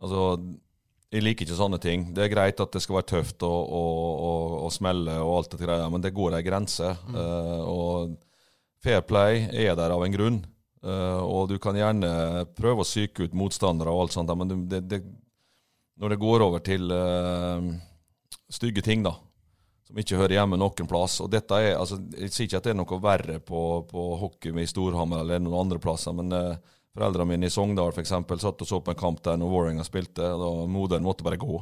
Altså, 0.02 0.24
jeg 1.14 1.22
liker 1.22 1.46
ikke 1.46 1.62
sånne 1.62 1.78
ting. 1.80 2.10
Det 2.18 2.26
er 2.26 2.34
greit 2.34 2.58
at 2.60 2.74
det 2.74 2.82
skal 2.82 2.98
være 2.98 3.12
tøft 3.14 3.46
og, 3.46 3.60
og, 3.78 4.08
og, 4.26 4.62
og 4.66 4.72
smelle 4.74 5.20
og 5.22 5.36
alt 5.38 5.54
det 5.54 5.62
greia, 5.62 5.86
men 5.86 6.02
det 6.02 6.16
går 6.18 6.36
ei 6.36 6.48
grense. 6.50 6.96
Mm. 7.06 7.14
Uh, 7.14 7.60
og 7.62 8.24
Fair 8.84 9.02
play 9.06 9.48
er 9.50 9.74
der 9.78 9.94
av 9.94 10.04
en 10.04 10.14
grunn. 10.14 10.38
Uh, 10.84 11.22
og 11.26 11.48
du 11.50 11.56
kan 11.58 11.76
gjerne 11.76 12.46
prøve 12.56 12.84
å 12.84 12.86
psyke 12.86 13.26
ut 13.26 13.34
motstandere, 13.36 13.90
og 13.90 14.04
alt 14.06 14.14
sånt, 14.14 14.30
men 14.38 14.68
det, 14.70 14.84
det, 14.86 15.00
når 15.98 16.14
det 16.14 16.20
går 16.22 16.44
over 16.46 16.62
til 16.62 16.92
uh, 16.94 17.58
stygge 18.52 18.84
ting, 18.86 19.02
da, 19.02 19.16
som 19.88 19.98
ikke 19.98 20.20
hører 20.20 20.36
hjemme 20.38 20.58
noen 20.60 20.90
plass. 20.90 21.18
Og 21.24 21.32
dette 21.32 21.58
er, 21.58 21.74
altså, 21.80 21.98
Jeg 22.14 22.30
sier 22.30 22.46
ikke 22.46 22.60
at 22.60 22.68
det 22.68 22.74
er 22.76 22.78
noe 22.78 23.00
verre 23.02 23.40
på, 23.42 23.62
på 23.90 24.04
hockey 24.22 24.54
i 24.54 24.68
Storhamar 24.70 25.24
eller 25.24 25.42
noen 25.42 25.64
andre 25.64 25.82
plasser, 25.82 26.14
men 26.14 26.30
uh, 26.30 26.76
foreldrene 26.94 27.32
mine 27.34 27.50
i 27.50 27.52
Sogndal 27.52 27.90
for 27.90 28.04
eksempel, 28.04 28.38
satt 28.42 28.62
og 28.62 28.70
så 28.70 28.78
på 28.84 28.94
en 28.94 29.02
kamp 29.02 29.18
der 29.26 29.40
når 29.40 29.50
Vålerenga 29.50 29.86
spilte, 29.86 30.30
og 30.38 30.68
moderen 30.70 31.06
måtte 31.06 31.26
bare 31.26 31.40
gå. 31.42 31.58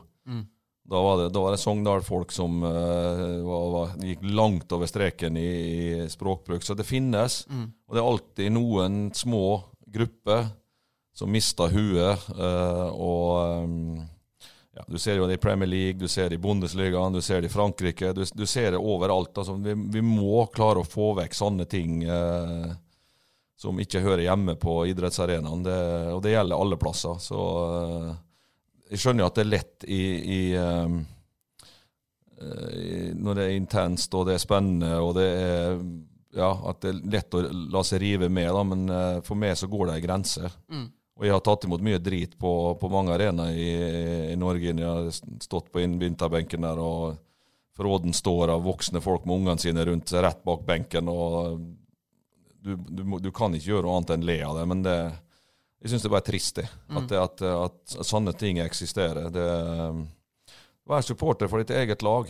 Da 0.87 1.01
var 1.03 1.17
det, 1.19 1.31
da 1.35 1.43
var 1.43 1.55
det 1.55 1.59
Sogndal-folk 1.59 2.31
som 2.35 2.61
uh, 2.63 3.43
var, 3.43 3.65
var, 3.73 3.95
gikk 4.07 4.23
langt 4.23 4.73
over 4.73 4.87
streken 4.87 5.37
i, 5.41 5.49
i 5.49 6.09
språkbruk. 6.11 6.63
Så 6.63 6.77
det 6.79 6.87
finnes, 6.87 7.43
og 7.51 7.97
det 7.97 8.03
er 8.03 8.11
alltid 8.11 8.55
noen 8.55 9.01
små 9.15 9.65
grupper 9.87 10.47
som 11.17 11.33
mister 11.33 11.73
huet. 11.73 12.29
Uh, 12.39 12.87
og 12.93 13.65
um, 13.65 13.99
ja, 14.77 14.85
Du 14.87 14.99
ser 15.01 15.19
jo 15.19 15.27
det 15.27 15.41
i 15.41 15.43
Premier 15.43 15.69
League, 15.69 15.99
du 15.99 16.09
ser 16.09 16.31
det 16.31 16.39
i 16.39 16.45
Bundesligaen, 16.45 17.15
du 17.17 17.25
ser 17.25 17.43
det 17.43 17.51
i 17.51 17.57
Frankrike. 17.57 18.13
Du, 18.13 18.23
du 18.23 18.47
ser 18.47 18.77
det 18.77 18.83
overalt. 18.83 19.35
Altså, 19.35 19.57
vi, 19.59 19.75
vi 19.97 20.05
må 20.05 20.47
klare 20.55 20.85
å 20.85 20.89
få 20.89 21.15
vekk 21.19 21.35
sånne 21.35 21.69
ting 21.71 22.05
Uh, 22.07 22.75
som 23.57 23.79
ikke 23.81 24.03
hører 24.05 24.27
hjemme 24.27 24.53
på 24.61 24.83
idrettsarenaen. 24.91 25.63
Det, 25.65 25.77
og 26.13 26.19
det 26.25 26.35
gjelder 26.35 26.61
alle 26.61 26.77
plasser. 26.77 27.17
Så 27.25 27.39
jeg 28.91 29.03
skjønner 29.03 29.25
jo 29.25 29.29
at 29.31 29.39
det 29.39 29.45
er 29.45 29.53
lett 29.53 29.87
i, 29.91 30.03
i, 30.37 30.41
um, 30.57 30.99
Når 33.17 33.39
det 33.39 33.47
er 33.47 33.57
intenst 33.57 34.15
og 34.15 34.27
det 34.29 34.37
er 34.37 34.43
spennende 34.43 34.93
og 35.01 35.15
det 35.17 35.27
er 35.31 35.81
ja, 36.37 36.51
at 36.69 36.83
det 36.85 36.93
er 36.93 37.01
lett 37.17 37.35
å 37.35 37.41
la 37.73 37.83
seg 37.87 38.03
rive 38.03 38.29
med, 38.29 38.51
da, 38.53 38.63
men 38.69 38.83
eh, 38.93 39.19
for 39.25 39.41
meg 39.41 39.57
så 39.57 39.69
går 39.73 39.89
det 39.89 39.95
ei 39.97 40.05
grense. 40.05 40.51
Og 41.17 41.25
jeg 41.25 41.33
har 41.33 41.45
tatt 41.45 41.65
imot 41.65 41.85
mye 41.85 42.01
drit 42.03 42.35
på, 42.37 42.51
på 42.77 42.91
mange 42.93 43.15
arenaer 43.15 43.57
i, 43.57 43.71
i 44.35 44.37
Norge. 44.37 44.75
Jeg 44.75 44.85
har 44.85 45.09
stått 45.41 45.71
på 45.73 45.81
vinterbenken 45.81 46.67
der, 46.67 46.83
og 46.83 47.17
forråden 47.77 48.13
står 48.17 48.53
av 48.53 48.67
voksne 48.67 49.01
folk 49.05 49.25
med 49.25 49.39
ungene 49.41 49.63
sine 49.63 49.85
rundt 49.89 50.13
rett 50.13 50.43
bak 50.45 50.67
benken. 50.69 51.09
og 51.09 51.63
du, 52.61 52.75
du, 52.77 53.03
du 53.23 53.31
kan 53.33 53.55
ikke 53.55 53.71
gjøre 53.71 53.87
noe 53.87 53.97
annet 54.01 54.13
enn 54.17 54.29
le 54.29 54.37
av 54.45 54.59
det, 54.59 54.67
men 54.69 54.85
det, 54.85 54.99
jeg 55.83 55.93
syns 55.93 56.05
det 56.05 56.09
er 56.09 56.15
bare 56.17 56.27
trist, 56.27 56.59
det. 56.59 56.67
At, 56.89 57.11
mm. 57.11 57.17
at, 57.21 57.43
at 57.53 58.07
sånne 58.09 58.33
ting 58.39 58.61
eksisterer. 58.65 59.29
Det, 59.35 59.47
Vær 60.87 61.03
supporter 61.03 61.51
for 61.51 61.59
ditt 61.59 61.75
eget 61.75 62.03
lag, 62.07 62.29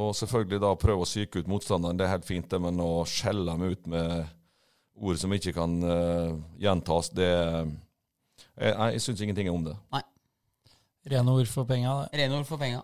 og 0.00 0.14
selvfølgelig 0.16 0.60
da 0.62 0.70
prøve 0.80 1.04
å 1.04 1.08
psyke 1.08 1.42
ut 1.42 1.50
motstanderen. 1.50 1.98
Det 1.98 2.06
er 2.06 2.14
helt 2.14 2.28
fint, 2.28 2.46
det, 2.48 2.60
men 2.64 2.80
å 2.80 3.02
skjelle 3.08 3.44
dem 3.44 3.74
ut 3.74 3.90
med 3.92 4.30
ord 5.00 5.20
som 5.20 5.34
ikke 5.36 5.52
kan 5.56 5.76
uh, 5.84 6.32
gjentas, 6.60 7.12
det 7.16 7.28
Jeg, 7.30 8.72
nei, 8.76 8.88
jeg 8.94 9.02
syns 9.04 9.20
ingenting 9.24 9.50
om 9.52 9.66
det. 9.68 9.74
Rene 11.12 11.32
ord 11.32 11.48
for 11.48 11.68
penga. 11.68 11.92
det. 12.02 12.20
Rene 12.20 12.40
ord 12.40 12.48
for 12.48 12.60
penga. 12.60 12.80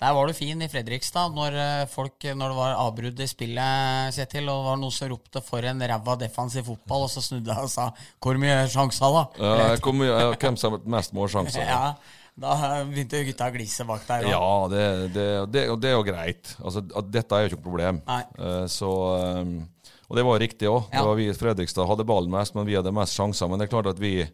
Der 0.00 0.14
var 0.16 0.26
du 0.26 0.32
fin 0.32 0.62
i 0.64 0.68
Fredrikstad 0.72 1.34
når, 1.36 1.56
eh, 1.60 1.86
folk, 1.92 2.24
når 2.24 2.52
det 2.52 2.56
var 2.56 2.76
avbrudd 2.80 3.18
i 3.20 3.26
spillet, 3.28 4.14
Kjetil, 4.16 4.46
og 4.48 4.62
det 4.62 4.68
var 4.70 4.78
noen 4.80 4.94
som 4.96 5.10
ropte 5.12 5.42
'for 5.44 5.62
en 5.68 5.80
ræva 5.80 6.14
defensiv 6.18 6.64
fotball', 6.64 7.04
og 7.04 7.10
så 7.12 7.20
snudde 7.20 7.52
jeg 7.52 7.62
og 7.62 7.68
sa 7.70 7.90
'hvor 8.22 8.38
mye 8.40 8.64
sjanser', 8.66 9.12
da? 9.12 9.24
Ja, 9.44 9.76
hvor 9.76 9.92
mye- 9.92 10.08
ja, 10.20 10.32
hvem 10.32 10.56
som 10.56 10.72
har 10.72 10.80
mest 10.86 11.12
målsjanser? 11.12 11.60
Ja, 11.68 11.94
da 12.40 12.84
begynte 12.86 13.26
gutta 13.26 13.50
å 13.50 13.52
glise 13.52 13.84
bak 13.84 14.06
der 14.06 14.24
òg. 14.24 14.30
Ja, 14.30 14.68
det, 14.68 15.12
det, 15.12 15.52
det, 15.52 15.68
og 15.68 15.80
det 15.80 15.90
er 15.90 15.96
jo 15.98 16.02
greit. 16.04 16.56
Altså, 16.64 16.80
dette 17.10 17.32
er 17.36 17.42
jo 17.42 17.48
ikke 17.50 17.60
noe 17.60 17.68
problem. 17.70 18.02
Eh, 18.08 18.66
så, 18.66 18.90
eh, 19.20 19.92
og 20.08 20.16
det 20.16 20.24
var 20.24 20.38
jo 20.38 20.46
riktig 20.46 20.68
òg. 20.70 20.88
Ja. 20.94 21.04
Vi 21.14 21.28
i 21.28 21.34
Fredrikstad 21.36 21.86
hadde 21.86 22.06
ballen 22.06 22.30
mest, 22.30 22.54
men 22.54 22.64
vi 22.64 22.72
hadde 22.74 22.90
mest 22.94 23.12
sjanser. 23.18 23.46
Men 23.50 23.58
det 23.58 23.68
er 23.68 23.74
klart 23.76 23.86
at 23.92 23.98
vi, 24.00 24.24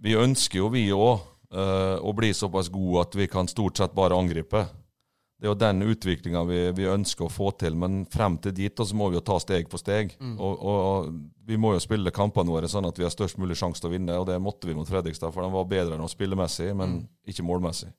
vi 0.00 0.14
ønsker 0.14 0.58
jo, 0.62 0.68
vi 0.68 0.86
òg, 0.94 1.20
å 1.52 2.12
bli 2.16 2.30
såpass 2.34 2.70
gode 2.72 3.02
at 3.04 3.14
vi 3.18 3.26
kan 3.28 3.48
stort 3.50 3.76
sett 3.76 3.92
bare 3.94 4.16
angripe. 4.16 4.62
Det 5.42 5.48
er 5.48 5.50
jo 5.50 5.58
den 5.58 5.82
utviklinga 5.82 6.44
vi, 6.46 6.58
vi 6.78 6.84
ønsker 6.86 7.26
å 7.26 7.32
få 7.32 7.48
til, 7.58 7.74
men 7.74 8.04
frem 8.06 8.36
til 8.38 8.52
dit 8.54 8.76
da, 8.78 8.84
så 8.86 8.94
må 8.94 9.08
vi 9.10 9.16
jo 9.18 9.24
ta 9.26 9.40
steg 9.42 9.66
for 9.68 9.82
steg. 9.82 10.12
Mm. 10.22 10.36
Og, 10.38 10.60
og, 10.62 10.78
og 10.86 11.48
vi 11.50 11.58
må 11.58 11.72
jo 11.74 11.80
spille 11.82 12.12
kampene 12.14 12.52
våre 12.54 12.70
sånn 12.70 12.86
at 12.86 12.96
vi 13.00 13.02
har 13.02 13.10
størst 13.10 13.40
mulig 13.42 13.56
sjanse 13.58 13.82
til 13.82 13.90
å 13.90 13.92
vinne, 13.96 14.20
og 14.22 14.28
det 14.30 14.36
måtte 14.40 14.70
vi 14.70 14.76
mot 14.78 14.86
Fredrikstad, 14.86 15.34
for 15.34 15.42
de 15.42 15.50
var 15.56 15.66
bedre 15.66 15.98
enn 15.98 16.04
oss 16.06 16.14
spillemessig, 16.14 16.70
men 16.78 17.00
Mm. 17.00 17.08
ikke 17.26 17.42
målmessig. 17.48 17.90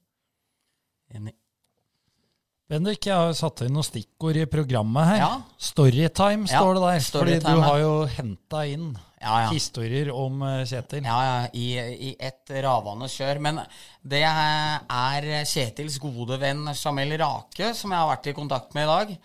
Enig. 1.14 1.36
Bendik, 2.72 3.06
jeg 3.06 3.14
har 3.14 3.28
jo 3.28 3.36
satt 3.38 3.62
inn 3.66 3.74
noen 3.76 3.86
stikkord 3.86 4.40
i 4.40 4.46
programmet 4.50 5.06
her. 5.12 5.18
Ja. 5.20 5.32
Storytime 5.60 6.48
Ja, 6.48 6.62
står 6.64 6.80
det 6.80 6.84
der. 6.88 7.04
Fordi 7.12 7.40
du 7.44 7.62
har 7.68 7.80
jo 7.84 7.92
henta 8.16 8.64
inn 8.72 8.94
Ja, 9.24 9.38
ja. 9.46 9.50
historier 9.54 10.12
om 10.12 10.44
eh, 10.46 10.62
Kjetil. 10.70 11.08
Ja, 11.08 11.20
ja, 11.26 11.38
i, 11.56 11.68
i 12.12 12.14
et 12.20 12.54
ravende 12.66 13.08
kjør. 13.12 13.40
Men 13.48 13.64
det 14.04 14.24
er 14.28 15.30
Kjetils 15.50 15.98
gode 16.04 16.38
venn 16.42 16.68
Jamel 16.76 17.16
Rake, 17.24 17.72
som 17.78 17.96
jeg 17.96 18.04
har 18.04 18.12
vært 18.12 18.30
i 18.30 18.38
kontakt 18.38 18.76
med 18.78 18.86
i 18.88 18.92
dag. 18.92 19.16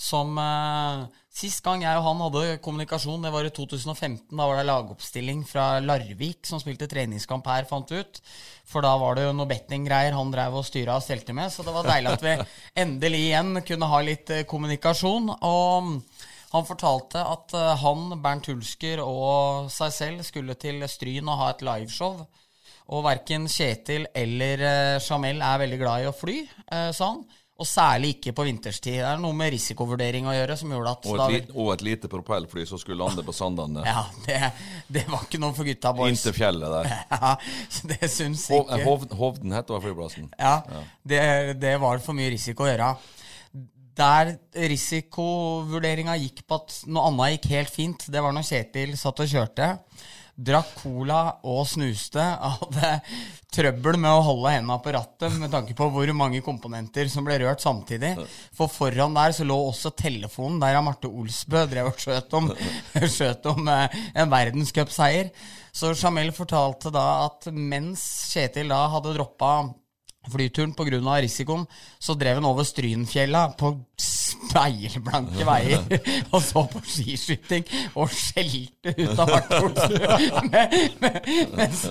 Som 0.00 0.38
uh, 0.40 1.08
Sist 1.30 1.62
gang 1.62 1.84
jeg 1.84 1.94
og 1.94 2.02
han 2.08 2.22
hadde 2.24 2.56
kommunikasjon, 2.60 3.22
det 3.22 3.30
var 3.30 3.46
i 3.46 3.52
2015. 3.54 4.32
Da 4.34 4.46
var 4.50 4.58
det 4.58 4.64
lagoppstilling 4.66 5.44
fra 5.46 5.78
Larvik 5.78 6.42
som 6.48 6.58
spilte 6.58 6.88
treningskamp 6.90 7.46
her, 7.46 7.68
fant 7.70 7.92
ut. 7.94 8.18
For 8.66 8.82
da 8.82 8.96
var 8.98 9.14
det 9.14 9.28
jo 9.28 9.36
noe 9.38 9.48
bettinggreier 9.48 10.16
han 10.16 10.32
drev 10.34 10.58
og 10.58 10.66
styra 10.66 10.98
og 10.98 11.06
stelte 11.06 11.34
med. 11.36 11.52
Så 11.54 11.62
det 11.62 11.74
var 11.76 11.86
deilig 11.86 12.16
at 12.16 12.26
vi 12.26 12.34
endelig 12.82 13.22
igjen 13.28 13.62
kunne 13.62 13.90
ha 13.92 14.02
litt 14.04 14.34
eh, 14.34 14.42
kommunikasjon. 14.50 15.30
Og 15.38 15.94
han 16.50 16.66
fortalte 16.66 17.22
at 17.22 17.54
eh, 17.54 17.72
han, 17.84 18.06
Bernt 18.22 18.48
Hulsker 18.50 19.02
og 19.04 19.68
seg 19.70 19.92
selv 19.94 20.24
skulle 20.26 20.56
til 20.58 20.82
Stryn 20.90 21.28
og 21.30 21.38
ha 21.42 21.50
et 21.54 21.62
liveshow. 21.66 22.24
Og 22.90 23.04
verken 23.06 23.44
Kjetil 23.46 24.08
eller 24.18 24.64
eh, 24.66 24.96
Jamel 25.04 25.44
er 25.46 25.60
veldig 25.62 25.78
glad 25.78 26.02
i 26.02 26.08
å 26.10 26.16
fly, 26.16 26.40
eh, 26.72 26.88
sa 26.96 27.12
han. 27.12 27.20
Og 27.60 27.68
særlig 27.68 28.14
ikke 28.14 28.32
på 28.32 28.46
vinterstid. 28.46 28.94
Det 29.02 29.04
er 29.04 29.18
noe 29.20 29.36
med 29.36 29.50
risikovurdering 29.52 30.24
å 30.24 30.32
gjøre 30.32 30.54
som 30.56 30.70
gjorde 30.72 30.94
at 30.96 31.08
Og 31.10 31.18
da 31.20 31.26
et, 31.28 31.50
vi- 31.50 31.58
og 31.60 31.66
et 31.74 31.82
lite 31.84 32.08
propellfly 32.08 32.64
som 32.66 32.80
skulle 32.80 32.96
lande 33.04 33.20
på 33.26 33.34
Sandane. 33.36 33.82
Ja, 33.90 34.06
det, 34.24 34.38
det 34.88 35.02
var 35.12 35.26
ikke 35.26 35.42
noe 35.42 35.52
for 35.54 35.68
gutta, 35.68 35.92
boys. 35.92 36.14
Inntil 36.16 36.34
fjellet 36.38 36.72
der. 36.72 36.88
Ja, 37.12 37.34
det 37.92 38.08
syns 38.10 38.46
ikke 38.48 38.80
Hov, 38.86 39.04
Hovden 39.20 39.52
het 39.52 39.68
flyplassen. 39.68 40.32
Ja, 40.40 40.54
det, 41.04 41.20
det 41.60 41.74
var 41.84 42.00
for 42.00 42.16
mye 42.16 42.32
risiko 42.32 42.64
å 42.64 42.70
gjøre. 42.72 42.94
Der 43.98 44.36
risikovurderinga 44.70 46.14
gikk 46.20 46.44
på 46.46 46.60
at 46.60 46.80
noe 46.86 47.10
annet 47.10 47.36
gikk 47.36 47.50
helt 47.56 47.74
fint, 47.74 48.08
det 48.12 48.22
var 48.22 48.34
når 48.34 48.46
Kjetil 48.46 48.96
satt 48.98 49.22
og 49.22 49.30
kjørte. 49.30 49.74
Drakk 50.40 50.70
cola 50.78 51.18
og 51.44 51.66
snuste. 51.68 52.22
Hadde 52.22 52.92
trøbbel 53.52 53.98
med 54.00 54.14
å 54.14 54.22
holde 54.24 54.52
hendene 54.54 54.78
på 54.80 54.94
rattet 54.94 55.34
med 55.36 55.52
tanke 55.52 55.74
på 55.76 55.88
hvor 55.92 56.12
mange 56.16 56.40
komponenter 56.44 57.10
som 57.12 57.26
ble 57.26 57.36
rørt 57.42 57.60
samtidig. 57.60 58.14
For 58.56 58.70
foran 58.72 59.16
der 59.18 59.34
så 59.36 59.44
lå 59.44 59.58
også 59.66 59.92
telefonen 59.98 60.62
der 60.62 60.78
Marte 60.86 61.10
Olsbø 61.10 61.66
drev 61.68 61.90
og 61.90 62.00
skjøt 62.00 62.38
om, 62.38 62.48
skjøt 63.16 63.50
om 63.52 63.68
eh, 63.74 64.00
en 64.22 64.32
verdenscupseier. 64.32 65.28
Så 65.76 65.92
Jamel 65.92 66.32
fortalte 66.34 66.94
da 66.94 67.26
at 67.26 67.50
mens 67.52 68.06
Kjetil 68.32 68.72
da 68.72 68.84
hadde 68.94 69.18
droppa 69.18 69.52
flyturen 70.32 70.72
pga. 70.76 71.00
risikoen, 71.24 71.66
så 71.98 72.14
drev 72.18 72.40
han 72.40 72.44
over 72.48 72.64
Strynfjella 72.64 73.48
på 73.58 73.74
speilblanke 74.00 75.44
veier 75.44 75.82
og 76.34 76.40
så 76.42 76.62
på 76.72 76.80
skiskyting 76.86 77.64
og 77.98 78.08
skjelte 78.14 78.94
ut 78.96 79.18
av 79.20 79.28
farten 79.28 80.50
mens, 81.58 81.82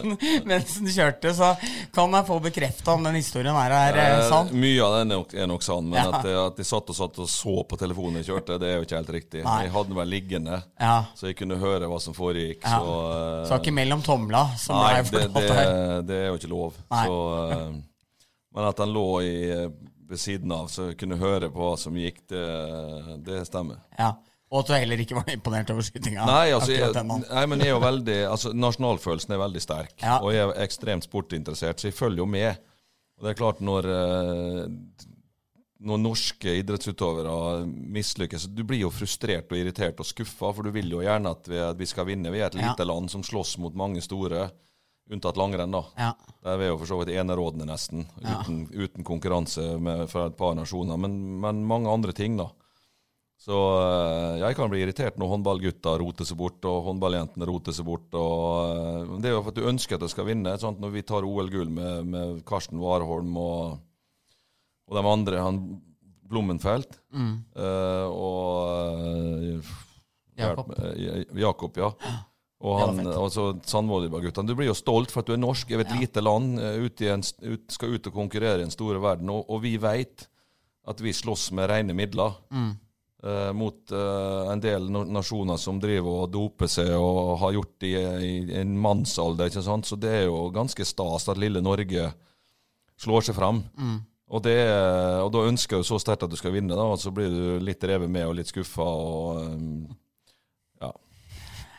mens 0.47 0.75
han 0.79 0.89
kjørte. 0.91 1.33
Så 1.37 1.51
kan 1.95 2.15
jeg 2.17 2.27
få 2.29 2.39
bekrefta 2.43 2.95
om 2.95 3.05
den 3.05 3.19
historien 3.19 3.55
her 3.57 3.75
er 3.75 3.99
eh, 3.99 4.07
Eh, 4.19 4.23
sann. 4.29 4.49
mye 4.57 4.81
av 4.83 4.95
den 4.97 5.11
er 5.13 5.19
nok, 5.21 5.33
er 5.37 5.47
nok 5.51 5.63
sann, 5.65 5.89
men 5.91 5.99
Ja. 5.99 6.07
at, 6.09 6.25
at 6.25 6.57
jeg 6.63 6.65
satt 6.69 6.89
og 6.89 6.97
satt 6.97 7.19
og 7.21 7.29
så 7.29 7.55
på 7.69 7.77
telefonen 7.79 8.19
jeg 8.23 8.29
kjørte, 8.31 8.57
det 8.61 8.71
er 8.71 8.79
jo 8.79 8.87
ikke 8.87 8.97
helt 8.99 9.13
riktig. 9.15 9.43
Nei. 9.45 9.57
Jeg 9.67 9.73
hadde 9.75 9.91
den 9.91 9.99
vel 9.99 10.09
liggende, 10.15 10.61
Ja. 10.81 10.95
så 11.15 11.29
jeg 11.29 11.37
kunne 11.39 11.59
høre 11.61 11.89
hva 11.91 11.99
som 12.01 12.15
foregikk. 12.17 12.63
Ja. 12.65 12.79
Så, 12.79 12.95
uh, 12.95 13.45
Så 13.49 13.59
ikke 13.61 13.75
mellom 13.75 14.01
tomla, 14.05 14.47
som 14.57 14.79
Nei, 14.79 15.01
det, 15.03 15.27
det, 15.35 15.61
det 16.09 16.17
er 16.23 16.27
jo 16.33 16.39
ikke 16.41 16.51
lov. 16.51 16.73
Nei. 16.91 17.05
Så, 17.05 17.19
eh, 17.53 17.69
men 18.59 18.67
at 18.69 18.81
han 18.83 18.91
lå 18.93 19.05
i, 19.25 19.35
eh, 19.55 19.69
ved 20.09 20.19
siden 20.19 20.51
av, 20.51 20.67
så 20.73 20.89
kunne 20.99 21.17
høre 21.21 21.49
på 21.53 21.61
hva 21.63 21.75
som 21.79 21.95
gikk, 21.99 22.23
det, 22.31 22.45
det 23.27 23.43
stemmer. 23.47 23.79
Ja. 23.97 24.13
Og 24.49 24.63
at 24.63 24.69
du 24.71 24.73
heller 24.73 24.97
ikke 25.03 25.13
var 25.19 25.27
imponert 25.29 25.69
over 25.69 25.85
skytinga. 25.85 26.23
Nei, 26.25 26.47
altså, 26.55 26.73
jeg, 26.73 26.89
nei, 27.05 27.43
men 27.51 27.61
jeg 27.61 27.69
er 27.69 27.75
jo 27.75 27.83
veldig 27.83 28.15
altså, 28.31 28.49
Nasjonalfølelsen 28.57 29.35
er 29.35 29.41
veldig 29.43 29.61
sterk, 29.61 29.93
Ja. 30.01 30.15
og 30.25 30.33
jeg 30.33 30.41
er 30.47 30.63
ekstremt 30.65 31.05
sportinteressert, 31.05 31.77
så 31.79 31.91
jeg 31.91 31.93
følger 31.99 32.23
jo 32.23 32.25
med. 32.33 32.57
Og 33.19 33.27
det 33.27 33.29
er 33.35 33.37
klart, 33.37 33.61
når 33.61 33.89
eh, 33.93 34.63
når 35.79 36.01
norske 36.01 36.57
idrettsutøvere 36.59 37.61
mislykkes 37.69 38.49
Du 38.51 38.65
blir 38.67 38.81
jo 38.81 38.89
frustrert 38.91 39.51
og 39.53 39.61
irritert 39.61 40.01
og 40.03 40.07
skuffa, 40.09 40.49
for 40.55 40.65
du 40.67 40.73
vil 40.75 40.89
jo 40.91 40.99
gjerne 41.05 41.31
at 41.31 41.45
vi, 41.47 41.59
at 41.69 41.77
vi 41.79 41.87
skal 41.87 42.09
vinne. 42.09 42.33
Vi 42.33 42.41
er 42.41 42.49
et 42.49 42.57
Ja. 42.59 42.71
lite 42.73 42.87
land 42.89 43.07
som 43.13 43.23
slåss 43.23 43.57
mot 43.63 43.75
mange 43.79 44.01
store, 44.03 44.49
unntatt 45.09 45.37
langrenn, 45.37 45.71
da. 45.73 45.83
Ja. 45.97 46.11
Der 46.43 46.53
er 46.53 46.57
vi 46.61 46.67
jo 46.69 46.77
for 46.79 46.85
så 46.89 46.97
vidt 47.01 47.09
enerådende, 47.17 47.65
nesten, 47.69 48.05
uten, 48.21 48.59
uten 48.71 49.03
konkurranse 49.07 49.63
med, 49.81 50.05
fra 50.11 50.27
et 50.29 50.37
par 50.37 50.53
nasjoner. 50.55 50.97
Men, 51.01 51.15
men 51.41 51.63
mange 51.67 51.89
andre 51.91 52.13
ting, 52.15 52.37
da. 52.39 52.49
Så 53.39 53.55
eh, 53.55 54.37
jeg 54.41 54.55
kan 54.57 54.67
bli 54.71 54.81
irritert 54.83 55.15
når 55.17 55.29
håndballgutta 55.31 55.93
roter 56.01 56.27
seg 56.27 56.37
bort, 56.41 56.59
og 56.67 56.81
håndballjentene 56.89 57.47
roter 57.47 57.71
seg 57.75 57.85
bort. 57.87 58.09
Og, 58.19 58.47
eh, 58.67 59.13
det 59.23 59.29
er 59.31 59.37
jo 59.37 59.43
for 59.45 59.53
at 59.53 59.59
du 59.61 59.69
ønsker 59.69 59.95
at 59.95 60.03
de 60.03 60.09
skal 60.11 60.27
vinne. 60.27 60.57
Sant? 60.59 60.81
Når 60.83 60.91
vi 60.97 61.05
tar 61.07 61.23
OL-gull 61.27 61.69
med, 61.71 62.09
med 62.11 62.41
Karsten 62.49 62.81
Warholm 62.83 63.37
og, 63.39 63.77
og 64.89 64.99
de 64.99 65.05
andre, 65.07 65.43
han 65.45 65.61
Blommenfelt 66.29 66.99
Mm. 67.09 67.39
eh, 67.57 68.05
og 68.13 69.63
Jakob. 70.37 70.67
Jakob, 71.41 71.77
ja. 71.81 71.89
Og 72.59 72.75
han, 72.81 72.97
altså 73.07 73.53
Sandvolleyballguttene. 73.63 74.49
Du 74.49 74.55
blir 74.59 74.67
jo 74.67 74.75
stolt 74.75 75.13
for 75.13 75.21
at 75.23 75.29
du 75.29 75.33
er 75.33 75.39
norsk. 75.39 75.69
Jeg 75.71 75.79
vet 75.79 75.93
et 75.93 76.01
lite 76.01 76.21
land, 76.25 76.57
eh, 76.59 76.81
ut 76.83 77.01
i 77.01 77.07
en, 77.13 77.23
ut, 77.23 77.63
skal 77.71 77.93
ut 77.95 78.09
og 78.11 78.13
konkurrere 78.17 78.59
i 78.59 78.65
den 78.65 78.73
store 78.73 78.99
verden. 78.99 79.29
Og, 79.31 79.45
og 79.47 79.61
vi 79.63 79.77
veit 79.79 80.25
at 80.89 80.99
vi 80.99 81.13
slåss 81.15 81.51
med 81.55 81.69
rene 81.71 81.93
midler 81.95 82.33
Mm. 82.51 82.71
eh, 83.23 83.51
mot 83.53 83.91
eh, 83.91 84.51
en 84.51 84.59
del 84.63 84.89
nasjoner 84.91 85.57
som 85.59 85.79
driver 85.79 86.25
og 86.25 86.31
doper 86.33 86.67
seg 86.71 86.91
og 86.97 87.37
har 87.45 87.55
gjort 87.55 87.73
det 87.79 87.93
i, 87.95 88.33
i 88.49 88.59
en 88.59 88.75
mannsalder. 88.79 89.47
ikke 89.47 89.63
sant? 89.63 89.85
Så 89.87 89.95
det 89.99 90.09
er 90.09 90.25
jo 90.27 90.49
ganske 90.51 90.83
stas 90.87 91.29
at 91.31 91.39
lille 91.39 91.61
Norge 91.63 92.09
slår 92.99 93.21
seg 93.29 93.35
fram. 93.39 93.63
Mm. 93.79 93.97
Og, 94.29 94.43
det, 94.45 94.57
og 95.23 95.31
da 95.33 95.45
ønsker 95.47 95.79
du 95.79 95.87
så 95.87 95.97
sterkt 95.97 96.27
at 96.27 96.29
du 96.29 96.35
skal 96.37 96.51
vinne, 96.53 96.75
da, 96.75 96.83
og 96.91 96.99
så 97.01 97.09
blir 97.15 97.31
du 97.33 97.63
litt 97.65 97.81
revet 97.87 98.11
med 98.11 98.27
og 98.27 98.35
litt 98.37 98.51
skuffa. 98.51 98.83
Og, 98.83 99.39
um, 99.47 99.87
ja. 99.89 99.95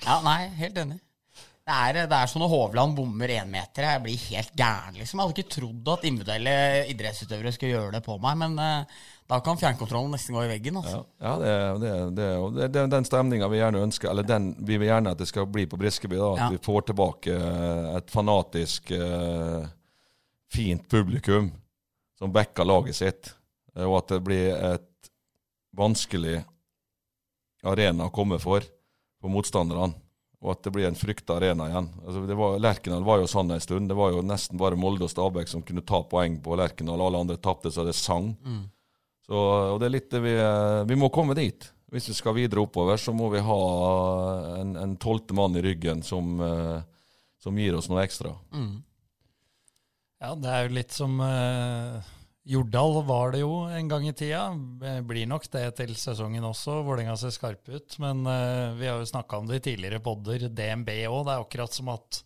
Ja, 0.06 0.20
nei, 0.24 0.48
helt 0.60 0.78
enig. 0.80 0.98
Det 1.70 1.74
er, 1.76 1.96
det 2.10 2.16
er 2.16 2.26
sånn 2.26 2.42
når 2.42 2.50
Hovland 2.50 2.96
bommer 2.96 3.30
énmeter. 3.30 3.84
Jeg 3.86 4.02
blir 4.02 4.22
helt 4.32 4.54
gæren, 4.58 4.96
liksom. 4.98 5.20
Jeg 5.20 5.28
hadde 5.28 5.42
ikke 5.42 5.52
trodd 5.54 5.90
at 5.92 6.06
individuelle 6.08 6.54
idrettsutøvere 6.90 7.52
skulle 7.54 7.76
gjøre 7.76 7.92
det 7.94 8.00
på 8.06 8.16
meg, 8.18 8.38
men 8.40 8.56
uh, 8.58 9.04
da 9.30 9.38
kan 9.44 9.60
fjernkontrollen 9.60 10.10
nesten 10.16 10.34
gå 10.34 10.42
i 10.46 10.50
veggen. 10.50 10.80
Altså. 10.80 11.02
Ja, 11.22 11.34
ja 11.44 11.74
det, 11.78 11.92
det, 12.16 12.30
det, 12.56 12.70
det, 12.74 12.84
den 12.96 13.06
stemninga 13.06 13.50
vi 13.52 13.60
gjerne 13.60 13.84
ønsker, 13.86 14.10
eller 14.10 14.26
den 14.26 14.48
vi 14.66 14.80
vil 14.80 14.90
gjerne 14.90 15.12
at 15.14 15.20
det 15.22 15.28
skal 15.30 15.46
bli 15.46 15.68
på 15.70 15.78
Briskeby. 15.78 16.16
da, 16.18 16.32
At 16.32 16.42
Ja. 16.42 16.48
vi 16.56 16.62
får 16.64 16.88
tilbake 16.90 17.36
et 18.00 18.10
fanatisk, 18.10 18.90
uh, 18.96 19.68
fint 20.50 20.88
publikum 20.90 21.52
som 22.18 22.32
backer 22.34 22.66
laget 22.66 22.96
sitt. 22.98 23.34
eh, 23.76 23.84
Og 23.86 24.00
at 24.00 24.08
det 24.16 24.24
blir 24.26 24.56
et 24.74 25.10
vanskelig 25.76 26.40
arena 27.62 28.08
å 28.08 28.12
komme 28.12 28.40
for 28.42 28.64
for 29.20 29.32
motstanderne. 29.32 29.92
Og 30.40 30.54
at 30.54 30.62
det 30.64 30.72
blir 30.72 30.88
en 30.88 30.96
frykta 30.96 31.36
arena 31.36 31.66
igjen. 31.68 31.88
Altså 32.00 32.22
det 32.24 32.36
var, 32.38 32.54
Lerkendal 32.64 33.04
var 33.04 33.20
jo 33.20 33.28
sånn 33.28 33.52
en 33.52 33.60
stund. 33.60 33.90
Det 33.90 33.96
var 33.98 34.14
jo 34.14 34.22
nesten 34.24 34.60
bare 34.60 34.78
Molde 34.80 35.04
og 35.04 35.12
Stabæk 35.12 35.50
som 35.52 35.64
kunne 35.66 35.84
ta 35.84 36.00
poeng 36.08 36.38
på 36.40 36.56
Lerkendal. 36.56 37.02
Alle 37.04 37.20
andre 37.20 37.36
tapte 37.36 37.72
så 37.74 37.84
det 37.84 37.92
sang. 37.98 38.32
Mm. 38.40 38.62
Så, 39.28 39.36
og 39.36 39.76
det 39.82 39.90
er 39.90 39.94
litt 39.98 40.08
det 40.10 40.22
vi 40.24 40.32
Vi 40.88 40.96
må 40.96 41.10
komme 41.12 41.36
dit. 41.36 41.68
Hvis 41.90 42.08
vi 42.08 42.14
skal 42.14 42.36
videre 42.38 42.62
oppover, 42.62 42.96
så 43.02 43.12
må 43.12 43.28
vi 43.32 43.42
ha 43.42 43.60
en, 44.60 44.94
tolvte 45.02 45.34
mann 45.34 45.58
i 45.58 45.62
ryggen 45.64 46.04
som, 46.06 46.38
eh, 46.40 46.78
som 47.42 47.58
gir 47.58 47.74
oss 47.74 47.90
noe 47.90 48.04
ekstra. 48.04 48.30
Mm. 48.54 48.76
Ja, 50.22 50.34
det 50.38 50.52
er 50.54 50.68
jo 50.68 50.76
litt 50.76 50.94
som 50.94 51.18
eh, 51.24 52.10
Jordal 52.48 53.02
var 53.04 53.34
det 53.34 53.42
jo 53.42 53.52
en 53.68 53.88
gang 53.90 54.06
i 54.08 54.14
tida. 54.16 54.46
Eh, 54.86 55.00
Blir 55.04 55.28
nok 55.28 55.44
det 55.52 55.66
til 55.76 55.92
sesongen 55.98 56.46
også. 56.48 56.78
Vålerenga 56.86 57.16
ser 57.20 57.34
skarpe 57.34 57.76
ut. 57.76 57.98
Men 58.00 58.24
uh, 58.24 58.72
vi 58.78 58.88
har 58.88 58.96
jo 58.98 59.10
snakka 59.10 59.42
om 59.42 59.50
det 59.50 59.60
i 59.60 59.64
tidligere 59.70 60.00
podder. 60.04 60.48
DNB 60.48 60.88
òg. 61.10 61.26
Det 61.28 61.34
er 61.34 61.44
akkurat 61.44 61.76
som 61.76 61.92
at 61.92 62.22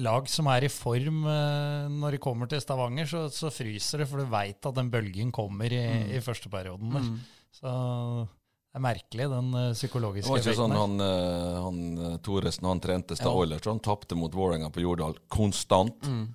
lag 0.00 0.26
som 0.28 0.48
er 0.52 0.64
i 0.66 0.72
form 0.72 1.22
uh, 1.28 1.88
når 1.92 2.16
de 2.16 2.22
kommer 2.24 2.48
til 2.48 2.60
Stavanger, 2.64 3.08
så, 3.08 3.26
så 3.32 3.52
fryser 3.52 4.02
det, 4.02 4.08
for 4.08 4.20
du 4.20 4.32
veit 4.32 4.64
at 4.68 4.80
den 4.80 4.90
bølgen 4.92 5.30
kommer 5.32 5.72
i, 5.72 5.84
i 6.16 6.24
første 6.24 6.48
perioden. 6.52 6.96
der. 6.96 7.04
Mm. 7.04 7.20
Så 7.58 7.68
det 7.68 8.80
er 8.80 8.84
merkelig, 8.84 9.28
den 9.32 9.54
psykologiske 9.76 10.28
eh, 10.28 10.28
Det 10.28 10.32
var 10.32 10.42
ikke 10.42 10.52
effekten 10.52 10.74
sånn 10.76 10.76
han, 10.76 11.62
han 11.64 12.18
Thoresen 12.24 12.68
han 12.68 12.82
trente 12.84 13.16
Stad 13.16 13.32
Ja. 13.32 13.36
Oilers. 13.44 13.64
Han 13.68 13.80
tapte 13.84 14.16
mot 14.16 14.32
Vålerenga 14.36 14.68
på 14.72 14.84
Jordal 14.84 15.16
konstant. 15.32 16.04
Mm. 16.04 16.26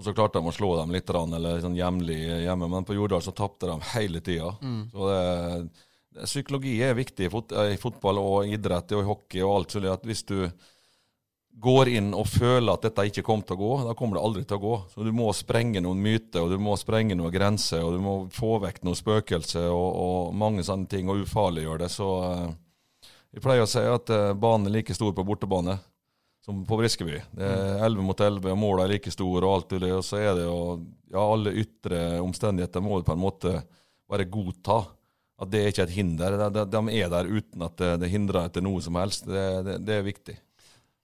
Og 0.00 0.04
så 0.06 0.14
klarte 0.16 0.40
de 0.40 0.48
å 0.48 0.52
slå 0.56 0.70
dem 0.78 0.94
litt, 0.94 1.10
eller 1.12 1.58
sånn 1.60 1.76
jevnlig 1.76 2.16
hjemme, 2.46 2.70
men 2.72 2.86
på 2.88 2.94
Jordal 2.96 3.20
så 3.20 3.34
tapte 3.36 3.68
de 3.68 3.74
hele 3.92 4.22
tida. 4.24 4.54
Mm. 4.64 4.78
Så 4.88 5.08
det, 5.10 5.24
det, 6.16 6.28
psykologi 6.30 6.72
er 6.80 6.96
viktig 6.96 7.26
i, 7.26 7.28
fot, 7.28 7.52
i 7.52 7.76
fotball 7.76 8.20
og 8.22 8.48
idrett 8.48 8.94
og 8.96 9.02
i 9.02 9.08
hockey 9.10 9.42
og 9.44 9.58
alt. 9.58 9.74
Så 9.74 9.82
at 9.92 10.06
hvis 10.08 10.24
du 10.24 10.38
går 11.60 11.90
inn 11.98 12.08
og 12.16 12.24
føler 12.32 12.72
at 12.72 12.86
dette 12.86 13.04
ikke 13.10 13.26
kommer 13.26 13.44
til 13.44 13.58
å 13.58 13.60
gå, 13.60 13.70
da 13.90 13.94
kommer 13.98 14.16
det 14.16 14.24
aldri 14.24 14.46
til 14.48 14.56
å 14.56 14.64
gå. 14.64 14.72
Så 14.94 15.04
du 15.04 15.12
må 15.12 15.28
sprenge 15.36 15.84
noen 15.84 16.00
myter, 16.00 16.46
og 16.46 16.54
du 16.54 16.56
må 16.64 16.80
sprenge 16.80 17.18
noen 17.20 17.36
grenser, 17.36 17.84
og 17.84 17.98
du 17.98 18.00
må 18.00 18.16
få 18.32 18.56
vekk 18.64 18.80
noen 18.88 18.96
spøkelser 18.96 19.68
og, 19.68 19.88
og 20.06 20.32
mange 20.32 20.64
sånne 20.64 20.88
ting, 20.88 21.12
og 21.12 21.26
ufarliggjøre 21.26 21.84
det. 21.84 21.92
Så 21.92 22.08
eh, 22.24 22.48
vi 23.36 23.44
pleier 23.44 23.68
å 23.68 23.68
si 23.68 23.84
at 23.84 24.16
eh, 24.16 24.32
banen 24.32 24.72
er 24.72 24.78
like 24.78 24.96
stor 24.96 25.12
på 25.12 25.28
bortebane 25.28 25.76
som 26.44 26.62
på 26.66 26.78
Briskeby. 26.80 27.18
Det 27.36 27.48
er 27.48 27.84
11 27.84 28.04
mot 28.04 28.20
11, 28.20 28.48
og 28.52 28.58
måla 28.58 28.86
er 28.86 28.94
like 28.94 29.12
store, 29.12 29.44
og 29.44 29.58
alt 29.58 29.74
det, 29.82 29.92
og 29.92 30.04
så 30.06 30.20
er 30.20 30.32
det 30.38 30.46
jo 30.48 30.60
Ja, 31.10 31.24
alle 31.24 31.50
ytre 31.58 32.20
omstendigheter 32.22 32.82
må 32.84 33.00
på 33.02 33.16
en 33.16 33.22
måte 33.22 33.56
bare 34.10 34.28
godta. 34.30 34.84
At 35.40 35.50
det 35.50 35.62
er 35.62 35.72
ikke 35.72 35.86
et 35.88 35.94
hinder. 35.96 36.36
De, 36.52 36.62
de, 36.70 36.82
er 37.00 37.08
der 37.10 37.26
uten 37.26 37.64
at 37.64 37.82
det 37.98 38.10
hindrer 38.12 38.46
etter 38.46 38.62
noe 38.62 38.82
som 38.84 38.98
helst. 39.00 39.24
Det, 39.26 39.44
det, 39.66 39.78
det 39.88 39.96
er 39.96 40.06
viktig. 40.06 40.36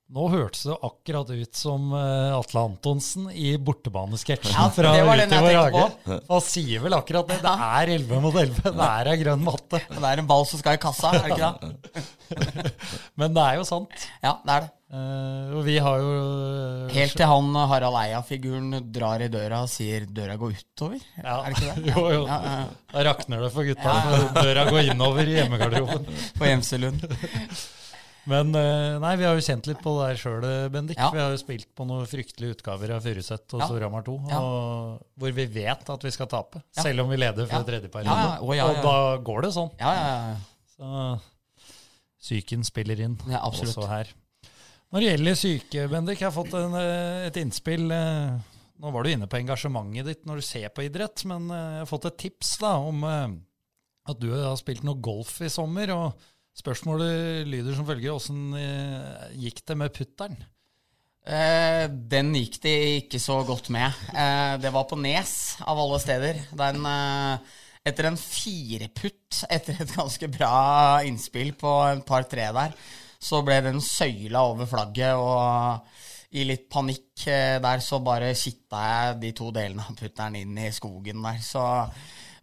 Nå 0.06 0.28
hørtes 0.30 0.60
det 0.68 0.74
akkurat 0.86 1.30
ut 1.34 1.58
som 1.58 1.88
eh, 1.98 2.30
Atle 2.36 2.60
Antonsen 2.68 3.24
i 3.34 3.56
bortebanesketsjen 3.58 4.54
Ja, 4.54 4.68
fra 4.70 4.92
det 4.94 5.02
var 5.08 5.18
den 5.18 5.32
Ute 5.32 5.40
i 5.40 5.50
jeg 5.50 5.58
vår 5.74 5.80
hage. 5.80 6.18
Han 6.28 6.44
sier 6.46 6.84
vel 6.84 6.94
akkurat 6.94 7.32
det. 7.32 7.40
Det 7.42 7.54
er 7.66 7.92
11 7.96 8.20
mot 8.22 8.38
11. 8.38 8.60
Det 8.70 8.86
er 8.86 9.10
ei 9.10 9.16
grønn 9.24 9.42
matte. 9.42 9.80
Men 9.90 10.04
det 10.04 10.12
er 10.12 10.22
en 10.22 10.28
ball 10.30 10.46
som 10.46 10.62
skal 10.62 10.78
i 10.78 10.82
kassa, 10.84 11.10
er 11.10 11.26
det 11.26 11.34
ikke 11.34 11.50
det? 11.50 12.06
Men 13.18 13.34
det 13.34 13.48
er 13.50 13.58
jo 13.58 13.66
sant. 13.66 14.06
Ja, 14.22 14.36
det 14.46 14.54
er 14.54 14.66
det. 14.68 14.72
Uh, 14.86 15.56
og 15.58 15.64
vi 15.66 15.80
har 15.82 15.96
jo 15.98 16.10
eh, 16.14 16.92
Helt 16.94 17.16
til 17.18 17.26
han 17.26 17.48
Harald 17.72 17.96
Eia-figuren 18.04 18.76
drar 18.94 19.24
i 19.24 19.26
døra 19.26 19.64
og 19.66 19.72
sier 19.72 20.04
'døra 20.06 20.36
går 20.38 20.52
utover'. 20.60 21.02
ja, 21.18 21.40
Er 21.42 21.50
det 21.50 21.56
ikke 21.58 21.74
det? 21.74 21.86
Jo, 21.90 22.04
jo. 22.14 22.20
Ja, 22.30 22.36
ja, 22.44 22.52
ja. 22.60 22.68
Da 22.92 23.02
rakner 23.10 23.42
det 23.42 23.50
for 23.56 23.66
gutta. 23.66 23.96
Døra 24.38 24.68
går 24.70 24.92
innover 24.92 25.26
i 25.26 25.34
hjemmegarderoben. 25.40 26.06
På 26.38 26.46
Gjemselund. 26.46 27.02
Men 28.26 28.50
eh, 28.58 28.96
nei, 28.98 29.12
vi 29.20 29.24
har 29.28 29.36
jo 29.38 29.44
kjent 29.46 29.66
litt 29.70 29.78
på 29.84 29.92
det 30.00 30.06
der 30.08 30.18
sjøl, 30.18 30.46
Bendik. 30.74 30.98
Ja. 30.98 31.10
Vi 31.14 31.20
har 31.22 31.30
jo 31.30 31.38
spilt 31.38 31.68
på 31.78 31.84
noen 31.86 32.08
fryktelige 32.10 32.56
utgaver 32.56 32.90
av 32.96 33.04
Furuset 33.06 33.54
og 33.54 33.60
Ja. 33.62 33.68
Storhamar 33.70 34.02
2, 34.06 34.16
Ja. 34.32 34.40
og, 34.42 35.06
hvor 35.16 35.32
vi 35.36 35.46
vet 35.46 35.90
at 35.94 36.02
vi 36.02 36.10
skal 36.10 36.26
tape. 36.26 36.62
Selv 36.74 37.04
om 37.04 37.08
vi 37.10 37.16
leder 37.22 37.46
fra 37.46 37.60
Ja. 37.62 37.62
tredje 37.68 37.88
periode. 37.88 38.56
ja. 38.56 38.66
Og 38.66 38.82
da 38.82 39.16
går 39.22 39.42
det 39.42 39.52
sånn. 39.54 39.70
Ja, 39.78 39.92
ja, 39.94 40.34
ja. 40.34 40.36
Så 40.76 41.20
psyken 42.26 42.64
spiller 42.66 42.98
inn 43.00 43.16
også 43.16 43.86
her. 43.88 44.10
Når 44.92 45.00
det 45.02 45.08
gjelder 45.18 45.34
syke, 45.38 45.88
Bendik, 45.90 46.20
jeg 46.20 46.30
har 46.30 46.34
fått 46.44 46.54
en, 46.54 46.74
eh, 46.74 47.26
et 47.26 47.36
innspill. 47.36 47.90
eh, 47.92 48.38
Nå 48.78 48.92
var 48.92 49.04
du 49.04 49.08
inne 49.08 49.26
på 49.26 49.38
engasjementet 49.40 50.04
ditt 50.04 50.26
når 50.26 50.36
du 50.36 50.42
ser 50.42 50.68
på 50.68 50.82
idrett, 50.84 51.24
men 51.24 51.48
jeg 51.48 51.78
har 51.80 51.86
fått 51.86 52.04
et 52.10 52.18
tips 52.18 52.58
da, 52.58 52.74
om 52.76 53.02
at 53.04 54.18
du 54.20 54.30
har 54.34 54.54
spilt 54.56 54.84
noe 54.84 55.00
golf 55.00 55.40
i 55.40 55.48
sommer. 55.48 55.88
og 55.90 56.12
Spørsmålet 56.56 57.46
lyder 57.48 57.76
som 57.76 57.86
følger. 57.88 58.14
Åssen 58.16 58.54
eh, 58.56 59.32
gikk 59.44 59.60
det 59.68 59.76
med 59.76 59.92
putteren? 59.94 60.38
Eh, 61.26 61.84
den 61.90 62.32
gikk 62.38 62.60
det 62.62 62.74
ikke 63.02 63.20
så 63.20 63.40
godt 63.44 63.68
med. 63.74 63.92
Eh, 64.14 64.56
det 64.62 64.72
var 64.72 64.86
på 64.88 64.98
Nes, 65.00 65.34
av 65.60 65.78
alle 65.82 66.00
steder. 66.00 66.40
Den, 66.56 66.80
eh, 66.86 67.62
etter 67.86 68.08
en 68.08 68.18
fireputt, 68.20 69.42
etter 69.52 69.82
et 69.82 69.94
ganske 69.98 70.30
bra 70.32 70.56
innspill 71.06 71.52
på 71.58 71.72
en 71.90 72.04
par-tre 72.06 72.48
der, 72.56 72.76
så 73.20 73.42
ble 73.44 73.60
den 73.64 73.82
søyla 73.82 74.46
over 74.48 74.68
flagget, 74.70 75.18
og 75.18 76.36
i 76.36 76.44
litt 76.46 76.68
panikk 76.72 77.26
eh, 77.30 77.58
der 77.62 77.82
så 77.84 78.00
bare 78.04 78.34
kitta 78.36 78.80
jeg 78.86 79.18
de 79.22 79.32
to 79.36 79.50
delene 79.54 79.84
av 79.84 79.98
putteren 79.98 80.38
inn 80.40 80.56
i 80.58 80.72
skogen 80.74 81.20
der. 81.26 81.42
Så 81.44 81.62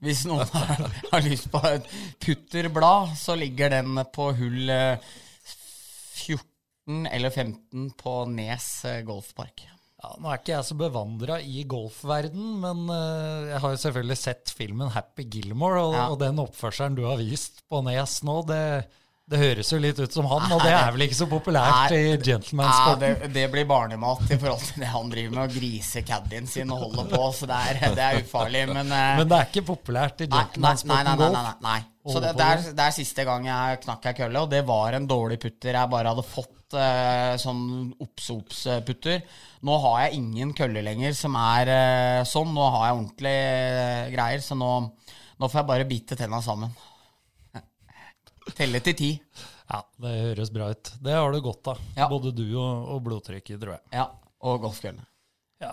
hvis 0.03 0.25
noen 0.29 0.47
har, 0.53 0.83
har 1.11 1.25
lyst 1.25 1.49
på 1.53 1.61
et 1.71 1.87
putterblad, 2.23 3.13
så 3.19 3.35
ligger 3.39 3.71
den 3.77 3.95
på 4.13 4.29
hull 4.37 4.69
eh, 4.73 5.13
14 6.23 7.07
eller 7.11 7.29
15 7.31 7.91
på 7.99 8.15
Nes 8.31 8.67
eh, 8.89 9.01
golfpark. 9.07 9.63
Ja, 10.03 10.09
nå 10.19 10.27
er 10.33 10.41
ikke 10.41 10.51
jeg 10.57 10.67
så 10.67 10.75
bevandra 10.75 11.37
i 11.39 11.61
golfverden, 11.71 12.47
men 12.59 12.81
eh, 12.91 13.51
jeg 13.53 13.61
har 13.63 13.75
jo 13.75 13.81
selvfølgelig 13.85 14.17
sett 14.19 14.51
filmen 14.51 14.91
Happy 14.91 15.23
Gilmore, 15.31 15.79
og, 15.87 15.95
Ja. 15.95 16.09
og 16.11 16.19
den 16.19 16.41
oppførselen 16.43 16.97
du 16.99 17.05
har 17.07 17.15
vist 17.21 17.63
på 17.71 17.79
Nes 17.87 18.17
nå, 18.27 18.41
det, 18.49 18.59
det 19.23 19.39
høres 19.39 19.69
jo 19.71 19.77
litt 19.79 19.99
ut 20.03 20.11
som 20.11 20.25
han, 20.27 20.49
og 20.51 20.59
det 20.65 20.71
er 20.75 20.89
vel 20.91 21.05
ikke 21.05 21.15
så 21.15 21.27
populært 21.31 21.93
i 21.95 22.01
gentlemansporten? 22.19 23.21
det, 23.21 23.29
det 23.31 23.45
blir 23.53 23.63
barnemat 23.69 24.25
i 24.27 24.37
forhold 24.41 24.65
til 24.67 24.83
det 24.83 24.89
han 24.91 25.13
driver 25.13 25.37
med, 25.37 25.43
å 25.45 25.53
grise 25.53 26.03
caddien 26.03 26.49
sin 26.49 26.73
og 26.75 26.83
holde 26.83 27.05
på, 27.13 27.21
så 27.37 27.47
det 27.47 27.61
er, 27.69 27.79
det 27.95 28.03
er 28.03 28.19
ufarlig. 28.19 28.65
Men, 28.73 28.91
eh, 28.91 29.13
Men 29.21 29.31
det 29.31 29.39
er 29.39 29.47
ikke 29.47 29.65
populært 29.71 30.25
i 30.25 30.27
nei, 30.27 30.43
nei, 30.57 30.75
nei, 30.91 30.99
nei, 31.07 31.15
nei, 31.23 31.31
nei, 31.39 31.55
nei. 31.63 31.79
Så 32.03 32.19
det, 32.19 32.33
det, 32.35 32.43
er, 32.43 32.59
det. 32.65 32.75
det 32.75 32.83
er 32.83 32.95
siste 32.97 33.23
gang 33.23 33.47
jeg 33.47 33.81
knakk 33.85 34.11
ei 34.11 34.15
kølle, 34.17 34.43
og 34.43 34.51
det 34.51 34.63
var 34.67 34.99
en 34.99 35.07
dårlig 35.07 35.39
putter. 35.39 35.71
Jeg 35.71 35.91
bare 35.95 36.11
hadde 36.11 36.27
fått 36.27 36.75
uh, 36.75 37.33
sånn 37.39 37.93
obs-obs-putter. 38.03 39.23
Nå 39.63 39.77
har 39.85 40.01
jeg 40.03 40.19
ingen 40.19 40.51
køller 40.57 40.83
lenger 40.83 41.15
som 41.15 41.39
er 41.39 41.71
uh, 41.71 42.25
sånn. 42.27 42.51
Nå 42.51 42.65
har 42.75 42.89
jeg 42.89 42.97
ordentlige 42.99 43.77
uh, 43.79 44.09
greier, 44.17 44.43
så 44.43 44.59
nå, 44.59 44.73
nå 45.39 45.47
får 45.47 45.63
jeg 45.63 45.71
bare 45.71 45.87
bite 45.87 46.19
tenna 46.19 46.43
sammen. 46.43 46.75
Telle 48.57 48.79
til 48.83 48.95
ti. 48.99 49.11
Ja, 49.71 49.79
det 50.03 50.11
høres 50.19 50.51
bra 50.53 50.67
ut. 50.73 50.91
Det 51.01 51.13
har 51.15 51.31
du 51.33 51.39
godt 51.41 51.71
av, 51.73 51.79
Ja. 51.97 52.09
både 52.11 52.33
du 52.35 52.45
og, 52.59 52.89
og 52.93 53.01
blodtrykket, 53.05 53.59
tror 53.61 53.77
jeg. 53.77 53.83
Ja, 53.95 54.09
og 54.43 54.59
golfkøllene. 54.65 55.05
Ja. 55.63 55.71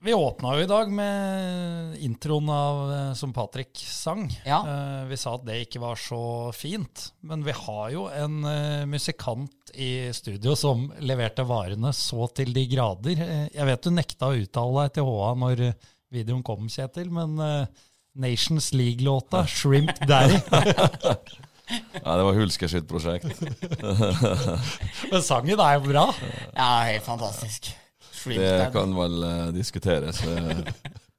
Vi 0.00 0.14
åpna 0.14 0.54
jo 0.56 0.62
i 0.64 0.70
dag 0.70 0.90
med 0.94 1.98
introen 2.06 2.48
av, 2.54 2.80
eh, 2.94 3.12
som 3.18 3.32
Patrick 3.36 3.76
sang. 3.82 4.24
Ja. 4.46 4.60
Eh, 4.62 5.04
vi 5.10 5.18
sa 5.20 5.34
at 5.36 5.44
det 5.44 5.58
ikke 5.66 5.82
var 5.82 5.98
så 6.00 6.20
fint, 6.56 7.10
men 7.20 7.42
vi 7.46 7.52
har 7.52 7.90
jo 7.92 8.06
en 8.08 8.38
eh, 8.48 8.86
musikant 8.88 9.72
i 9.74 10.08
studio 10.16 10.54
som 10.56 10.86
leverte 11.04 11.44
varene 11.46 11.92
så 11.94 12.28
til 12.34 12.54
de 12.56 12.64
grader. 12.72 13.20
Jeg 13.52 13.68
vet 13.68 13.82
du 13.84 13.90
nekta 13.92 14.30
å 14.32 14.38
uttale 14.40 14.86
deg 14.86 14.96
til 14.96 15.10
HA 15.10 15.30
når 15.44 15.64
videoen 16.14 16.42
kom, 16.46 16.70
Kjetil, 16.72 17.10
men 17.12 17.36
Nations 18.18 18.72
League-låta, 18.72 19.44
'Shrimp 19.46 19.98
Daddy', 20.08 20.40
Ja, 21.68 22.14
det 22.16 22.24
var 22.24 22.38
Hulsker 22.38 22.70
sitt 22.70 22.88
prosjekt. 22.88 23.28
men 25.12 25.22
sangen 25.24 25.60
er 25.60 25.76
jo 25.76 25.84
bra. 25.88 26.06
Ja, 26.54 26.70
helt 26.88 27.04
fantastisk. 27.04 27.70
Shrimp 28.12 28.40
Det 28.40 28.70
kan 28.74 28.94
vel 28.96 29.20
uh, 29.24 29.50
diskuteres. 29.54 30.22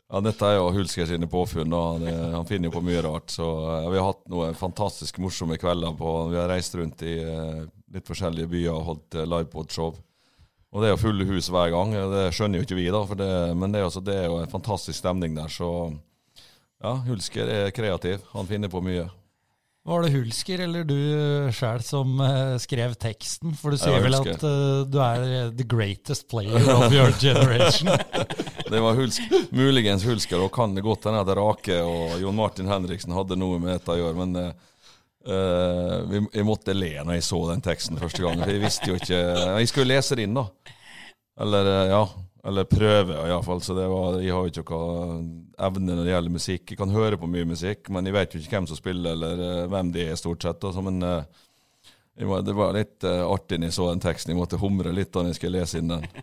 Ja, 0.10 0.24
dette 0.26 0.48
er 0.48 0.56
jo 0.58 0.72
Hulsker 0.74 1.06
sine 1.06 1.30
påfunn. 1.30 1.74
og 1.74 2.02
Det, 2.02 2.14
han 2.34 2.48
finner 2.50 2.70
jo 2.70 2.78
på 2.80 2.86
mye 2.86 3.02
rart. 3.06 3.30
Så 3.30 3.46
ja, 3.46 3.90
vi 3.94 4.00
har 4.00 4.10
hatt 4.10 4.24
noen 4.32 4.58
fantastisk 4.58 5.20
morsomme 5.22 5.60
kvelder. 5.62 5.94
på, 5.98 6.14
Vi 6.32 6.40
har 6.40 6.50
reist 6.50 6.76
rundt 6.76 7.04
i 7.06 7.20
uh, 7.22 7.68
litt 7.94 8.10
forskjellige 8.10 8.50
byer 8.50 8.74
og 8.74 8.88
holdt 8.88 9.20
uh, 9.20 9.28
livepod-show. 9.30 9.94
Og 10.70 10.82
det 10.82 10.90
er 10.90 10.94
jo 10.96 11.02
fulle 11.02 11.26
hus 11.30 11.50
hver 11.54 11.72
gang. 11.74 11.94
Det 11.94 12.26
skjønner 12.34 12.62
jo 12.62 12.66
ikke 12.66 12.78
vi, 12.78 12.90
da. 12.94 13.04
For 13.06 13.22
det, 13.22 13.30
men 13.58 13.74
det 13.74 13.82
er, 13.82 13.88
også, 13.90 14.02
det 14.06 14.18
er 14.18 14.28
jo 14.30 14.42
en 14.42 14.52
fantastisk 14.52 14.98
stemning 14.98 15.38
der. 15.38 15.50
Så 15.50 15.70
ja, 16.82 16.94
Hulsker 17.06 17.50
er 17.50 17.74
kreativ. 17.74 18.26
Han 18.34 18.50
finner 18.50 18.70
på 18.70 18.82
mye. 18.86 19.08
Var 19.88 20.04
det 20.04 20.12
Hulsker 20.12 20.62
eller 20.66 20.84
du 20.84 20.98
sjøl 21.56 21.82
som 21.86 22.20
eh, 22.22 22.56
skrev 22.62 22.94
teksten? 23.00 23.54
For 23.58 23.74
du 23.74 23.80
sier 23.80 24.04
vel 24.04 24.18
at 24.18 24.44
uh, 24.44 24.84
du 24.84 24.98
er 25.02 25.24
eh, 25.24 25.52
the 25.56 25.66
greatest 25.66 26.28
player 26.30 26.60
of 26.76 26.92
your 26.94 27.14
generation. 27.22 27.90
Det 28.70 28.78
var 28.84 28.94
Hulsk, 29.00 29.24
muligens 29.56 30.04
Hulsker, 30.06 30.44
og 30.44 30.52
kan 30.54 30.76
det 30.76 30.84
godt 30.86 31.08
hende 31.10 31.24
at 31.24 31.32
Rake 31.40 31.80
og 31.82 32.20
Jon 32.22 32.38
Martin 32.38 32.70
Henriksen 32.70 33.16
hadde 33.18 33.40
noe 33.40 33.58
med 33.58 33.80
dette 33.80 33.96
å 33.96 34.02
gjøre, 34.04 34.18
men 34.20 34.52
Uh, 35.28 35.36
eh, 35.36 35.96
vi, 36.08 36.20
jeg 36.32 36.46
måtte 36.48 36.74
le 36.74 36.94
når 37.04 37.18
jeg 37.18 37.26
så 37.28 37.40
den 37.50 37.64
teksten 37.64 38.00
første 38.00 38.24
gang. 38.24 38.40
For 38.40 38.54
jeg 38.54 38.62
visste 38.64 38.88
jo 38.88 38.96
ikke 38.96 39.18
Jeg 39.60 39.68
skulle 39.72 39.92
lese 39.92 40.16
det 40.16 40.26
inn, 40.26 40.38
da. 40.38 40.46
Eller 41.44 41.68
uh, 41.68 41.82
ja, 41.92 42.00
eller 42.48 42.68
prøve, 42.70 43.18
iallfall. 43.28 43.62
Så 43.62 43.76
det 43.76 43.88
var, 43.92 44.20
jeg 44.24 44.34
har 44.36 44.48
jo 44.48 44.64
ikke 44.64 44.80
noen 44.80 45.30
evne 45.60 45.94
når 45.94 46.06
det 46.06 46.14
gjelder 46.14 46.36
musikk. 46.38 46.66
Jeg 46.72 46.80
kan 46.80 46.96
høre 46.96 47.20
på 47.20 47.30
mye 47.32 47.48
musikk, 47.50 47.92
men 47.94 48.08
jeg 48.08 48.16
vet 48.16 48.34
jo 48.36 48.42
ikke 48.42 48.58
hvem 48.58 48.70
som 48.72 48.80
spiller, 48.80 49.18
eller 49.18 49.46
eh, 49.46 49.68
hvem 49.74 49.94
de 49.96 50.08
er, 50.08 50.20
stort 50.20 50.46
sett. 50.46 50.64
Altså, 50.70 50.84
men 50.86 51.04
eh, 51.04 51.46
var, 52.30 52.44
det 52.48 52.56
var 52.56 52.76
litt 52.76 53.08
eh, 53.08 53.24
artig 53.26 53.60
når 53.60 53.72
jeg 53.72 53.78
så 53.80 53.90
den 53.92 54.04
teksten. 54.04 54.34
Jeg 54.34 54.40
måtte 54.40 54.62
humre 54.62 54.96
litt 54.96 55.12
da 55.16 55.26
jeg 55.28 55.40
skulle 55.40 55.62
lese 55.62 55.82
inn 55.82 55.96
den. 55.96 56.08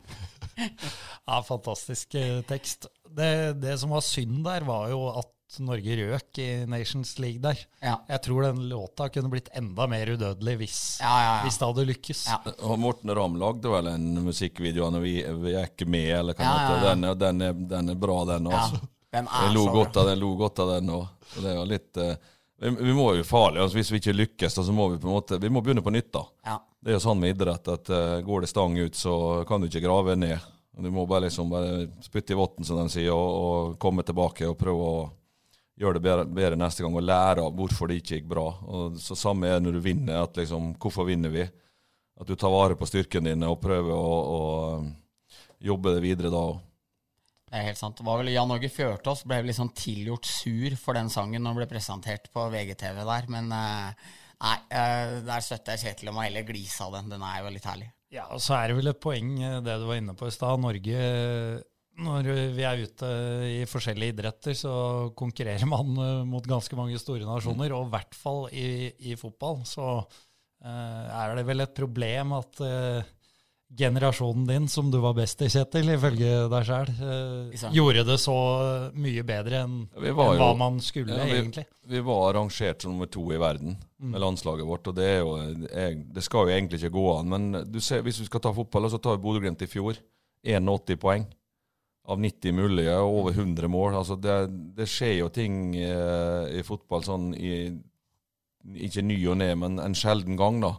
Ja, 1.26 1.40
fantastisk 1.42 2.14
eh, 2.16 2.38
tekst. 2.46 2.86
Det, 3.16 3.58
det 3.58 3.72
som 3.80 3.90
var 3.92 4.04
synd 4.06 4.44
der, 4.46 4.62
var 4.64 4.86
jo 4.92 5.08
at 5.10 5.32
Norge 5.62 5.94
røk 6.00 6.38
i 6.42 6.46
Nations 6.66 7.14
League 7.22 7.38
der. 7.40 7.60
Ja. 7.80 7.94
Jeg 8.10 8.22
tror 8.26 8.42
den 8.48 8.64
låta 8.68 9.06
kunne 9.14 9.30
blitt 9.30 9.48
enda 9.56 9.86
mer 9.86 10.10
udødelig 10.10 10.56
hvis, 10.60 10.78
Ja, 11.00 11.12
ja, 11.22 11.28
ja. 11.36 11.42
hvis 11.46 11.58
det 11.60 11.68
hadde 11.68 11.84
lykkes. 11.92 12.22
Ja. 12.28 12.38
Og 12.66 12.78
Morten 12.82 13.12
Ramm 13.14 13.38
lagde 13.40 13.70
vel 13.70 13.86
en 13.92 14.08
musikkvideo 14.26 14.88
når 14.90 15.04
vi, 15.04 15.14
vi 15.46 15.54
er 15.54 15.68
ikke 15.70 15.86
med, 15.88 16.10
eller 16.18 16.34
hva 16.36 16.44
Ja, 16.48 16.56
ja, 16.56 16.70
ja. 16.74 16.80
Den, 16.88 17.04
er- 17.04 17.20
den, 17.20 17.42
er, 17.46 17.52
den 17.76 17.92
er 17.94 18.00
bra, 18.06 18.18
den 18.32 18.48
ja. 18.50 18.62
også. 18.64 18.80
Den 19.16 19.28
er 19.30 19.46
Jeg 19.46 19.54
lo 19.54 19.64
så 19.68 19.74
godt 19.78 19.96
av 20.02 20.08
den, 20.10 20.18
lo 20.20 20.32
godt 20.36 20.58
av 20.64 20.72
den 20.74 20.90
òg. 20.96 21.06
Det 21.36 21.46
er 21.52 21.54
jo 21.60 21.68
litt 21.70 22.00
uh, 22.02 22.14
vi, 22.60 22.72
vi 22.80 22.92
må 22.96 23.06
jo 23.16 23.24
farlig, 23.26 23.60
altså 23.62 23.76
Hvis 23.78 23.90
vi 23.94 24.00
ikke 24.02 24.16
lykkes, 24.16 24.54
så 24.58 24.72
må 24.74 24.88
vi 24.92 24.98
på 25.02 25.08
en 25.08 25.14
måte 25.14 25.38
Vi 25.40 25.48
må 25.52 25.60
begynne 25.64 25.82
på 25.84 25.92
nytt, 25.94 26.10
da. 26.14 26.24
Ja. 26.50 26.58
Det 26.82 26.90
er 26.92 26.98
jo 26.98 27.04
sånn 27.06 27.20
med 27.22 27.32
idrett 27.36 27.68
at 27.72 27.88
uh, 27.94 28.18
går 28.26 28.44
det 28.44 28.50
stang 28.50 28.76
ut, 28.82 28.94
så 28.98 29.44
kan 29.48 29.62
du 29.62 29.70
ikke 29.70 29.84
grave 29.86 30.18
ned. 30.18 30.42
Du 30.76 30.90
må 30.92 31.06
bare 31.08 31.24
liksom 31.30 31.48
bare 31.54 31.86
spytte 32.04 32.34
i 32.34 32.36
votten, 32.36 32.66
som 32.68 32.76
de 32.82 32.90
sier, 32.92 33.14
og, 33.14 33.30
og 33.46 33.78
komme 33.80 34.04
tilbake 34.04 34.44
og 34.50 34.58
prøve 34.60 34.90
å 34.90 34.98
gjøre 35.76 35.98
det 35.98 36.04
bedre, 36.06 36.26
bedre 36.38 36.58
neste 36.58 36.84
gang 36.84 36.96
og 36.96 37.04
lære 37.04 37.44
av 37.44 37.56
hvorfor 37.56 37.90
det 37.90 38.00
ikke 38.00 38.20
gikk 38.20 38.28
bra. 38.30 38.46
Og 38.64 39.00
så 39.02 39.16
Samme 39.18 39.50
er 39.50 39.62
når 39.62 39.76
du 39.76 39.82
vinner. 39.84 40.22
at 40.22 40.36
liksom, 40.40 40.74
Hvorfor 40.80 41.08
vinner 41.08 41.32
vi? 41.32 41.44
At 42.16 42.28
du 42.28 42.34
tar 42.34 42.52
vare 42.52 42.78
på 42.78 42.88
styrkene 42.88 43.34
dine 43.34 43.50
og 43.52 43.60
prøver 43.60 43.92
å, 43.92 44.14
å 44.36 44.40
eh, 44.78 45.36
jobbe 45.68 45.92
det 45.98 46.04
videre 46.04 46.32
da 46.32 46.44
òg. 46.52 46.62
Det 47.46 47.60
er 47.60 47.68
helt 47.68 47.78
sant. 47.78 47.98
Det 48.00 48.06
var 48.06 48.18
vel 48.18 48.32
Jan 48.32 48.50
Åge 48.50 48.68
Fjørtoft 48.72 49.26
ble 49.28 49.38
vel 49.44 49.54
sånn 49.54 49.70
tilgjort 49.76 50.26
sur 50.26 50.74
for 50.80 50.98
den 50.98 51.12
sangen 51.12 51.44
når 51.44 51.52
den 51.52 51.60
ble 51.60 51.68
presentert 51.76 52.26
på 52.34 52.48
VGTV 52.50 53.04
der, 53.06 53.28
men 53.30 53.52
eh, 53.54 54.08
nei, 54.42 54.56
eh, 54.80 55.12
der 55.28 55.44
støtter 55.44 55.76
jeg 55.76 55.92
Kjetil 55.92 56.10
og 56.10 56.16
må 56.16 56.24
heller 56.24 56.48
glise 56.48 56.88
av 56.88 56.96
den. 56.96 57.12
Den 57.12 57.22
er 57.22 57.44
jo 57.44 57.52
litt 57.54 57.68
herlig. 57.68 57.92
Ja, 58.16 58.26
og 58.32 58.40
så 58.42 58.56
er 58.56 58.70
det 58.70 58.78
vel 58.80 58.90
et 58.90 59.02
poeng, 59.02 59.30
eh, 59.44 59.60
det 59.66 59.76
du 59.78 59.86
var 59.86 60.00
inne 60.00 60.16
på 60.18 60.26
i 60.26 60.34
stad. 60.34 60.62
Norge, 60.64 60.98
når 61.96 62.28
vi 62.56 62.64
er 62.66 62.84
ute 62.84 63.10
i 63.48 63.58
forskjellige 63.68 64.16
idretter, 64.16 64.56
så 64.56 64.76
konkurrerer 65.16 65.68
man 65.68 65.96
eh, 65.96 66.22
mot 66.28 66.44
ganske 66.46 66.76
mange 66.78 67.00
store 67.00 67.24
nasjoner. 67.24 67.72
Og 67.76 67.88
i 67.88 67.92
hvert 67.94 68.16
fall 68.16 68.46
i, 68.52 68.70
i 69.12 69.16
fotball 69.18 69.62
så 69.68 69.90
uh, 70.04 71.04
er 71.22 71.36
det 71.38 71.46
vel 71.48 71.64
et 71.64 71.76
problem 71.76 72.34
at 72.36 72.60
uh, 72.60 73.12
generasjonen 73.76 74.44
din, 74.46 74.66
som 74.70 74.90
du 74.92 74.98
var 75.02 75.16
best 75.16 75.40
i, 75.42 75.48
Kjetil, 75.50 75.88
ifølge 75.94 76.34
deg 76.52 76.68
sjøl, 76.68 76.92
uh, 77.00 77.64
gjorde 77.74 78.04
det 78.10 78.18
så 78.22 78.36
mye 78.94 79.24
bedre 79.26 79.62
enn 79.64 79.78
ja, 79.88 80.02
enn 80.04 80.10
jo- 80.12 80.36
hva 80.42 80.50
man 80.60 80.76
skulle, 80.84 81.16
Ja, 81.16 81.24
vi- 81.24 81.40
egentlig. 81.40 81.64
Vi 81.86 82.02
var 82.04 82.36
rangert 82.36 82.82
som 82.84 82.92
nummer 82.92 83.08
to 83.08 83.24
i 83.32 83.40
verden 83.40 83.78
med 84.02 84.20
landslaget 84.20 84.68
vårt, 84.68 84.92
og 84.92 85.00
det, 85.00 85.08
er 85.16 85.24
jo, 85.24 85.96
det 86.12 86.22
skal 86.28 86.44
jo 86.44 86.54
egentlig 86.58 86.82
ikke 86.82 86.94
gå 86.98 87.08
an. 87.16 87.32
Men 87.32 87.72
du 87.72 87.80
ser, 87.80 88.04
hvis 88.04 88.20
vi 88.20 88.28
skal 88.28 88.44
ta 88.44 88.52
fotball, 88.52 88.90
så 88.92 89.00
tar 89.00 89.16
Bodø-Glimt 89.22 89.64
i 89.64 89.70
fjor 89.70 89.96
81 90.46 91.00
poeng 91.00 91.26
av 92.06 92.20
90 92.22 92.54
mulige, 92.54 92.94
og 93.02 93.20
over 93.20 93.36
100 93.36 93.68
mål. 93.72 93.98
Altså 94.00 94.16
det, 94.20 94.36
det 94.76 94.86
skjer 94.90 95.20
jo 95.20 95.30
ting 95.34 95.74
eh, 95.80 96.58
i 96.60 96.64
fotball 96.66 97.02
sånn 97.06 97.32
i 97.34 97.52
Ikke 98.86 99.02
ny 99.06 99.16
og 99.30 99.38
ne, 99.38 99.52
men 99.58 99.78
en 99.82 99.94
sjelden 99.94 100.38
gang, 100.38 100.60
da. 100.62 100.72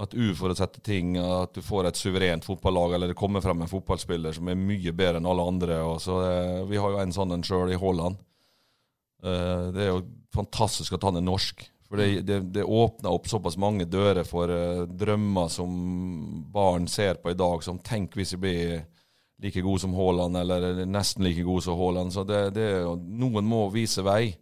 At 0.00 0.14
uforutsette 0.16 0.80
ting, 0.82 1.12
at 1.20 1.52
du 1.54 1.60
får 1.62 1.90
et 1.90 1.98
suverent 1.98 2.46
fotballag, 2.46 2.94
eller 2.96 3.10
det 3.12 3.18
kommer 3.18 3.42
frem 3.44 3.60
en 3.62 3.70
fotballspiller 3.70 4.32
som 4.32 4.48
er 4.48 4.58
mye 4.58 4.94
bedre 4.96 5.20
enn 5.20 5.28
alle 5.28 5.44
andre. 5.52 5.82
Så, 6.02 6.16
eh, 6.24 6.62
vi 6.70 6.80
har 6.80 6.94
jo 6.94 7.02
en 7.02 7.14
sånn 7.14 7.34
en 7.36 7.44
sjøl 7.46 7.74
i 7.74 7.78
Haaland. 7.78 8.16
Eh, 9.22 9.70
Det 9.74 9.84
er 9.84 9.92
jo 9.92 10.06
fantastisk 10.34 10.96
at 10.96 11.04
han 11.04 11.20
er 11.20 11.26
norsk. 11.26 11.66
For 11.90 11.98
det, 11.98 12.22
det, 12.22 12.38
det 12.54 12.62
åpner 12.62 13.10
opp 13.10 13.26
såpass 13.26 13.56
mange 13.58 13.84
dører 13.90 14.22
for 14.24 14.50
eh, 14.54 14.86
drømmer 14.86 15.50
som 15.50 15.70
barn 16.54 16.86
ser 16.88 17.18
på 17.18 17.32
i 17.32 17.38
dag, 17.38 17.62
som 17.66 17.82
tenk 17.82 18.14
hvis 18.14 18.36
jeg 18.36 18.42
blir 18.44 18.84
like 19.40 19.62
god 19.64 19.80
som 19.80 19.94
Haaland, 19.96 20.36
eller 20.36 20.84
nesten 20.86 21.24
like 21.24 21.42
god 21.46 21.62
som 21.64 21.78
Haaland. 21.80 22.12
Så 22.12 22.24
det, 22.28 22.40
det 22.56 22.66
noen 23.00 23.46
må 23.48 23.62
vise 23.72 24.02
vei. 24.04 24.34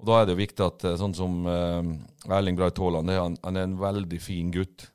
Og 0.00 0.06
da 0.08 0.20
er 0.22 0.26
det 0.30 0.32
jo 0.36 0.40
viktig 0.40 0.64
at 0.64 0.84
eh, 0.88 0.96
sånn 0.96 1.12
som 1.16 1.42
eh, 1.44 1.90
Erling 2.32 2.56
Braut 2.56 2.78
Haaland, 2.80 3.10
han, 3.12 3.36
han 3.44 3.56
er 3.60 3.66
en 3.68 3.76
veldig 3.80 4.20
fin 4.24 4.48
gutt. 4.54 4.86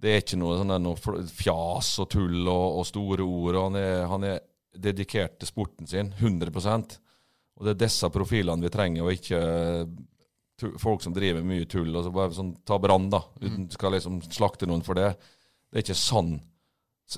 Det 0.00 0.10
er 0.14 0.22
ikke 0.24 0.38
noe, 0.40 0.56
sånn 0.58 0.72
noe 0.82 1.24
fjas 1.28 1.92
og 2.02 2.08
tull 2.14 2.40
og, 2.48 2.80
og 2.80 2.86
store 2.88 3.22
ord. 3.26 3.58
Han 3.68 3.76
er, 3.78 4.06
han 4.10 4.24
er 4.26 4.40
dedikert 4.74 5.38
til 5.42 5.50
sporten 5.50 5.86
sin, 5.90 6.12
100% 6.18 6.94
Og 7.58 7.66
det 7.66 7.74
er 7.74 7.80
disse 7.84 8.08
profilene 8.14 8.64
vi 8.64 8.70
trenger, 8.72 9.04
og 9.06 9.12
ikke 9.14 9.40
eh, 9.44 10.72
folk 10.80 11.00
som 11.04 11.14
driver 11.16 11.44
mye 11.46 11.66
tull. 11.70 11.92
og 11.96 12.04
så 12.08 12.10
bare 12.14 12.34
sånn, 12.36 12.54
Ta 12.66 12.78
Brann, 12.82 13.06
da. 13.12 13.22
Uten 13.44 13.68
skal 13.72 13.94
liksom 13.94 14.18
slakte 14.32 14.66
noen 14.68 14.82
for 14.84 14.98
det. 14.98 15.12
Det 15.70 15.78
er 15.78 15.84
ikke 15.86 16.00
sånn 16.00 16.34
s- 16.40 16.49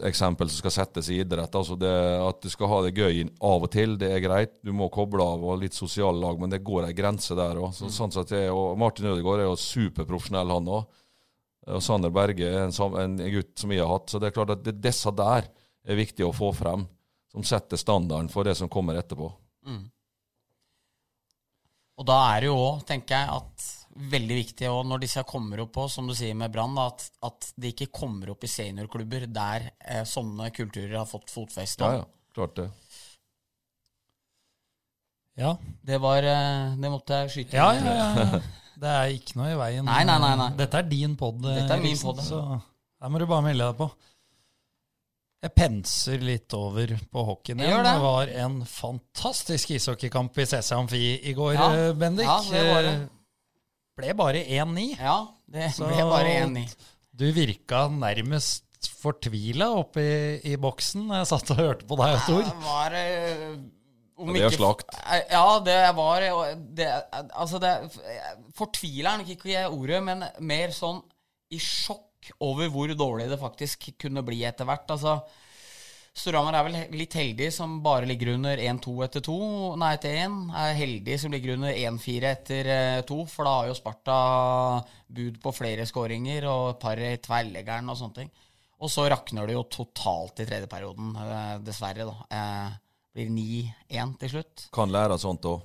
eksempel 0.08 0.48
som 0.48 0.62
skal 0.62 0.74
settes 0.74 1.08
i 1.12 1.18
idrett. 1.20 1.54
altså 1.54 1.76
det, 1.76 1.92
At 2.22 2.40
du 2.40 2.48
skal 2.50 2.68
ha 2.68 2.80
det 2.82 2.94
gøy 2.96 3.22
av 3.40 3.66
og 3.66 3.70
til, 3.70 3.96
det 3.98 4.10
er 4.12 4.24
greit. 4.24 4.54
Du 4.64 4.72
må 4.72 4.88
koble 4.92 5.24
av 5.24 5.44
og 5.44 5.60
litt 5.60 5.74
sosiale 5.76 6.18
lag, 6.18 6.40
men 6.40 6.50
det 6.50 6.62
går 6.64 6.88
ei 6.88 6.96
grense 6.96 7.36
der 7.36 7.60
òg. 7.60 7.72
Så, 7.76 7.90
sånn 7.92 8.12
er- 8.32 8.52
og 8.52 8.78
Martin 8.78 9.06
Ødegaard 9.06 9.40
er 9.40 9.50
jo 9.50 9.56
superprofesjonell, 9.56 10.54
han 10.56 10.66
òg. 10.66 10.86
Og 11.72 11.82
Sander 11.82 12.10
Berge 12.10 12.48
er 12.48 12.64
en, 12.64 12.96
en 12.98 13.18
gutt 13.30 13.58
som 13.58 13.70
vi 13.70 13.78
har 13.78 13.88
hatt. 13.88 14.08
Så 14.10 14.18
det 14.18 14.30
er 14.30 14.36
klart 14.38 14.50
at 14.50 14.64
det, 14.64 14.80
disse 14.82 15.10
der 15.14 15.46
er 15.84 15.98
viktig 15.98 16.24
å 16.26 16.34
få 16.34 16.52
frem, 16.54 16.86
som 17.30 17.44
setter 17.46 17.76
standarden 17.76 18.30
for 18.32 18.44
det 18.44 18.56
som 18.58 18.68
kommer 18.68 18.98
etterpå. 18.98 19.30
Mm. 19.66 19.84
Og 22.00 22.06
da 22.08 22.18
er 22.32 22.42
det 22.42 22.50
jo 22.50 22.58
òg, 22.58 22.82
tenker 22.88 23.14
jeg, 23.14 23.28
at 23.28 23.70
veldig 23.96 24.36
viktig 24.38 24.68
og 24.72 24.86
når 24.88 25.02
disse 25.04 25.22
kommer 25.28 25.60
opp 25.64 25.72
på, 25.76 25.88
som 25.90 26.06
du 26.08 26.14
sier 26.16 26.34
med 26.38 26.52
Brann, 26.54 26.76
at, 26.80 27.04
at 27.28 27.50
de 27.60 27.72
ikke 27.74 27.90
kommer 27.92 28.30
opp 28.32 28.44
i 28.44 28.48
seniorklubber 28.48 29.26
der 29.28 29.66
eh, 29.84 30.04
sånne 30.08 30.50
kulturer 30.54 30.96
har 31.02 31.06
fått 31.10 31.30
fotfeste. 31.30 31.84
Ja, 31.84 32.00
ja, 32.00 32.06
klart 32.34 32.56
det. 32.56 32.68
Ja, 35.40 35.54
Det 35.82 35.96
var 36.02 36.22
eh, 36.28 36.74
Det 36.76 36.90
måtte 36.92 37.22
jeg 37.22 37.30
skyte 37.32 37.56
ja, 37.56 37.70
inn. 37.78 37.86
ja, 37.88 37.94
ja. 38.16 38.40
Det 38.82 38.90
er 38.90 39.12
ikke 39.14 39.36
noe 39.38 39.50
i 39.52 39.58
veien. 39.60 39.84
Nei, 39.86 40.00
nei, 40.08 40.16
nei, 40.18 40.32
nei. 40.40 40.48
Dette 40.58 40.80
er 40.80 40.88
din 40.90 41.12
pod, 41.16 41.38
Dette 41.44 41.76
er 41.76 41.82
min 41.84 41.96
pod. 42.00 42.16
podd, 42.18 42.24
så 42.26 42.40
der 43.02 43.12
må 43.12 43.20
du 43.20 43.26
bare 43.30 43.44
melde 43.46 43.68
deg 43.68 43.76
på. 43.78 43.86
Jeg 45.42 45.52
penser 45.58 46.22
litt 46.22 46.54
over 46.54 46.92
på 47.10 47.22
hockeyen 47.26 47.62
Jeg 47.62 47.68
igjen. 47.68 47.76
gjør 47.78 47.86
det. 47.86 47.92
Det 47.98 48.02
var 48.04 48.32
en 48.44 48.56
fantastisk 48.70 49.72
ishockeykamp 49.74 50.36
i 50.38 50.46
CC 50.46 50.72
Amfi 50.76 51.00
i 51.30 51.32
går, 51.34 51.54
Ja. 51.56 51.68
eh, 51.88 51.92
Bendik. 51.98 52.26
Ja, 52.26 52.36
det 52.50 52.62
var 52.72 52.82
det. 52.88 52.94
Ble 53.98 54.14
bare 54.16 54.40
1-9. 54.46 54.96
Ja, 54.98 55.18
Det 55.52 55.70
Så- 55.74 55.86
ble 55.86 56.04
bare 56.08 56.32
1-9. 56.46 56.74
Du 57.14 57.26
virka 57.32 57.88
nærmest 57.92 58.64
fortvila 59.02 59.68
oppe 59.78 60.00
i, 60.00 60.52
i 60.52 60.56
boksen 60.56 61.08
jeg 61.12 61.26
satt 61.28 61.50
og 61.52 61.56
hørte 61.60 61.86
på 61.86 61.96
deg, 62.00 62.16
Tor. 62.26 62.42
Det 62.42 62.62
var 62.64 62.94
eh, 62.96 63.56
om 64.16 64.28
Ja, 64.32 64.32
det 64.32 64.46
er 64.48 64.56
slakt. 64.56 64.96
Eh, 65.04 65.22
Ja, 65.30 65.58
det 65.60 65.76
var 65.98 66.22
eh, 66.22 66.54
det, 66.56 66.88
Altså, 67.36 67.60
det 67.60 67.74
Fortvila 68.56 69.12
er 69.14 69.18
nok 69.22 69.28
ikke 69.36 69.66
ordet, 69.70 70.02
men 70.02 70.24
mer 70.40 70.68
sånn 70.74 71.02
i 71.52 71.58
sjokk 71.60 72.32
over 72.40 72.68
hvor 72.72 72.88
dårlig 72.96 73.28
det 73.28 73.38
faktisk 73.40 73.90
kunne 74.00 74.22
bli 74.24 74.40
etter 74.48 74.64
hvert. 74.64 74.88
Altså, 74.88 75.18
Storhamar 76.12 76.52
er 76.58 76.66
vel 76.66 76.74
litt 77.00 77.14
heldig 77.16 77.46
som 77.54 77.78
bare 77.82 78.04
ligger 78.04 78.34
under 78.34 78.60
1-2 78.60 78.92
etter 79.06 79.22
2, 79.24 79.36
nei 79.80 79.94
etter 79.96 80.18
1. 80.26 80.34
Er 80.60 80.74
heldig 80.76 81.14
som 81.22 81.32
ligger 81.32 81.54
under 81.54 81.72
1-4 81.72 82.26
etter 82.28 82.68
2, 83.08 83.16
for 83.32 83.48
da 83.48 83.54
har 83.56 83.70
jo 83.70 83.76
Sparta 83.78 84.16
bud 85.08 85.38
på 85.40 85.52
flere 85.56 85.86
skåringer 85.88 86.44
og 86.52 86.66
et 86.74 86.82
par 86.84 87.00
i 87.00 87.14
tverrleggeren 87.24 87.88
og 87.88 87.96
sånne 87.96 88.18
ting. 88.20 88.30
Og 88.82 88.92
så 88.92 89.06
rakner 89.08 89.48
det 89.48 89.56
jo 89.56 89.64
totalt 89.72 90.42
i 90.42 90.46
tredje 90.50 90.68
perioden, 90.68 91.14
eh, 91.16 91.56
dessverre, 91.64 92.04
da. 92.04 92.28
Eh, 92.28 92.76
blir 93.16 93.32
9-1 93.32 94.14
til 94.20 94.34
slutt. 94.34 94.66
Kan 94.74 94.92
lære 94.92 95.16
sånt 95.22 95.48
òg. 95.48 95.64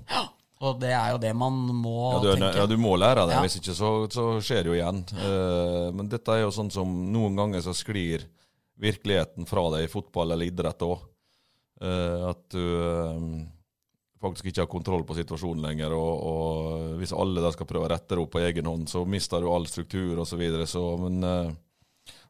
Og 0.63 0.79
det 0.79 0.93
er 0.95 1.11
jo 1.11 1.19
det 1.21 1.35
man 1.37 1.53
må 1.75 2.13
Ja, 2.13 2.19
du, 2.23 2.31
tenke. 2.39 2.55
ja, 2.55 2.65
du 2.71 2.77
må 2.81 2.95
lære 2.97 3.27
det, 3.27 3.35
Ja. 3.35 3.41
hvis 3.43 3.59
ikke 3.59 3.75
så, 3.75 3.91
så 4.09 4.39
skjer 4.41 4.63
det 4.63 4.71
jo 4.71 4.79
igjen. 4.79 5.03
Eh, 5.11 5.91
men 5.91 6.07
dette 6.07 6.29
er 6.31 6.45
jo 6.45 6.51
sånn 6.55 6.71
som 6.71 6.87
noen 7.11 7.35
ganger 7.35 7.59
så 7.61 7.75
sklir 7.75 8.23
virkeligheten 8.81 9.47
fra 9.49 9.67
deg 9.73 9.85
i 9.85 9.91
fotball 9.91 10.33
eller 10.35 10.49
idrett 10.49 10.83
òg. 10.85 11.05
at 11.77 12.49
du 12.49 12.63
eh, 12.81 13.47
faktisk 14.21 14.49
ikke 14.49 14.63
har 14.63 14.71
kontroll 14.71 15.05
på 15.07 15.17
situasjonen 15.17 15.63
lenger. 15.69 15.95
Og, 15.95 16.27
og 16.31 16.99
hvis 17.01 17.15
alle 17.15 17.43
der 17.43 17.55
skal 17.55 17.69
prøve 17.69 17.87
å 17.87 17.93
rette 17.93 18.15
det 18.15 18.23
opp 18.23 18.33
på 18.35 18.43
egen 18.43 18.69
hånd, 18.69 18.87
så 18.89 19.05
mister 19.05 19.43
du 19.43 19.49
all 19.51 19.67
struktur 19.69 20.17
osv. 20.17 20.33
Så 20.33 20.39
videre, 20.41 20.69
så, 20.69 20.83
men 21.01 21.23
uh, 21.25 21.51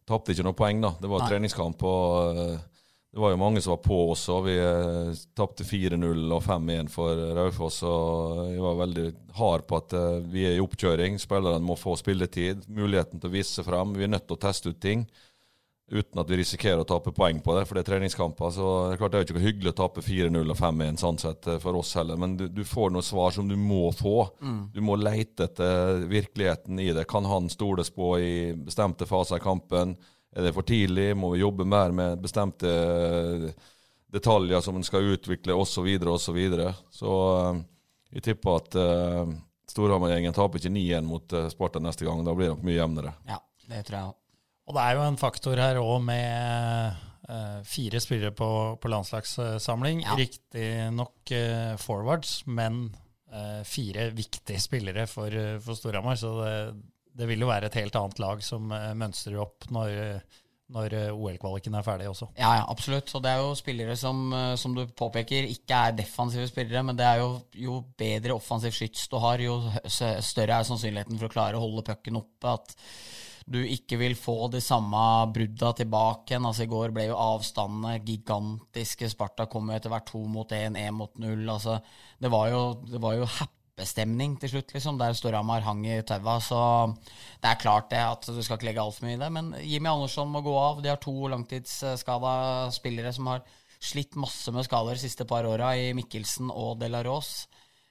tapte 0.07 0.33
ikke 0.33 0.47
noe 0.47 0.57
poeng, 0.57 0.81
da. 0.83 0.93
Det 1.01 1.11
var 1.11 1.23
Nei. 1.23 1.29
treningskamp. 1.31 1.85
og 1.87 2.41
uh, 2.41 2.65
det 3.07 3.21
var 3.23 3.31
jo 3.31 3.39
mange 3.39 3.61
som 3.63 3.73
var 3.73 3.81
på 3.81 3.97
også. 4.11 4.41
Vi 4.45 4.57
uh, 4.59 5.21
tapte 5.37 5.65
4-0 5.67 6.35
og 6.35 6.43
5-1 6.45 6.91
for 6.93 7.23
Raufoss. 7.39 7.79
og 7.87 8.43
Jeg 8.51 8.63
var 8.63 8.81
veldig 8.83 9.07
hard 9.39 9.67
på 9.69 9.79
at 9.79 9.95
eh, 9.97 10.19
vi 10.33 10.43
er 10.49 10.57
i 10.57 10.61
oppkjøring. 10.61 11.17
Spillerne 11.21 11.63
må 11.63 11.77
få 11.79 11.95
spilletid, 11.99 12.67
muligheten 12.67 13.21
til 13.21 13.31
å 13.31 13.33
vise 13.33 13.53
seg 13.53 13.67
frem. 13.69 13.95
Vi 13.97 14.05
er 14.05 14.11
nødt 14.11 14.27
til 14.27 14.37
å 14.37 14.43
teste 14.43 14.73
ut 14.73 14.79
ting 14.83 15.05
uten 15.91 16.19
at 16.19 16.29
vi 16.29 16.39
risikerer 16.41 16.81
å 16.83 16.87
tape 16.87 17.13
poeng 17.15 17.39
på 17.43 17.53
det, 17.55 17.63
for 17.67 17.77
det 17.77 17.85
er 17.85 17.89
treningskamper. 17.93 18.51
så 18.51 18.65
Det 18.87 18.95
er 18.95 18.99
klart 19.01 19.13
det 19.13 19.19
er 19.19 19.23
jo 19.23 19.27
ikke 19.29 19.45
hyggelig 19.45 19.71
å 19.71 19.77
tape 19.77 20.03
4-0 20.03 20.51
og 20.51 20.59
5-1 20.59 20.99
sånn 20.99 21.21
sett 21.21 21.47
eh, 21.47 21.61
for 21.63 21.79
oss 21.79 21.93
heller, 21.95 22.19
men 22.19 22.35
du, 22.39 22.47
du 22.51 22.63
får 22.67 22.91
noen 22.91 23.05
svar 23.07 23.31
som 23.35 23.47
du 23.47 23.55
må 23.55 23.87
få. 23.95 24.17
Du 24.73 24.81
må 24.83 24.97
leite 24.99 25.47
etter 25.47 26.03
virkeligheten 26.11 26.79
i 26.83 26.91
det. 26.95 27.07
Kan 27.07 27.25
han 27.25 27.47
stoles 27.49 27.89
på 27.95 28.17
i 28.19 28.35
bestemte 28.53 29.07
faser 29.07 29.39
i 29.39 29.45
kampen? 29.47 29.95
Er 30.35 30.43
det 30.43 30.53
for 30.53 30.67
tidlig? 30.67 31.15
Må 31.17 31.31
vi 31.33 31.41
jobbe 31.41 31.65
mer 31.65 31.95
med 31.95 32.19
bestemte 32.21 32.67
eh, 32.69 33.49
detaljer 34.11 34.61
som 34.61 34.75
en 34.75 34.83
skal 34.83 35.15
utvikle, 35.15 35.55
osv., 35.55 35.87
osv. 35.87 36.19
Så, 36.19 36.35
videre, 36.35 36.69
og 36.69 36.91
så, 36.91 36.99
så 36.99 37.17
eh, 37.39 37.65
jeg 38.17 38.23
tipper 38.23 38.59
at 38.61 38.75
uh, 38.79 39.31
Storhamar-gjengen 39.67 40.35
taper 40.35 40.61
ikke 40.61 40.71
9-1 40.71 41.07
mot 41.07 41.33
eh, 41.35 41.49
Sparta 41.51 41.81
neste 41.83 42.07
gang. 42.07 42.23
Da 42.23 42.35
blir 42.35 42.47
det 42.47 42.53
nok 42.55 42.63
mye 42.65 42.77
jevnere. 42.77 43.11
Ja, 43.27 43.41
det 43.67 43.83
tror 43.89 43.97
jeg 43.97 44.11
òg. 44.11 44.15
Og 44.67 44.75
det 44.75 44.83
er 44.83 44.97
jo 44.97 45.03
en 45.07 45.19
faktor 45.19 45.59
her 45.61 45.77
òg 45.79 46.01
med 46.03 46.97
uh, 47.31 47.59
fire 47.67 48.01
spillere 48.03 48.33
på, 48.35 48.49
på 48.81 48.91
landslagssamling. 48.91 50.03
Ja. 50.03 50.17
Riktignok 50.19 51.31
uh, 51.31 51.75
forwards, 51.79 52.41
men 52.51 52.89
uh, 53.31 53.61
fire 53.67 54.09
viktige 54.15 54.59
spillere 54.59 55.07
for, 55.07 55.31
uh, 55.31 55.55
for 55.63 55.79
Storhamar. 55.79 56.19
Så 56.19 56.33
det, 56.41 56.57
det 57.15 57.29
vil 57.29 57.45
jo 57.45 57.47
være 57.47 57.71
et 57.71 57.79
helt 57.79 57.95
annet 57.95 58.19
lag 58.19 58.43
som 58.43 58.67
mønstrer 58.99 59.39
opp 59.39 59.69
når, 59.73 60.19
når 60.75 60.95
OL-kvaliken 61.15 61.77
er 61.79 61.85
ferdig 61.87 62.09
også. 62.11 62.27
Ja, 62.35 62.51
ja, 62.59 62.65
absolutt. 62.67 63.13
Og 63.15 63.23
det 63.23 63.31
er 63.31 63.39
jo 63.45 63.55
spillere 63.57 63.95
som, 63.97 64.35
som 64.59 64.75
du 64.75 64.83
påpeker, 64.91 65.47
ikke 65.47 65.79
er 65.79 65.95
defensive 65.95 66.49
spillere, 66.51 66.83
men 66.85 66.99
det 66.99 67.07
er 67.07 67.23
jo, 67.23 67.31
jo 67.55 67.79
bedre 67.97 68.35
offensiv 68.35 68.75
skyts 68.75 69.07
du 69.09 69.15
har, 69.23 69.41
jo 69.41 69.61
større 69.87 70.59
er 70.59 70.67
sannsynligheten 70.67 71.17
for 71.17 71.31
å 71.31 71.33
klare 71.33 71.57
å 71.57 71.63
holde 71.63 71.87
pucken 71.87 72.19
oppe. 72.19 72.53
At 72.53 72.75
du 73.47 73.61
ikke 73.63 73.95
vil 74.01 74.15
få 74.19 74.49
de 74.51 74.59
samme 74.63 74.99
brudda 75.31 75.71
tilbake 75.79 76.33
igjen. 76.33 76.47
Altså 76.49 76.65
I 76.65 76.71
går 76.71 76.91
ble 76.95 77.05
jo 77.07 77.19
avstandene 77.19 78.01
gigantiske. 78.03 79.07
Sparta 79.13 79.45
kom 79.47 79.71
jo 79.71 79.77
etter 79.77 79.93
hvert 79.93 80.09
to 80.09 80.25
mot 80.27 80.51
én, 80.51 80.75
én 80.75 80.95
mot 80.95 81.13
null. 81.21 81.45
Altså, 81.53 81.77
det 82.19 82.31
var 82.33 82.49
jo, 82.51 82.61
jo 82.91 83.29
happestemning 83.37 84.35
til 84.41 84.51
slutt, 84.51 84.73
liksom, 84.75 84.99
der 84.99 85.15
Storhamar 85.15 85.63
hang 85.63 85.85
i 85.87 86.01
taua. 86.03 86.35
Så 86.43 86.59
det 87.39 87.53
er 87.53 87.61
klart 87.61 87.87
det 87.93 88.03
at 88.03 88.27
du 88.27 88.41
skal 88.41 88.59
ikke 88.59 88.67
legge 88.67 88.83
altfor 88.83 89.07
mye 89.07 89.15
i 89.15 89.21
det. 89.21 89.31
Men 89.39 89.53
Jimmy 89.63 89.93
Andersson 89.93 90.33
må 90.33 90.43
gå 90.43 90.57
av. 90.59 90.83
De 90.83 90.91
har 90.91 90.99
to 90.99 91.15
langtidsskada 91.31 92.33
spillere 92.75 93.15
som 93.15 93.31
har 93.31 93.47
slitt 93.79 94.17
masse 94.19 94.51
med 94.51 94.67
skader 94.67 94.97
de 94.97 95.05
siste 95.05 95.23
par 95.29 95.47
åra, 95.47 95.71
i 95.77 95.93
Mikkelsen 95.95 96.51
og 96.51 96.81
De 96.81 96.91
La 96.91 96.99
Rose. 97.07 97.47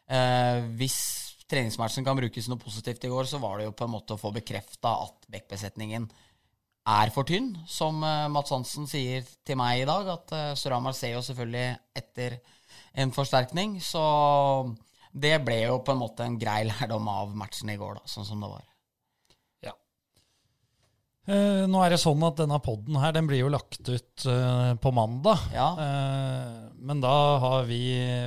Eh, 0.06 0.66
hvis 0.76 1.25
treningsmatchen 1.50 2.06
kan 2.06 2.18
brukes 2.18 2.48
noe 2.50 2.60
positivt 2.60 3.04
i 3.06 3.10
går, 3.12 3.28
så 3.30 3.40
var 3.42 3.58
det 3.58 3.68
jo 3.68 3.74
på 3.76 3.86
en 3.86 3.94
måte 3.94 4.16
å 4.16 4.20
få 4.20 4.32
bekrefta 4.34 4.92
at 5.06 5.28
backbesetningen 5.32 6.08
er 6.86 7.10
for 7.14 7.26
tynn, 7.26 7.50
som 7.66 7.98
eh, 8.06 8.26
Mats 8.30 8.52
Hansen 8.54 8.86
sier 8.90 9.26
til 9.46 9.58
meg 9.58 9.82
i 9.82 9.88
dag, 9.88 10.06
at 10.12 10.34
uh, 10.34 10.52
Storhamar 10.58 10.94
ser 10.94 11.16
jo 11.16 11.24
selvfølgelig 11.26 11.66
etter 11.98 12.38
en 13.02 13.12
forsterkning. 13.14 13.80
Så 13.82 14.02
det 15.10 15.34
ble 15.44 15.62
jo 15.64 15.80
på 15.82 15.94
en 15.94 16.02
måte 16.02 16.26
en 16.26 16.38
grei 16.38 16.62
lærdom 16.68 17.10
av 17.10 17.34
matchen 17.36 17.72
i 17.72 17.78
går, 17.80 17.98
da, 17.98 18.10
sånn 18.10 18.28
som 18.28 18.42
det 18.42 18.52
var. 18.52 18.64
Eh, 21.26 21.64
nå 21.66 21.80
er 21.82 21.90
det 21.90 21.98
sånn 21.98 22.22
at 22.26 22.38
denne 22.38 22.58
podden 22.62 22.98
her, 23.02 23.14
den 23.16 23.26
blir 23.26 23.40
jo 23.42 23.50
lagt 23.50 23.82
ut 23.82 24.26
uh, 24.30 24.78
på 24.78 24.92
mandag. 24.94 25.42
Ja. 25.54 25.68
Uh, 25.74 26.72
men 26.86 27.02
da 27.02 27.14
har 27.42 27.64
vi 27.66 27.80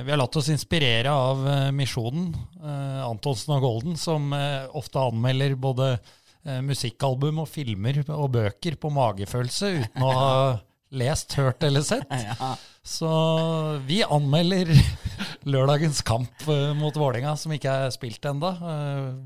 Vi 0.04 0.12
har 0.12 0.20
latt 0.20 0.36
oss 0.36 0.50
inspirere 0.52 1.12
av 1.12 1.40
Misjonen, 1.72 2.34
Antonsen 3.06 3.54
og 3.56 3.64
Golden, 3.64 3.94
som 3.96 4.34
ofte 4.76 5.00
anmelder 5.00 5.54
både 5.56 5.94
musikkalbum 6.64 7.40
og 7.42 7.48
filmer 7.48 8.02
og 8.04 8.34
bøker 8.34 8.76
på 8.80 8.90
magefølelse 8.92 9.70
uten 9.78 10.04
å 10.04 10.10
ha 10.16 10.34
lest, 11.00 11.38
hørt 11.40 11.64
eller 11.64 11.86
sett. 11.86 12.10
Ja. 12.10 12.52
Så 12.86 13.10
vi 13.86 14.00
anmelder 14.06 14.70
lørdagens 15.52 16.00
kamp 16.06 16.46
eh, 16.48 16.70
mot 16.78 16.96
Vålerenga, 16.96 17.34
som 17.36 17.52
ikke 17.52 17.74
er 17.86 17.94
spilt 17.94 18.24
ennå. 18.24 18.54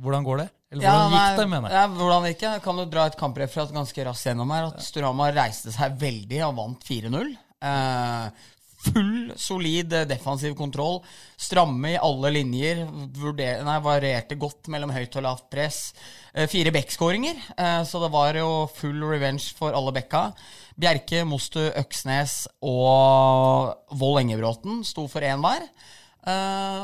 hvordan 0.03 0.27
går 0.27 0.43
det? 0.43 0.49
Eller 0.75 0.89
hvordan 0.89 1.13
nei, 1.15 1.23
gikk 1.23 1.39
det, 1.39 1.47
mener 1.53 1.71
jeg? 1.71 1.79
Ja, 1.79 1.85
hvordan 2.01 2.29
gikk 2.29 2.41
det? 2.43 2.53
Kan 2.65 2.83
jo 2.83 2.87
dra 2.91 3.07
et 3.11 3.19
kampreferat 3.21 3.75
ganske 3.75 4.07
raskt 4.09 4.27
gjennom 4.31 4.51
her. 4.55 4.71
At 4.73 4.83
Storhamar 4.83 5.37
reiste 5.37 5.75
seg 5.75 5.95
veldig 6.01 6.41
og 6.49 6.57
vant 6.59 6.89
4-0. 6.89 7.35
Eh, 7.65 8.49
full, 8.85 9.33
solid 9.37 9.93
eh, 9.93 10.07
defensiv 10.09 10.55
kontroll. 10.59 11.01
Stramme 11.41 11.95
i 11.95 12.01
alle 12.01 12.33
linjer. 12.37 12.85
Vurder, 13.17 13.63
nei, 13.67 13.79
varierte 13.85 14.39
godt 14.41 14.71
mellom 14.73 14.93
høyt 14.95 15.19
og 15.19 15.27
lavt 15.27 15.49
press. 15.53 15.81
Eh, 16.35 16.49
fire 16.51 16.73
backskåringer, 16.75 17.41
eh, 17.57 17.81
så 17.89 18.03
det 18.05 18.13
var 18.15 18.39
jo 18.41 18.49
full 18.75 19.03
revenge 19.09 19.55
for 19.59 19.77
alle 19.77 19.95
bekka. 19.97 20.27
Bjerke, 20.81 21.25
Mostu, 21.29 21.63
Øksnes 21.71 22.45
og 22.67 23.75
Vold 23.95 24.25
Engebråten 24.25 24.83
sto 24.87 25.07
for 25.11 25.25
én 25.25 25.45
hver. 25.45 25.69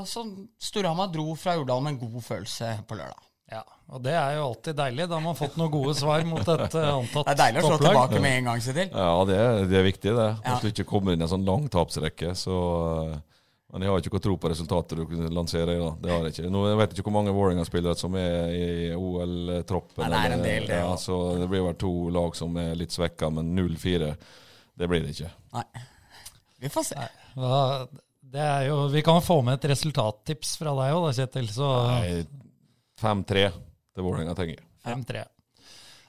Så 0.04 0.20
Storhamar 0.60 1.08
dro 1.08 1.32
fra 1.32 1.54
Jordal 1.56 1.80
med 1.80 1.94
en 1.94 2.02
god 2.02 2.22
følelse 2.26 2.74
på 2.84 2.98
lørdag. 3.00 3.29
Ja, 3.50 3.64
og 3.90 4.02
det 4.04 4.12
er 4.14 4.36
jo 4.36 4.44
alltid 4.46 4.76
deilig. 4.78 5.06
Da 5.10 5.16
har 5.16 5.24
man 5.24 5.38
fått 5.38 5.56
noen 5.58 5.72
gode 5.72 5.94
svar 5.98 6.22
mot 6.28 6.42
et 6.44 6.52
antatt 6.54 6.76
antatt 6.78 7.26
Det 7.26 7.32
er 7.32 7.40
deilig 7.40 7.62
å 7.62 7.64
slå 7.64 7.78
topplag. 7.80 7.90
tilbake 7.90 8.20
med 8.22 8.36
en 8.38 8.50
gang, 8.50 8.60
Sitil. 8.62 8.92
Ja, 8.94 9.24
det 9.26 9.38
er, 9.42 9.64
det 9.70 9.78
er 9.80 9.86
viktig, 9.88 10.12
det. 10.14 10.28
Ja. 10.46 10.58
Du 10.62 10.68
ikke 10.70 10.86
kommer 10.86 11.16
inn 11.16 11.24
i 11.24 11.26
en 11.26 11.32
sånn 11.32 11.46
lang 11.48 11.66
tapsrekke. 11.72 12.30
Så, 12.38 12.58
eh, 13.10 13.16
men 13.72 13.82
jeg 13.82 13.90
har 13.90 14.04
ikke 14.04 14.12
noe 14.14 14.22
tro 14.28 14.36
på 14.38 14.52
resultatet 14.52 15.00
du 15.02 15.16
lanserer. 15.34 15.82
Da. 15.82 15.90
Det 16.04 16.12
har 16.14 16.28
jeg 16.28 16.36
ikke. 16.36 16.52
Nå, 16.54 16.62
jeg 16.70 16.78
vet 16.82 16.94
ikke 16.94 17.06
hvor 17.08 17.16
mange 17.18 17.34
Vålerenga-spillere 17.34 17.98
som 17.98 18.18
er 18.18 18.54
i 18.54 18.68
OL-troppen. 18.94 20.04
Nei, 20.04 20.10
det 20.14 20.20
er 20.22 20.36
en 20.36 20.44
del, 20.46 20.68
det, 20.70 20.78
ja, 20.84 20.92
så 20.98 21.18
det 21.40 21.48
blir 21.50 21.66
vel 21.66 21.78
to 21.82 21.94
lag 22.14 22.38
som 22.38 22.54
er 22.62 22.76
litt 22.78 22.94
svekka, 22.94 23.32
men 23.34 23.50
0-4, 23.58 24.12
det 24.78 24.90
blir 24.90 25.02
det 25.02 25.16
ikke. 25.16 25.32
Nei. 25.58 25.66
Vi 26.60 26.70
får 26.70 26.86
se. 26.92 27.08
Er 28.30 28.68
jo, 28.68 28.84
vi 28.92 29.02
kan 29.02 29.18
få 29.24 29.40
med 29.42 29.58
et 29.58 29.72
resultattips 29.72 30.54
fra 30.60 30.74
deg 30.78 30.94
òg, 30.94 31.08
Kjetil. 31.16 31.48
Så 31.50 31.66
Nei, 31.88 32.20
5-3 33.00 33.44
til 33.50 34.04
Vålerenga, 34.06 34.34
tenker 34.38 34.58
jeg. 34.60 34.66
5-3. 34.84 35.24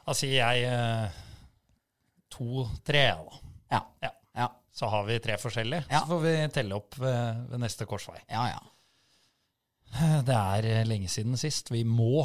Da 0.06 0.16
sier 0.18 0.38
jeg 0.42 0.66
eh, 0.68 1.20
2-3, 2.36 3.04
da. 3.28 3.40
Ja. 3.72 3.82
Ja. 4.06 4.12
Ja. 4.38 4.48
Så 4.74 4.88
har 4.92 5.04
vi 5.08 5.20
tre 5.24 5.36
forskjellige. 5.40 5.86
Ja. 5.92 6.00
Så 6.04 6.08
får 6.14 6.22
vi 6.26 6.36
telle 6.56 6.78
opp 6.78 6.96
ved, 7.00 7.42
ved 7.52 7.60
neste 7.64 7.86
korsvei. 7.90 8.20
Ja, 8.32 8.46
ja. 8.54 8.62
Det 10.24 10.36
er 10.38 10.68
eh, 10.72 10.86
lenge 10.88 11.10
siden 11.12 11.36
sist. 11.40 11.72
Vi 11.74 11.84
må 11.88 12.24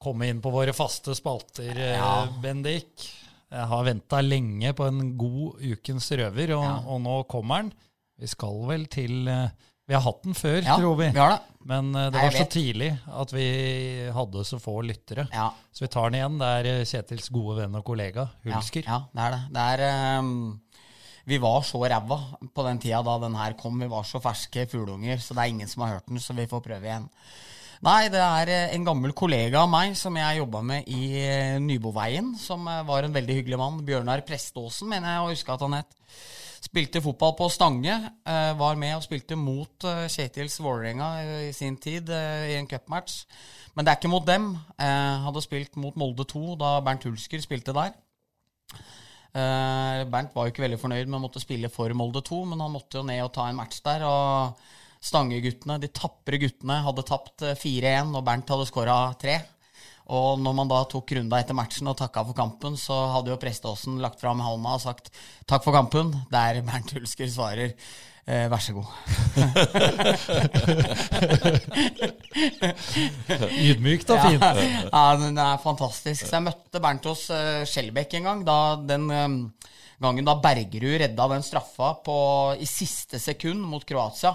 komme 0.00 0.28
inn 0.30 0.40
på 0.42 0.52
våre 0.54 0.72
faste 0.76 1.14
spalter, 1.18 1.72
eh, 1.74 1.96
Ja. 1.98 2.12
Bendik. 2.42 3.08
Jeg 3.50 3.66
har 3.66 3.82
venta 3.82 4.20
lenge 4.22 4.70
på 4.78 4.86
en 4.86 5.16
god 5.18 5.58
ukens 5.72 6.06
røver, 6.14 6.52
og, 6.54 6.62
Ja. 6.68 6.76
og 6.86 7.00
nå 7.02 7.16
kommer 7.26 7.64
den. 7.64 7.72
Vi 8.20 8.28
skal 8.30 8.60
vel 8.68 8.84
til 8.86 9.26
eh, 9.28 9.50
Vi 9.90 9.96
har 9.96 10.04
hatt 10.04 10.20
den 10.22 10.36
før, 10.38 10.60
Ja, 10.62 10.76
tror 10.78 10.94
vi. 11.00 11.08
vi 11.10 11.18
har 11.18 11.32
det. 11.34 11.40
Men 11.66 11.88
uh, 11.92 12.04
det 12.06 12.14
Nei, 12.14 12.22
var 12.28 12.36
så 12.38 12.44
tidlig 12.48 12.90
at 13.20 13.32
vi 13.34 13.46
hadde 14.14 14.44
så 14.48 14.60
få 14.62 14.76
lyttere. 14.86 15.26
Ja. 15.34 15.48
Så 15.74 15.82
vi 15.84 15.90
tar 15.92 16.08
den 16.08 16.20
igjen. 16.20 16.38
Det 16.40 16.50
er 16.60 16.68
eh, 16.70 16.84
Kjetils 16.88 17.26
gode 17.34 17.56
venn 17.58 17.74
og 17.76 17.82
kollega, 17.84 18.28
Hulsker. 18.46 18.86
Ja, 18.86 19.00
ja, 19.02 19.10
det 19.18 19.24
er 19.26 19.34
det. 19.34 19.40
Det 19.56 19.66
er 19.74 20.22
um, 20.22 20.30
Vi 21.28 21.40
var 21.42 21.66
så 21.66 21.82
ræva 21.82 22.20
på 22.54 22.64
den 22.68 22.80
tida 22.80 23.02
da 23.04 23.18
den 23.26 23.36
her 23.36 23.58
kom. 23.58 23.82
Vi 23.82 23.90
var 23.90 24.06
så 24.08 24.22
ferske 24.22 24.64
fugleunger, 24.70 25.18
så 25.20 25.34
det 25.36 25.42
er 25.44 25.52
ingen 25.56 25.68
som 25.74 25.84
har 25.84 25.96
hørt 25.98 26.08
den, 26.08 26.22
så 26.22 26.38
vi 26.38 26.46
får 26.48 26.62
prøve 26.64 26.86
igjen. 26.86 27.10
Nei, 27.84 28.00
det 28.14 28.22
er 28.22 28.54
eh, 28.54 28.74
en 28.78 28.86
gammel 28.86 29.12
kollega 29.16 29.64
av 29.66 29.72
meg 29.74 29.98
som 29.98 30.16
jeg 30.22 30.38
jobba 30.38 30.62
med 30.70 30.88
i 30.88 31.02
Nyboveien, 31.66 32.36
som 32.38 32.64
var 32.86 33.04
en 33.08 33.18
veldig 33.18 33.40
hyggelig 33.42 33.58
mann. 33.60 33.82
Bjørnar 33.84 34.22
Preståsen, 34.28 34.88
mener 34.94 35.16
jeg 35.16 35.26
å 35.26 35.32
huske 35.34 35.58
at 35.58 35.66
han 35.66 35.82
het. 35.82 35.96
Spilte 36.60 37.00
fotball 37.00 37.32
på 37.38 37.48
Stange. 37.48 37.94
eh, 38.26 38.52
var 38.58 38.76
med 38.76 38.96
og 38.96 39.04
spilte 39.06 39.36
mot 39.36 39.84
eh, 39.88 40.06
Kjetils 40.12 40.58
Vålerenga 40.60 41.08
eh, 41.22 41.48
i 41.48 41.52
sin 41.56 41.76
tid 41.76 42.10
i 42.10 42.56
en 42.58 42.68
cupmatch. 42.68 43.24
Men 43.74 43.84
det 43.84 43.92
er 43.92 44.00
ikke 44.00 44.12
mot 44.12 44.26
dem. 44.26 44.52
Hadde 44.76 45.42
spilt 45.44 45.76
mot 45.80 45.96
Molde 45.96 46.26
2 46.28 46.56
da 46.60 46.80
Bernt 46.84 47.06
Hulsker 47.06 47.40
spilte 47.40 47.72
der. 47.72 47.94
Bernt 49.30 50.34
var 50.34 50.48
jo 50.48 50.52
ikke 50.52 50.64
veldig 50.66 50.80
fornøyd 50.82 51.06
med 51.06 51.20
å 51.20 51.22
måtte 51.22 51.40
spille 51.40 51.70
for 51.70 51.94
Molde 51.94 52.20
2, 52.26 52.42
men 52.50 52.60
han 52.60 52.74
måtte 52.74 52.98
jo 52.98 53.06
ned 53.06 53.22
og 53.22 53.32
ta 53.36 53.46
en 53.48 53.60
match 53.60 53.78
der. 53.86 54.02
og 54.04 54.58
Stangeguttene, 55.00 55.78
de 55.80 55.88
tapre 55.96 56.36
guttene, 56.40 56.82
hadde 56.84 57.06
tapt 57.08 57.46
eh, 57.46 57.56
4-1, 57.56 58.12
og 58.18 58.24
Bernt 58.26 58.52
hadde 58.52 58.68
skåra 58.68 58.98
3. 59.20 59.38
Og 60.10 60.40
når 60.42 60.54
man 60.58 60.70
da 60.70 60.80
tok 60.90 61.12
runda 61.14 61.38
etter 61.38 61.54
matchen 61.54 61.86
og 61.90 61.98
takka 62.00 62.24
for 62.26 62.34
kampen, 62.36 62.74
så 62.78 62.94
hadde 63.14 63.30
jo 63.30 63.38
Preståsen 63.40 64.00
lagt 64.02 64.20
fram 64.22 64.40
hånda 64.42 64.70
og 64.74 64.82
sagt 64.82 65.10
'takk 65.46 65.62
for 65.64 65.72
kampen', 65.76 66.10
der 66.32 66.62
Bernt 66.66 66.90
Hulsker 66.96 67.28
svarer 67.30 67.70
eh, 68.26 68.48
'vær 68.50 68.58
så 68.58 68.72
god'. 68.74 68.90
Ydmykt 73.70 74.10
og 74.10 74.18
fint. 74.26 74.42
Ja, 74.42 75.16
den 75.16 75.38
er 75.38 75.62
fantastisk. 75.62 76.26
Så 76.26 76.36
jeg 76.36 76.46
møtte 76.48 76.80
Bernt 76.82 77.04
hos 77.06 77.30
uh, 77.30 77.62
en 77.62 78.24
gang. 78.24 78.46
Da, 78.46 78.76
den 78.82 79.10
eh, 79.10 79.28
gangen 80.02 80.24
da 80.24 80.34
Bergerud 80.34 81.00
redda 81.00 81.28
den 81.28 81.42
straffa 81.42 81.94
på, 82.04 82.56
i 82.58 82.66
siste 82.66 83.18
sekund 83.18 83.60
mot 83.62 83.86
Kroatia. 83.86 84.34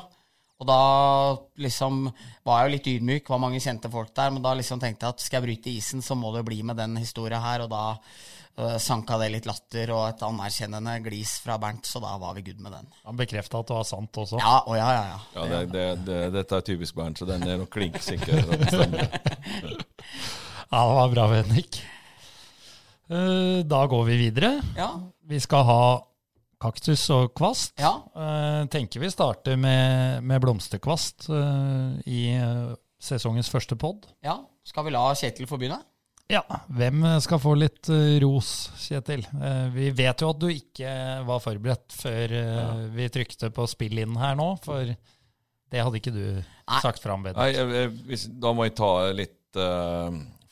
Og 0.65 0.69
da 0.71 1.61
liksom 1.61 2.07
var 2.45 2.63
jeg 2.63 2.65
jo 2.65 2.73
litt 2.73 2.87
ydmyk, 2.95 3.27
var 3.29 3.41
mange 3.43 3.59
kjente 3.61 3.91
folk 3.93 4.09
der, 4.17 4.31
men 4.33 4.41
da 4.41 4.55
liksom 4.57 4.79
tenkte 4.81 5.05
jeg 5.05 5.13
at 5.13 5.21
skal 5.21 5.37
jeg 5.37 5.45
bryte 5.45 5.69
isen, 5.69 6.01
så 6.01 6.17
må 6.17 6.31
det 6.33 6.41
bli 6.47 6.63
med 6.65 6.79
den 6.81 6.95
historia 6.97 7.37
her, 7.43 7.61
og 7.67 7.69
da 7.69 7.83
uh, 7.93 8.77
sanka 8.81 9.19
det 9.21 9.27
litt 9.35 9.45
latter 9.45 9.93
og 9.93 10.07
et 10.07 10.23
anerkjennende 10.25 10.95
glis 11.05 11.35
fra 11.43 11.59
Bernt, 11.61 11.85
så 11.85 12.01
da 12.01 12.15
var 12.17 12.33
vi 12.33 12.47
good 12.47 12.63
med 12.65 12.73
den. 12.79 12.89
Han 13.05 13.19
bekrefta 13.19 13.61
at 13.61 13.69
det 13.69 13.77
var 13.77 13.85
sant 13.91 14.21
også. 14.23 14.41
Ja, 14.41 14.55
å 14.65 14.77
ja, 14.79 14.89
ja, 14.97 15.05
ja. 15.11 15.19
Ja, 15.35 15.45
det, 15.51 15.61
det, 15.75 15.85
det, 16.09 16.19
dette 16.39 16.57
er 16.57 16.65
typisk 16.71 16.97
Bernt, 16.97 17.21
så 17.21 17.29
den 17.29 17.45
er 17.45 17.61
nok 17.61 17.69
klink 17.77 18.01
sikker. 18.01 18.41
Ja, 20.65 20.79
det 20.81 20.95
var 20.97 21.11
bra, 21.13 21.25
Henrik. 21.29 21.77
Eh, 23.07 23.59
Da 23.69 23.83
går 23.85 24.03
vi 24.09 24.15
videre. 24.17 24.49
Ja, 24.75 24.89
Vi 25.29 25.37
skal 25.39 25.63
ha 25.67 25.81
kaktus 26.65 27.03
og 27.13 27.33
kvast. 27.37 27.75
ja. 27.81 27.93
Eh, 28.15 28.65
tenker 28.73 29.03
vi 29.03 29.11
starter 29.13 29.57
med, 29.59 30.23
med 30.25 30.41
blomsterkvast 30.41 31.27
eh, 31.29 31.97
i 32.09 32.21
eh, 32.33 32.71
sesongens 33.01 33.51
første 33.53 33.77
pod. 33.79 34.07
ja. 34.25 34.39
Skal 34.65 34.87
vi 34.87 34.95
la 34.95 35.03
Kjetil 35.13 35.45
få 35.45 35.59
begynne? 35.61 35.77
Ja, 36.25 36.39
hvem 36.73 37.03
skal 37.21 37.37
få 37.37 37.51
litt 37.53 37.85
ros, 38.23 38.47
Kjetil? 38.81 39.21
Vi 39.75 39.91
vet 39.93 40.23
jo 40.23 40.31
at 40.33 40.39
du 40.41 40.47
ikke 40.49 40.89
var 41.27 41.43
forberedt 41.43 41.93
før 41.93 42.33
vi 42.95 43.05
trykte 43.13 43.51
på 43.53 43.67
spill 43.69 44.01
inn 44.01 44.17
her 44.17 44.33
nå, 44.39 44.47
for 44.63 44.89
det 44.89 45.83
hadde 45.85 46.01
ikke 46.01 46.15
du 46.15 46.23
Nei. 46.33 46.79
sagt 46.81 47.03
fram, 47.03 47.27
bedre. 47.27 47.45
Nei, 47.45 47.51
jeg, 47.53 47.69
jeg, 47.77 47.93
hvis, 48.09 48.25
da 48.41 48.55
må 48.57 48.65
jeg 48.65 48.73
ta 48.81 48.89
litt 49.13 49.61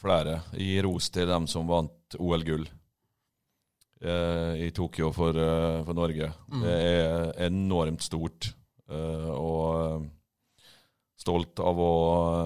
flere. 0.03 0.38
Gi 0.61 0.78
ros 0.86 1.09
til 1.18 1.34
dem 1.34 1.49
som 1.49 1.66
vant 1.74 2.22
OL-gull 2.22 2.70
i 4.04 4.72
Tokyo 4.76 5.12
for, 5.16 5.38
eh, 5.38 5.80
for 5.88 5.95
Norge. 5.97 6.28
Det 6.64 6.76
er 6.76 7.32
enormt 7.47 8.04
stort. 8.04 8.51
eh, 8.89 9.30
og 9.32 9.68
eh, 9.82 10.08
stolt 11.24 11.62
av 11.64 11.80
å 11.80 11.91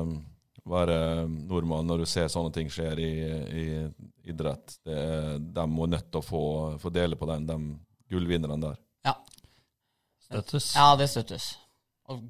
eh, 0.03 0.11
være 0.67 0.97
nordmann 1.31 1.87
når 1.87 2.03
du 2.03 2.09
ser 2.09 2.27
sånne 2.31 2.51
ting 2.55 2.69
skjer 2.71 2.99
i, 2.99 3.11
i 3.47 3.65
idrett. 4.27 4.77
Det 4.85 4.97
er, 4.97 5.37
de 5.39 5.67
må 5.71 5.87
nødt 5.89 6.09
til 6.11 6.21
å 6.21 6.25
få, 6.25 6.43
få 6.81 6.91
dele 6.93 7.15
på 7.19 7.29
den, 7.29 7.47
de 7.47 7.57
gullvinnerne 8.11 8.59
der. 8.65 8.81
Ja. 9.07 9.15
Støttes. 10.27 10.73
Ja, 10.75 10.89
det 10.99 11.07
støttes. 11.11 11.53
Og, 12.11 12.27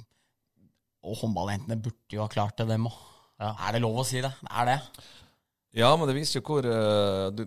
og 1.01 1.17
håndballjentene 1.23 1.79
burde 1.81 2.13
jo 2.13 2.21
ha 2.23 2.29
klart 2.31 2.57
det, 2.61 2.69
dem 2.69 2.89
òg. 2.89 2.99
Ja. 3.41 3.51
Er 3.67 3.75
det 3.75 3.83
lov 3.83 3.99
å 4.01 4.05
si 4.05 4.21
det? 4.21 4.31
Det 4.41 4.53
er 4.53 4.69
det. 4.69 4.77
Ja, 5.77 5.91
men 5.97 6.09
det 6.09 6.15
viser 6.17 6.39
jo 6.39 6.45
hvor 6.47 6.65
uh, 6.65 7.27
du, 7.33 7.43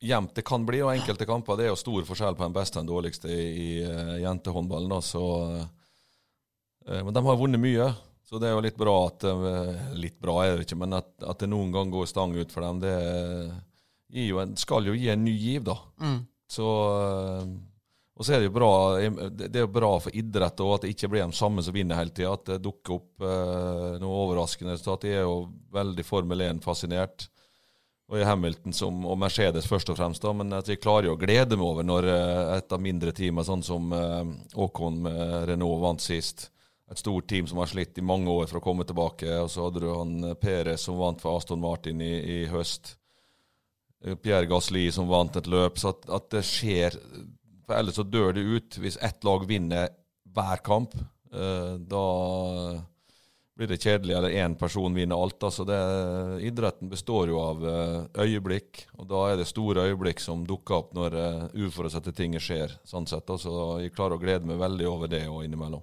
jevnt 0.00 0.34
det 0.34 0.44
kan 0.46 0.66
bli, 0.66 0.82
og 0.84 0.92
enkelte 0.92 1.26
kamper. 1.28 1.58
Det 1.58 1.66
er 1.66 1.72
jo 1.72 1.80
stor 1.80 2.06
forskjell 2.08 2.36
på 2.38 2.46
den 2.46 2.56
beste 2.56 2.78
og 2.78 2.84
den 2.84 2.90
dårligste 2.92 3.30
i, 3.32 3.46
i 3.48 3.70
eh, 3.82 4.14
jentehåndballen. 4.24 5.02
Så, 5.04 5.24
eh, 6.86 7.00
men 7.02 7.14
de 7.14 7.24
har 7.26 7.40
vunnet 7.40 7.62
mye, 7.62 7.88
så 8.28 8.40
det 8.40 8.50
er 8.50 8.56
jo 8.56 8.64
litt 8.66 8.78
bra 8.78 8.96
at 9.06 9.24
eh, 9.24 9.86
Litt 9.98 10.18
bra 10.22 10.42
er 10.44 10.58
det 10.58 10.68
ikke, 10.68 10.80
men 10.82 10.98
at, 11.00 11.10
at 11.24 11.40
det 11.42 11.50
noen 11.50 11.72
gang 11.74 11.90
går 11.92 12.10
stang 12.10 12.36
ut 12.38 12.52
for 12.54 12.66
dem, 12.66 12.82
det 12.84 12.94
jo 14.28 14.38
en, 14.40 14.54
skal 14.56 14.86
jo 14.88 14.94
gi 14.96 15.10
en 15.12 15.24
ny 15.24 15.34
giv, 15.36 15.66
da. 15.68 15.76
Mm. 16.00 16.20
Så 16.48 16.68
og 18.18 18.26
så 18.26 18.34
er 18.34 18.42
det 18.42 18.48
jo 18.48 18.54
bra 18.56 18.70
det 19.30 19.46
er 19.52 19.62
jo 19.62 19.70
bra 19.70 19.92
for 20.02 20.14
idrett 20.18 20.60
og 20.64 20.72
at 20.74 20.84
det 20.84 20.90
ikke 20.90 21.10
blir 21.12 21.22
de 21.22 21.38
samme 21.38 21.62
som 21.62 21.74
vinner 21.74 22.00
hele 22.00 22.10
tida. 22.10 22.32
At 22.34 22.48
det 22.50 22.62
dukker 22.64 22.96
opp 22.96 23.22
eh, 23.22 23.98
noe 24.02 24.22
overraskende 24.24 24.74
resultat. 24.74 25.06
Jeg 25.06 25.20
er 25.20 25.28
jo 25.28 25.44
veldig 25.74 26.06
Formel 26.06 26.42
1-fascinert. 26.48 27.28
Og 28.08 28.20
i 28.20 28.24
Hamilton 28.24 28.72
som, 28.72 29.02
og 29.04 29.18
Mercedes 29.20 29.66
først 29.68 29.90
og 29.92 29.98
fremst, 29.98 30.22
da, 30.24 30.32
men 30.32 30.54
at 30.56 30.68
jeg 30.70 30.80
klarer 30.80 31.10
jo 31.10 31.16
å 31.16 31.20
glede 31.20 31.58
meg 31.58 31.66
over 31.66 31.84
når 31.84 32.08
eh, 32.08 32.52
et 32.56 32.72
av 32.72 32.80
mindre 32.80 33.12
teamer, 33.12 33.44
sånn 33.44 33.64
som 33.66 33.92
Aakon 33.92 34.38
Åkon 34.64 35.02
med 35.04 35.50
Renault 35.50 35.82
vant 35.82 36.04
sist. 36.04 36.48
Et 36.90 36.98
stort 36.98 37.28
team 37.28 37.46
som 37.46 37.60
har 37.60 37.68
slitt 37.68 37.98
i 38.00 38.04
mange 38.04 38.32
år 38.32 38.46
for 38.48 38.60
å 38.60 38.64
komme 38.64 38.86
tilbake. 38.88 39.28
Og 39.42 39.50
så 39.52 39.66
hadde 39.66 39.82
du 39.84 39.90
han 39.92 40.30
eh, 40.30 40.36
Perez 40.40 40.86
som 40.88 40.96
vant 41.00 41.20
for 41.20 41.36
Aston 41.36 41.60
Martin 41.60 42.00
i, 42.00 42.14
i 42.16 42.38
høst. 42.48 42.94
Eh, 44.04 44.16
Pierre 44.16 44.48
Gasli 44.48 44.86
som 44.94 45.10
vant 45.10 45.36
et 45.36 45.50
løp. 45.50 45.76
Så 45.80 45.92
at, 45.92 46.08
at 46.08 46.30
det 46.32 46.44
skjer 46.48 46.96
For 47.68 47.76
ellers 47.76 47.98
så 48.00 48.06
dør 48.08 48.32
det 48.32 48.46
ut 48.46 48.78
hvis 48.80 48.96
ett 49.04 49.26
lag 49.28 49.44
vinner 49.48 49.92
hver 50.32 50.64
kamp. 50.64 50.96
Eh, 51.28 51.74
da 51.76 52.06
blir 53.58 53.70
det 53.72 53.80
kjedelig, 53.82 54.14
eller 54.14 54.36
én 54.38 54.54
person 54.58 54.94
vinner 54.94 55.18
alt. 55.18 55.42
Altså 55.42 55.66
det, 55.66 55.78
idretten 56.46 56.90
består 56.90 57.32
jo 57.32 57.40
av 57.42 57.66
eh, 57.66 58.24
øyeblikk, 58.24 58.84
og 58.98 59.08
da 59.10 59.24
er 59.32 59.40
det 59.40 59.48
store 59.50 59.88
øyeblikk 59.90 60.22
som 60.22 60.46
dukker 60.46 60.78
opp 60.78 60.94
når 60.94 61.18
uh, 61.18 61.44
uforutsette 61.66 62.14
ting 62.14 62.38
skjer. 62.38 62.78
sånn 62.86 63.08
sett. 63.10 63.26
Altså, 63.26 63.80
jeg 63.82 63.94
klarer 63.96 64.14
å 64.14 64.22
glede 64.22 64.46
meg 64.46 64.62
veldig 64.62 64.86
over 64.90 65.10
det 65.10 65.24
og 65.26 65.42
innimellom. 65.42 65.82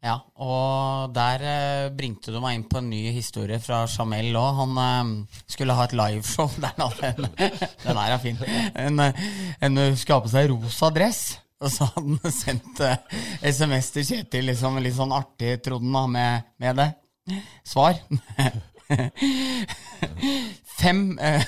Ja, 0.00 0.14
og 0.40 1.12
der 1.12 1.42
eh, 1.44 1.90
bringte 1.92 2.32
du 2.32 2.38
meg 2.40 2.56
inn 2.56 2.64
på 2.64 2.78
en 2.80 2.88
ny 2.88 3.02
historie 3.12 3.58
fra 3.60 3.82
Jamel 3.84 4.32
òg. 4.32 4.62
Han 4.62 4.78
eh, 4.80 5.42
skulle 5.44 5.76
ha 5.76 5.84
et 5.84 5.96
liveshow. 5.98 6.48
Der 6.62 6.72
han 6.78 7.26
den 7.84 8.00
her 8.00 8.14
er 8.14 8.22
fin. 8.22 8.40
En, 8.72 9.02
eh, 9.04 9.20
en 9.60 9.76
eh, 9.76 9.98
skulle 10.00 10.16
ha 10.16 10.24
på 10.24 10.32
seg 10.32 10.48
rosa 10.54 10.88
dress. 10.94 11.24
Og 11.60 11.68
så 11.72 11.84
hadde 11.92 12.16
han 12.22 12.32
sendt 12.32 12.80
eh, 12.86 12.96
SMS 13.52 13.90
til 13.92 14.06
Kjetil, 14.08 14.46
liksom 14.48 14.78
litt 14.80 14.96
sånn 14.96 15.12
artig, 15.12 15.58
trodde 15.64 15.84
han, 15.84 15.92
da, 15.92 16.04
med, 16.08 16.46
med 16.64 16.80
det. 16.80 16.90
Svar. 17.68 17.94
Fem, 20.80 21.18
eh, 21.20 21.42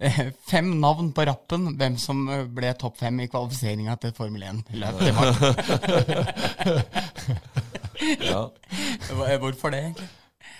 fem 0.50 0.70
navn 0.80 1.10
på 1.14 1.24
rappen 1.28 1.74
hvem 1.78 1.98
som 2.00 2.22
eh, 2.32 2.46
ble 2.48 2.70
topp 2.80 2.96
fem 3.02 3.20
i 3.20 3.28
kvalifiseringa 3.30 3.94
til 4.00 4.14
Formel 4.16 4.42
1-løp 4.48 5.02
til 5.04 5.12
mars. 5.18 5.36
Ja. 8.24 8.46
Hvorfor 9.38 9.74
det, 9.74 9.82
egentlig? 9.90 10.08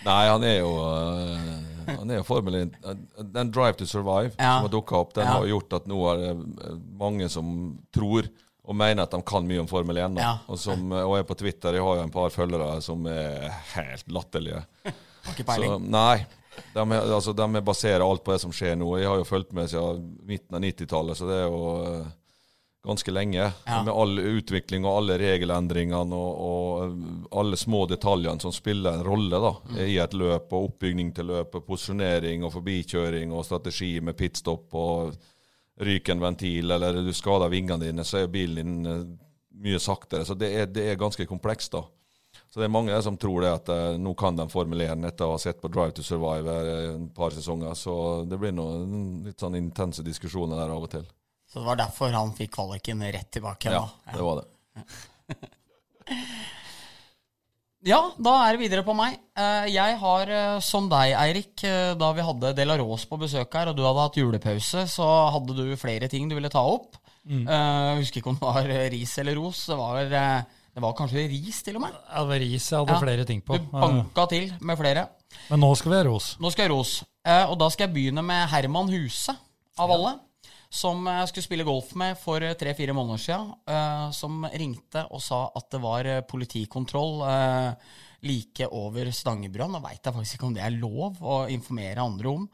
Nei, 0.05 0.21
han 0.29 0.45
er 0.45 0.59
jo 0.61 0.71
eh, 0.85 1.95
Han 1.97 2.13
er 2.13 2.21
jo 2.21 2.25
Formel 2.29 2.55
1 2.61 2.77
eh, 2.85 3.01
Den 3.35 3.51
Drive 3.53 3.77
to 3.81 3.89
Survive 3.89 4.33
Ja. 4.37 4.59
som 4.59 4.69
har 4.69 4.73
dukka 4.77 5.01
opp, 5.01 5.15
den 5.17 5.25
Ja. 5.27 5.39
har 5.39 5.49
gjort 5.49 5.73
at 5.81 5.89
nå 5.91 5.99
er 6.13 6.17
det 6.21 6.35
mange 7.01 7.29
som 7.33 7.79
tror 7.97 8.29
og 8.71 8.77
mener 8.79 9.03
at 9.05 9.15
de 9.17 9.19
kan 9.27 9.47
mye 9.51 9.61
om 9.65 9.69
Formel 9.71 9.99
1. 9.99 10.15
Da. 10.15 10.23
Ja. 10.23 10.35
Og, 10.47 10.59
som, 10.63 10.85
og 10.95 11.17
jeg 11.19 11.27
på 11.27 11.37
Twitter 11.43 11.75
jeg 11.79 11.83
har 11.83 11.97
jo 11.99 12.05
en 12.07 12.13
par 12.15 12.31
følgere 12.31 12.77
som 12.87 13.03
er 13.11 13.49
helt 13.75 14.07
latterlige. 14.15 14.63
Har 14.87 15.35
ikke 15.35 15.43
Så, 15.45 15.49
peiling. 15.51 15.89
nei. 15.91 16.21
De, 16.75 16.83
altså, 17.01 17.33
de 17.35 17.45
er 17.57 17.65
baserer 17.67 18.03
alt 18.05 18.23
på 18.27 18.33
det 18.35 18.41
som 18.43 18.53
skjer 18.55 18.77
nå. 18.79 18.89
Jeg 19.01 19.09
har 19.11 19.19
jo 19.21 19.27
fulgt 19.29 19.53
med 19.57 19.71
siden 19.73 20.07
midten 20.29 20.55
av 20.59 20.63
90-tallet, 20.67 21.19
så 21.19 21.29
det 21.29 21.37
er 21.41 21.47
jo 21.49 21.61
uh, 21.81 22.09
ganske 22.87 23.13
lenge. 23.15 23.47
Ja. 23.67 23.79
Med 23.87 23.93
all 23.95 24.19
utvikling 24.37 24.85
og 24.89 24.99
alle 25.01 25.17
regelendringene 25.23 26.17
og, 26.17 26.45
og 26.51 27.35
alle 27.43 27.59
små 27.61 27.83
detaljene 27.91 28.41
som 28.45 28.53
spiller 28.55 28.99
en 29.01 29.07
rolle 29.07 29.41
da, 29.43 29.55
Mm. 29.71 29.81
i 29.87 29.97
et 30.03 30.15
løp, 30.19 30.53
og 30.53 30.71
oppbygning 30.71 31.11
til 31.17 31.31
løpet, 31.33 31.65
posisjonering 31.67 32.45
og 32.47 32.53
forbikjøring 32.59 33.33
og 33.35 33.45
strategi 33.47 33.95
med 34.05 34.17
pitstop 34.19 34.75
og 34.79 35.15
ryker 35.81 36.13
en 36.13 36.21
ventil, 36.21 36.71
eller 36.71 37.01
du 37.05 37.13
skader 37.17 37.53
vingene 37.53 37.85
dine, 37.85 38.05
så 38.05 38.21
er 38.21 38.33
bilen 38.33 38.61
din 38.61 38.91
eh, 38.91 39.07
mye 39.61 39.81
saktere. 39.81 40.27
Så 40.29 40.37
det 40.39 40.53
er, 40.57 40.69
det 40.69 40.87
er 40.91 41.01
ganske 41.01 41.27
komplekst, 41.29 41.73
da. 41.73 41.85
Så 42.51 42.61
det 42.61 42.67
er 42.67 42.75
mange 42.75 42.97
som 43.03 43.17
tror 43.21 43.45
det 43.45 43.51
at 43.55 43.71
eh, 43.73 43.97
nå 44.01 44.15
kan 44.19 44.39
de 44.39 44.47
Formel 44.51 44.85
1 44.87 45.07
etter 45.07 45.27
å 45.27 45.37
ha 45.37 45.41
sett 45.41 45.61
på 45.63 45.71
Drive 45.71 45.95
to 45.97 46.05
Survive 46.07 46.57
en 46.61 47.09
et 47.09 47.15
par 47.17 47.35
sesonger. 47.35 47.75
Så 47.79 47.95
det 48.29 48.39
blir 48.43 48.55
noen 48.55 49.25
litt 49.27 49.41
sånn 49.41 49.59
intense 49.59 50.05
diskusjoner 50.07 50.59
der 50.59 50.75
av 50.75 50.87
og 50.87 50.93
til. 50.93 51.07
Så 51.51 51.59
det 51.61 51.67
var 51.67 51.81
derfor 51.81 52.15
han 52.15 52.35
fikk 52.37 52.55
kvaliken 52.59 53.03
rett 53.11 53.31
tilbake? 53.35 53.73
Ja, 53.75 53.87
da. 54.07 54.17
det 54.17 54.27
var 54.27 54.43
det. 54.43 54.49
Ja, 57.87 58.01
da 58.21 58.33
er 58.45 58.57
det 58.59 58.61
videre 58.61 58.83
på 58.85 58.93
meg. 58.97 59.15
Eh, 59.41 59.71
Jeg 59.73 59.97
har, 60.03 60.29
eh, 60.29 60.61
som 60.61 60.89
deg, 60.91 61.15
Eirik, 61.17 61.63
eh, 61.65 61.95
da 61.97 62.11
vi 62.13 62.21
hadde 62.21 62.55
Delaros 62.55 63.07
på 63.09 63.17
besøk 63.19 63.55
her, 63.57 63.69
og 63.71 63.77
du 63.77 63.83
hadde 63.87 64.03
hatt 64.05 64.19
julepause, 64.21 64.85
så 64.87 65.07
hadde 65.33 65.57
du 65.57 65.77
flere 65.81 66.07
ting 66.13 66.29
du 66.29 66.35
ville 66.37 66.51
ta 66.53 66.61
opp. 66.61 66.97
Mm. 67.27 67.47
Jeg 67.47 67.97
husker 68.03 68.21
ikke 68.21 68.29
om 68.35 68.39
det 68.41 68.49
var 68.49 68.91
ris 68.93 69.19
eller 69.19 69.35
ros. 69.37 69.67
Det 69.67 69.77
var, 69.77 70.05
det 70.09 70.83
var 70.83 70.93
kanskje 70.97 71.25
ris, 71.29 71.63
til 71.63 71.77
og 71.77 71.83
med. 71.87 71.93
Ja, 72.13 72.21
det 72.21 72.29
var 72.29 72.39
ris 72.45 72.69
jeg 72.71 72.79
hadde 72.81 72.93
Ja. 72.93 73.01
flere 73.01 73.25
ting 73.25 73.41
på. 73.43 73.57
Du 73.59 73.65
banka 73.73 74.27
til 74.29 74.53
med 74.61 74.77
flere. 74.79 75.09
Men 75.51 75.61
nå 75.61 75.75
skal 75.77 75.91
vi 75.93 75.97
ha 75.97 76.05
ros. 76.05 76.37
Nå 76.41 76.51
skal 76.53 76.65
jeg 76.69 76.73
ros. 76.73 77.05
Og 77.49 77.59
da 77.59 77.69
skal 77.71 77.87
jeg 77.89 77.95
begynne 77.95 78.23
med 78.25 78.49
Herman 78.49 78.89
Huse, 78.89 79.37
av 79.79 79.91
alle. 79.91 80.19
Som 80.71 81.03
jeg 81.11 81.27
skulle 81.27 81.47
spille 81.49 81.67
golf 81.67 81.89
med 81.99 82.15
for 82.21 82.45
eh, 82.47 82.55
tre-fire 82.55 82.95
måneder 82.95 83.19
siden. 83.19 83.49
eh, 83.67 84.05
Som 84.15 84.45
ringte 84.47 85.03
og 85.11 85.23
sa 85.25 85.49
at 85.59 85.67
det 85.75 85.81
var 85.83 86.07
eh, 86.07 86.21
politikontroll 86.23 87.25
like 88.23 88.67
over 88.77 89.09
Stangebrua. 89.17 89.67
Nå 89.67 89.81
veit 89.83 90.05
jeg 90.05 90.15
faktisk 90.15 90.37
ikke 90.37 90.47
om 90.47 90.55
det 90.55 90.63
er 90.63 90.77
lov 90.77 91.19
å 91.25 91.41
informere 91.51 92.05
andre 92.05 92.29
om. 92.37 92.45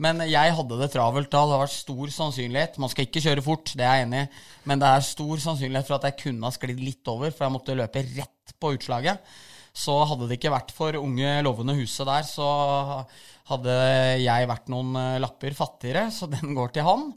Men 0.00 0.22
jeg 0.24 0.54
hadde 0.56 0.78
det 0.80 0.88
travelt 0.94 1.28
da. 1.28 1.42
Det 1.44 1.56
har 1.56 1.62
vært 1.66 1.74
stor 1.74 2.12
sannsynlighet. 2.14 2.78
Man 2.80 2.92
skal 2.92 3.08
ikke 3.08 3.22
kjøre 3.26 3.44
fort, 3.44 3.72
det 3.76 3.84
er 3.84 3.98
jeg 3.98 4.06
enig 4.06 4.22
i. 4.22 4.30
Men 4.70 4.80
det 4.80 4.88
er 4.88 5.04
stor 5.04 5.42
sannsynlighet 5.42 5.90
for 5.90 5.98
at 5.98 6.06
jeg 6.08 6.18
kunne 6.22 6.46
ha 6.46 6.54
sklidd 6.54 6.80
litt 6.80 7.10
over, 7.12 7.34
for 7.34 7.44
jeg 7.44 7.56
måtte 7.58 7.76
løpe 7.76 8.06
rett 8.06 8.54
på 8.62 8.72
utslaget. 8.78 9.34
Så 9.76 9.98
hadde 10.08 10.30
det 10.30 10.38
ikke 10.38 10.54
vært 10.54 10.72
for 10.74 10.96
unge, 11.02 11.34
lovende 11.44 11.76
huset 11.78 12.08
der, 12.08 12.24
så 12.26 12.48
hadde 13.50 13.76
jeg 14.22 14.48
vært 14.50 14.72
noen 14.72 14.96
lapper 15.22 15.54
fattigere, 15.58 16.08
så 16.14 16.30
den 16.30 16.56
går 16.56 16.72
til 16.74 16.86
han. 16.86 17.10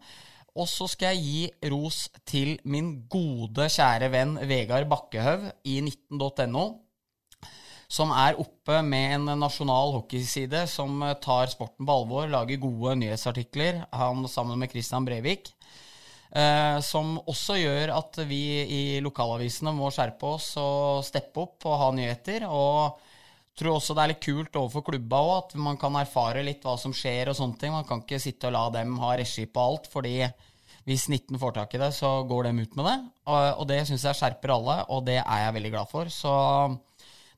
Og 0.53 0.69
så 0.69 0.85
skal 0.91 1.15
jeg 1.15 1.23
gi 1.23 1.69
ros 1.73 2.05
til 2.29 2.55
min 2.69 2.95
gode, 3.09 3.65
kjære 3.73 4.11
venn 4.13 4.35
Vegard 4.49 4.85
Bakkehaug 4.91 5.49
i 5.65 5.79
19.no 5.81 6.67
som 7.93 8.09
er 8.15 8.39
oppe 8.41 8.79
med 8.85 9.15
en 9.19 9.31
nasjonal 9.37 9.91
hockeyside 9.99 10.63
som 10.71 11.03
tar 11.21 11.51
sporten 11.51 11.85
på 11.85 11.97
alvor, 11.99 12.29
lager 12.31 12.61
gode 12.61 12.95
nyhetsartikler, 12.97 13.83
han 13.93 14.25
sammen 14.29 14.57
med 14.61 14.71
Christian 14.71 15.05
Brevik. 15.05 15.51
Eh, 16.33 16.79
som 16.81 17.19
også 17.29 17.59
gjør 17.59 17.91
at 17.93 18.17
vi 18.25 18.41
i 18.65 18.83
lokalavisene 19.05 19.75
må 19.77 19.91
skjerpe 19.93 20.31
oss 20.39 20.55
og 20.57 21.03
steppe 21.05 21.43
opp 21.43 21.67
og 21.69 21.77
ha 21.77 21.91
nyheter. 21.93 22.47
Og 22.49 22.97
tror 23.59 23.77
også 23.77 23.95
det 23.95 24.03
er 24.03 24.11
litt 24.13 24.23
kult 24.23 24.57
overfor 24.59 24.85
klubba 24.87 25.19
òg, 25.23 25.33
at 25.37 25.57
man 25.61 25.77
kan 25.81 25.95
erfare 25.99 26.45
litt 26.45 26.63
hva 26.65 26.77
som 26.81 26.95
skjer 26.95 27.31
og 27.31 27.37
sånne 27.37 27.59
ting. 27.61 27.75
Man 27.75 27.87
kan 27.89 28.01
ikke 28.03 28.21
sitte 28.21 28.49
og 28.49 28.55
la 28.55 28.63
dem 28.79 28.97
ha 29.01 29.13
regi 29.19 29.45
på 29.45 29.67
alt, 29.67 29.89
fordi 29.91 30.17
hvis 30.83 31.05
19 31.07 31.39
får 31.39 31.53
tak 31.55 31.75
i 31.77 31.83
det, 31.83 31.91
så 31.95 32.15
går 32.27 32.49
dem 32.49 32.63
ut 32.63 32.73
med 32.79 32.89
det. 32.89 32.97
Og, 33.31 33.61
det 33.69 33.83
syns 33.87 34.03
jeg 34.09 34.19
skjerper 34.19 34.55
alle, 34.57 34.79
og 34.91 35.05
det 35.07 35.21
er 35.21 35.45
jeg 35.45 35.55
veldig 35.59 35.75
glad 35.77 35.91
for. 35.91 36.11
Så 36.11 36.33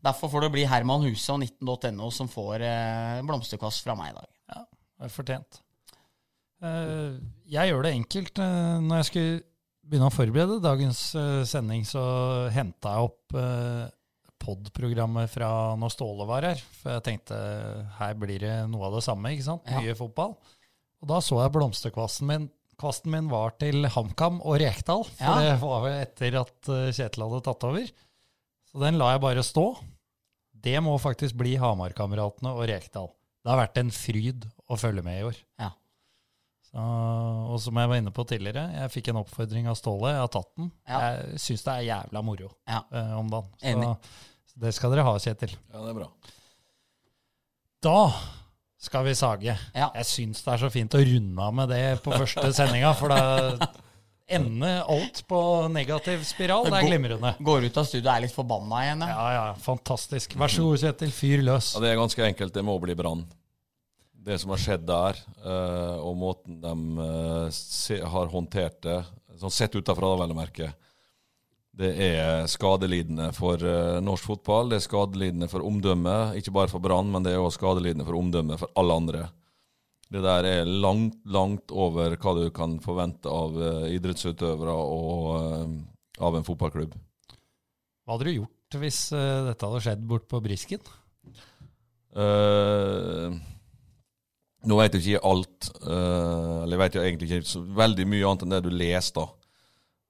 Derfor 0.05 0.29
får 0.29 0.45
det 0.45 0.53
bli 0.53 0.65
Herman 0.69 1.05
Huse 1.05 1.33
og 1.33 1.41
19.no 1.41 2.11
som 2.13 2.29
får 2.29 2.61
eh, 2.61 3.21
blomsterkvast 3.25 3.85
fra 3.85 3.95
meg 3.97 4.11
i 4.11 4.17
dag. 4.19 4.27
Ja, 4.53 4.61
det 4.61 5.07
er 5.07 5.13
fortjent. 5.13 5.59
Eh, 6.61 7.17
jeg 7.55 7.71
gjør 7.71 7.85
det 7.85 7.93
enkelt. 7.95 8.41
Eh, 8.41 8.75
når 8.85 9.01
jeg 9.01 9.07
skulle 9.09 9.39
begynne 9.85 10.09
å 10.11 10.13
forberede 10.13 10.61
dagens 10.61 11.01
eh, 11.17 11.41
sending, 11.49 11.87
så 11.89 12.03
henta 12.53 12.93
jeg 12.93 13.09
opp 13.09 13.39
pod-programmet 14.45 15.31
fra 15.33 15.49
når 15.81 15.91
Ståle 15.95 16.27
var 16.29 16.45
her. 16.45 16.61
For 16.79 16.93
jeg 16.95 17.03
tenkte 17.09 17.39
her 17.97 18.13
blir 18.21 18.39
det 18.45 18.53
noe 18.71 18.85
av 18.91 18.99
det 18.99 19.03
samme, 19.07 19.33
ikke 19.33 19.47
sant? 19.49 19.65
Ja. 19.71 19.81
Mye 19.81 19.97
fotball. 19.97 20.35
Og 21.03 21.09
da 21.11 21.17
så 21.25 21.41
jeg 21.43 21.53
blomsterkvasten 21.57 22.29
min. 22.29 22.45
Kvasten 22.79 23.11
min 23.13 23.27
var 23.31 23.53
til 23.59 23.85
HamKam 23.87 24.41
og 24.43 24.57
Rekdal, 24.59 25.05
for 25.07 25.23
Ja. 25.23 25.35
det 25.39 25.51
var 25.61 25.85
jo 25.87 25.91
etter 25.95 26.35
at 26.41 26.69
eh, 26.75 26.89
Kjetil 26.91 27.23
hadde 27.23 27.43
tatt 27.45 27.63
over. 27.63 27.85
Så 28.67 28.81
den 28.83 28.97
la 28.99 29.13
jeg 29.13 29.21
bare 29.23 29.43
stå. 29.47 29.63
Det 30.65 30.73
må 30.83 30.97
faktisk 30.99 31.37
bli 31.39 31.53
Hamarkameratene 31.61 32.51
og 32.51 32.65
Rekdal. 32.67 33.07
Det 33.45 33.51
har 33.53 33.61
vært 33.61 33.77
en 33.79 33.91
fryd 33.95 34.47
å 34.67 34.75
følge 34.81 35.03
med 35.05 35.21
i 35.21 35.25
år. 35.29 35.39
Ja. 35.61 35.69
Så, 36.65 36.81
og 36.81 37.55
som 37.63 37.77
jeg 37.79 37.87
var 37.93 38.01
inne 38.01 38.11
på 38.11 38.25
tidligere, 38.27 38.65
jeg 38.81 38.91
fikk 38.97 39.11
en 39.13 39.21
oppfordring 39.21 39.69
av 39.71 39.77
Ståle. 39.79 40.11
Jeg 40.11 40.23
har 40.25 40.31
tatt 40.35 40.49
den. 40.59 40.71
Ja. 40.89 40.99
Jeg 41.05 41.39
syns 41.45 41.63
det 41.67 41.75
er 41.77 41.85
jævla 41.93 42.23
moro 42.27 42.49
Ja. 42.67 42.81
eh, 42.91 43.13
om 43.15 43.29
dagen. 43.31 43.53
Enig. 43.63 43.91
Så, 43.93 43.95
så 44.01 44.34
det 44.55 44.71
skal 44.75 44.93
dere 44.93 45.05
ha, 45.07 45.15
Kjetil. 45.19 45.53
Ja, 45.73 45.81
det 45.83 45.91
er 45.91 45.97
bra. 45.97 46.09
Da 47.85 47.99
skal 48.85 49.05
vi 49.07 49.15
sage. 49.17 49.55
Ja. 49.75 49.89
Jeg 49.99 50.07
syns 50.09 50.43
det 50.45 50.53
er 50.53 50.61
så 50.61 50.69
fint 50.73 50.95
å 50.95 51.01
runde 51.01 51.47
av 51.47 51.55
med 51.57 51.71
det 51.73 51.83
på 52.05 52.13
første 52.13 52.51
sendinga, 52.55 52.93
for 52.97 53.11
da 53.13 53.67
ender 54.25 54.83
alt 54.89 55.21
på 55.29 55.39
negativ 55.73 56.23
spiral. 56.25 56.69
Det 56.69 56.79
er 56.79 56.87
glimrende. 56.87 57.33
Går 57.45 57.67
ut 57.67 57.79
av 57.81 57.87
studioet 57.87 58.07
og 58.09 58.13
er 58.15 58.23
litt 58.25 58.35
forbanna 58.35 58.83
igjen. 58.85 59.03
Ja. 59.09 59.25
Ja, 59.35 59.45
fantastisk. 59.61 60.37
Vær 60.39 60.53
så 60.53 60.65
god, 60.69 60.81
Kjetil. 60.81 61.13
Fyr 61.13 61.43
løs. 61.45 61.73
Ja, 61.75 61.83
Det 61.83 61.91
er 61.91 61.99
ganske 62.01 62.25
enkelt. 62.29 62.55
Det 62.55 62.65
må 62.65 62.77
bli 62.81 62.97
Brann. 62.97 63.25
Det 64.25 64.39
som 64.41 64.55
har 64.55 64.61
skjedd 64.63 64.87
der, 64.89 65.19
eh, 65.45 65.97
og 66.01 66.15
måten 66.17 66.57
de 66.63 66.73
eh, 67.03 68.07
har 68.09 68.31
håndtert 68.31 68.79
det, 68.81 68.95
sånn 69.37 69.53
sett 69.53 69.75
utafra, 69.77 70.15
vel 70.17 70.33
å 70.33 70.37
merke, 70.37 70.71
det 71.75 71.91
er 71.99 72.45
skadelidende 72.47 73.31
for 73.35 73.59
eh, 73.59 73.97
norsk 74.03 74.29
fotball. 74.29 74.69
Det 74.71 74.79
er 74.79 74.85
skadelidende 74.85 75.49
for 75.51 75.65
omdømmet, 75.67 76.37
ikke 76.39 76.53
bare 76.55 76.71
for 76.71 76.83
Brann, 76.83 77.09
men 77.11 77.25
det 77.25 77.33
er 77.33 77.41
også 77.41 77.59
skadelidende 77.59 78.07
for 78.07 78.19
omdømmet 78.19 78.61
for 78.61 78.71
alle 78.79 78.99
andre. 79.01 79.23
Det 80.15 80.21
der 80.23 80.47
er 80.47 80.69
langt, 80.69 81.17
langt 81.27 81.73
over 81.73 82.15
hva 82.15 82.35
du 82.37 82.45
kan 82.55 82.77
forvente 82.83 83.31
av 83.31 83.57
eh, 83.59 83.89
idrettsutøvere 83.97 84.75
og 84.75 85.31
eh, 85.39 85.73
av 86.23 86.37
en 86.37 86.47
fotballklubb. 86.47 86.95
Hva 86.95 88.15
hadde 88.15 88.29
du 88.29 88.37
gjort 88.37 88.79
hvis 88.79 89.01
dette 89.13 89.67
hadde 89.67 89.81
skjedd 89.83 90.01
bort 90.07 90.25
på 90.27 90.39
Brisken? 90.43 90.81
Uh, 92.15 93.35
nå 94.67 94.77
vet 94.79 94.95
jeg 94.95 95.03
ikke 95.03 95.29
alt, 95.29 95.67
uh, 95.83 96.63
eller 96.63 96.75
jeg 96.75 96.81
vet 96.81 96.97
jo 96.97 97.03
egentlig 97.03 97.29
ikke 97.29 97.49
så 97.49 97.61
veldig 97.77 98.05
mye 98.09 98.29
annet 98.29 98.45
enn 98.45 98.55
det 98.55 98.61
du 98.65 98.71
leser, 98.71 99.19
da. 99.19 99.44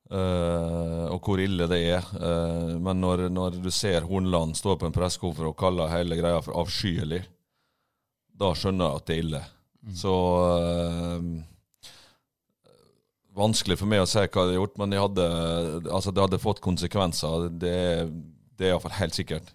Eh, 0.05 1.05
og 1.09 1.17
hvor 1.25 1.41
ille 1.41 1.65
det 1.69 1.79
er. 1.81 2.05
Uh, 2.13 2.77
men 2.77 3.01
når, 3.01 3.27
når 3.33 3.57
du 3.61 3.71
ser 3.73 4.05
Hornland 4.05 4.53
stå 4.57 4.75
på 4.77 4.89
en 4.89 4.93
pressekonferanse 4.93 5.49
og 5.49 5.57
kalle 5.57 5.89
hele 5.89 6.19
greia 6.19 6.43
for 6.45 6.59
avskyelig, 6.61 7.23
da 8.35 8.51
skjønner 8.53 8.85
jeg 8.85 9.01
at 9.01 9.07
det 9.07 9.15
er 9.15 9.25
ille. 9.25 9.43
Så 9.95 10.13
uh, 10.13 11.35
Vanskelig 13.35 13.75
for 13.81 13.91
meg 13.91 13.99
å 13.99 14.07
si 14.07 14.21
hva 14.21 14.45
de 14.47 14.53
har 14.53 14.61
gjort, 14.61 14.77
men 14.79 14.93
de 14.93 14.99
hadde, 15.01 15.23
altså 15.91 16.13
det 16.15 16.21
hadde 16.23 16.37
fått 16.39 16.61
konsekvenser. 16.63 17.49
Det, 17.59 17.73
det 18.55 18.69
er 18.69 18.71
iallfall 18.71 18.95
helt 18.95 19.17
sikkert. 19.17 19.49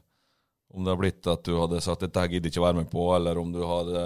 Om 0.75 0.85
det 0.85 0.93
har 0.93 0.99
blitt 1.01 1.29
at 1.33 1.47
du 1.47 1.55
hadde 1.57 1.81
sagt 1.81 2.05
'dette 2.05 2.27
gidder 2.29 2.51
jeg 2.51 2.53
ikke 2.53 2.67
være 2.67 2.77
med 2.83 2.91
på', 2.93 3.07
eller 3.17 3.41
om 3.41 3.55
du 3.55 3.63
hadde 3.65 4.03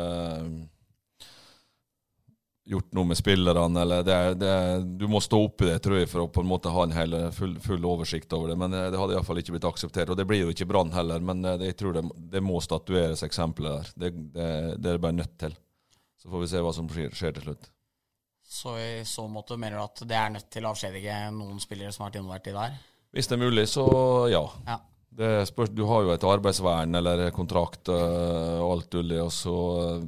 gjort 2.64 2.92
noe 2.96 3.04
med 3.10 3.18
spillerne, 3.18 3.80
eller 3.80 4.02
det, 4.02 4.18
det, 4.40 4.52
Du 4.98 5.06
må 5.08 5.20
stå 5.20 5.40
oppi 5.44 5.68
det, 5.68 5.78
tror 5.84 5.98
jeg, 5.98 6.08
for 6.08 6.24
å 6.24 6.30
på 6.32 6.44
en 6.44 6.48
måte 6.48 6.72
ha 6.72 6.86
en 6.86 6.94
hel, 6.96 7.16
full, 7.36 7.58
full 7.60 7.84
oversikt 7.88 8.32
over 8.36 8.52
det. 8.52 8.56
Men 8.60 8.76
eh, 8.76 8.88
det 8.92 9.00
hadde 9.00 9.16
iallfall 9.16 9.42
ikke 9.42 9.56
blitt 9.56 9.68
akseptert. 9.68 10.12
Og 10.12 10.18
det 10.18 10.26
blir 10.28 10.44
jo 10.44 10.54
ikke 10.54 10.68
Brann 10.70 10.94
heller, 10.94 11.20
men 11.24 11.44
eh, 11.44 11.58
det, 11.60 11.72
jeg 11.72 11.78
tror 11.82 11.98
det, 11.98 12.06
det 12.32 12.42
må 12.44 12.62
statueres 12.64 13.24
eksempler 13.26 13.78
der. 13.78 13.92
Det, 14.00 14.12
det, 14.36 14.48
det 14.80 14.94
er 14.94 15.04
bare 15.04 15.18
nødt 15.20 15.36
til. 15.44 15.56
Så 16.22 16.32
får 16.32 16.44
vi 16.44 16.50
se 16.54 16.64
hva 16.64 16.72
som 16.72 16.88
skjer, 16.88 17.12
skjer 17.12 17.36
til 17.36 17.48
slutt. 17.50 17.70
Så 18.54 18.74
i 18.80 18.88
så 19.08 19.26
måte 19.28 19.56
mener 19.60 19.80
du 19.80 19.84
at 19.84 20.02
det 20.08 20.16
er 20.16 20.32
nødt 20.32 20.50
til 20.52 20.64
å 20.64 20.72
avskjedige 20.72 21.20
noen 21.36 21.60
spillere 21.60 21.92
som 21.92 22.04
har 22.04 22.12
vært 22.12 22.20
involvert 22.20 22.48
i 22.48 22.54
det 22.54 22.66
her? 22.66 22.82
Hvis 23.14 23.28
det 23.30 23.36
er 23.36 23.44
mulig, 23.44 23.64
så 23.70 23.86
ja. 24.32 24.44
Ja. 24.66 24.80
Det 25.14 25.30
spørs, 25.46 25.70
du 25.70 25.84
har 25.86 26.02
jo 26.02 26.10
et 26.10 26.24
arbeidsvern 26.26 26.98
eller 26.98 27.28
kontrakt 27.34 27.90
øh, 27.92 28.58
og 28.64 28.70
alt 28.72 28.96
mulig, 28.98 29.20
og 29.22 29.30
så 29.32 29.58
øh, 29.84 30.06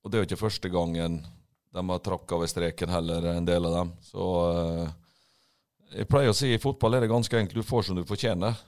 Og 0.00 0.10
det 0.10 0.16
er 0.16 0.22
jo 0.22 0.28
ikke 0.30 0.44
første 0.46 0.70
gangen 0.72 1.20
de 1.70 1.84
har 1.86 2.02
tråkka 2.02 2.34
over 2.34 2.50
streken 2.50 2.90
heller, 2.90 3.30
en 3.30 3.46
del 3.46 3.68
av 3.68 3.76
dem. 3.76 3.92
Så 4.02 4.26
øh, 4.50 4.88
jeg 5.94 6.08
pleier 6.10 6.32
å 6.32 6.36
si 6.36 6.52
i 6.54 6.62
fotball 6.62 6.96
er 6.96 7.04
det 7.04 7.12
ganske 7.12 7.38
enkelt. 7.38 7.62
Du 7.62 7.66
får 7.66 7.86
som 7.86 7.98
du 7.98 8.02
fortjener. 8.08 8.58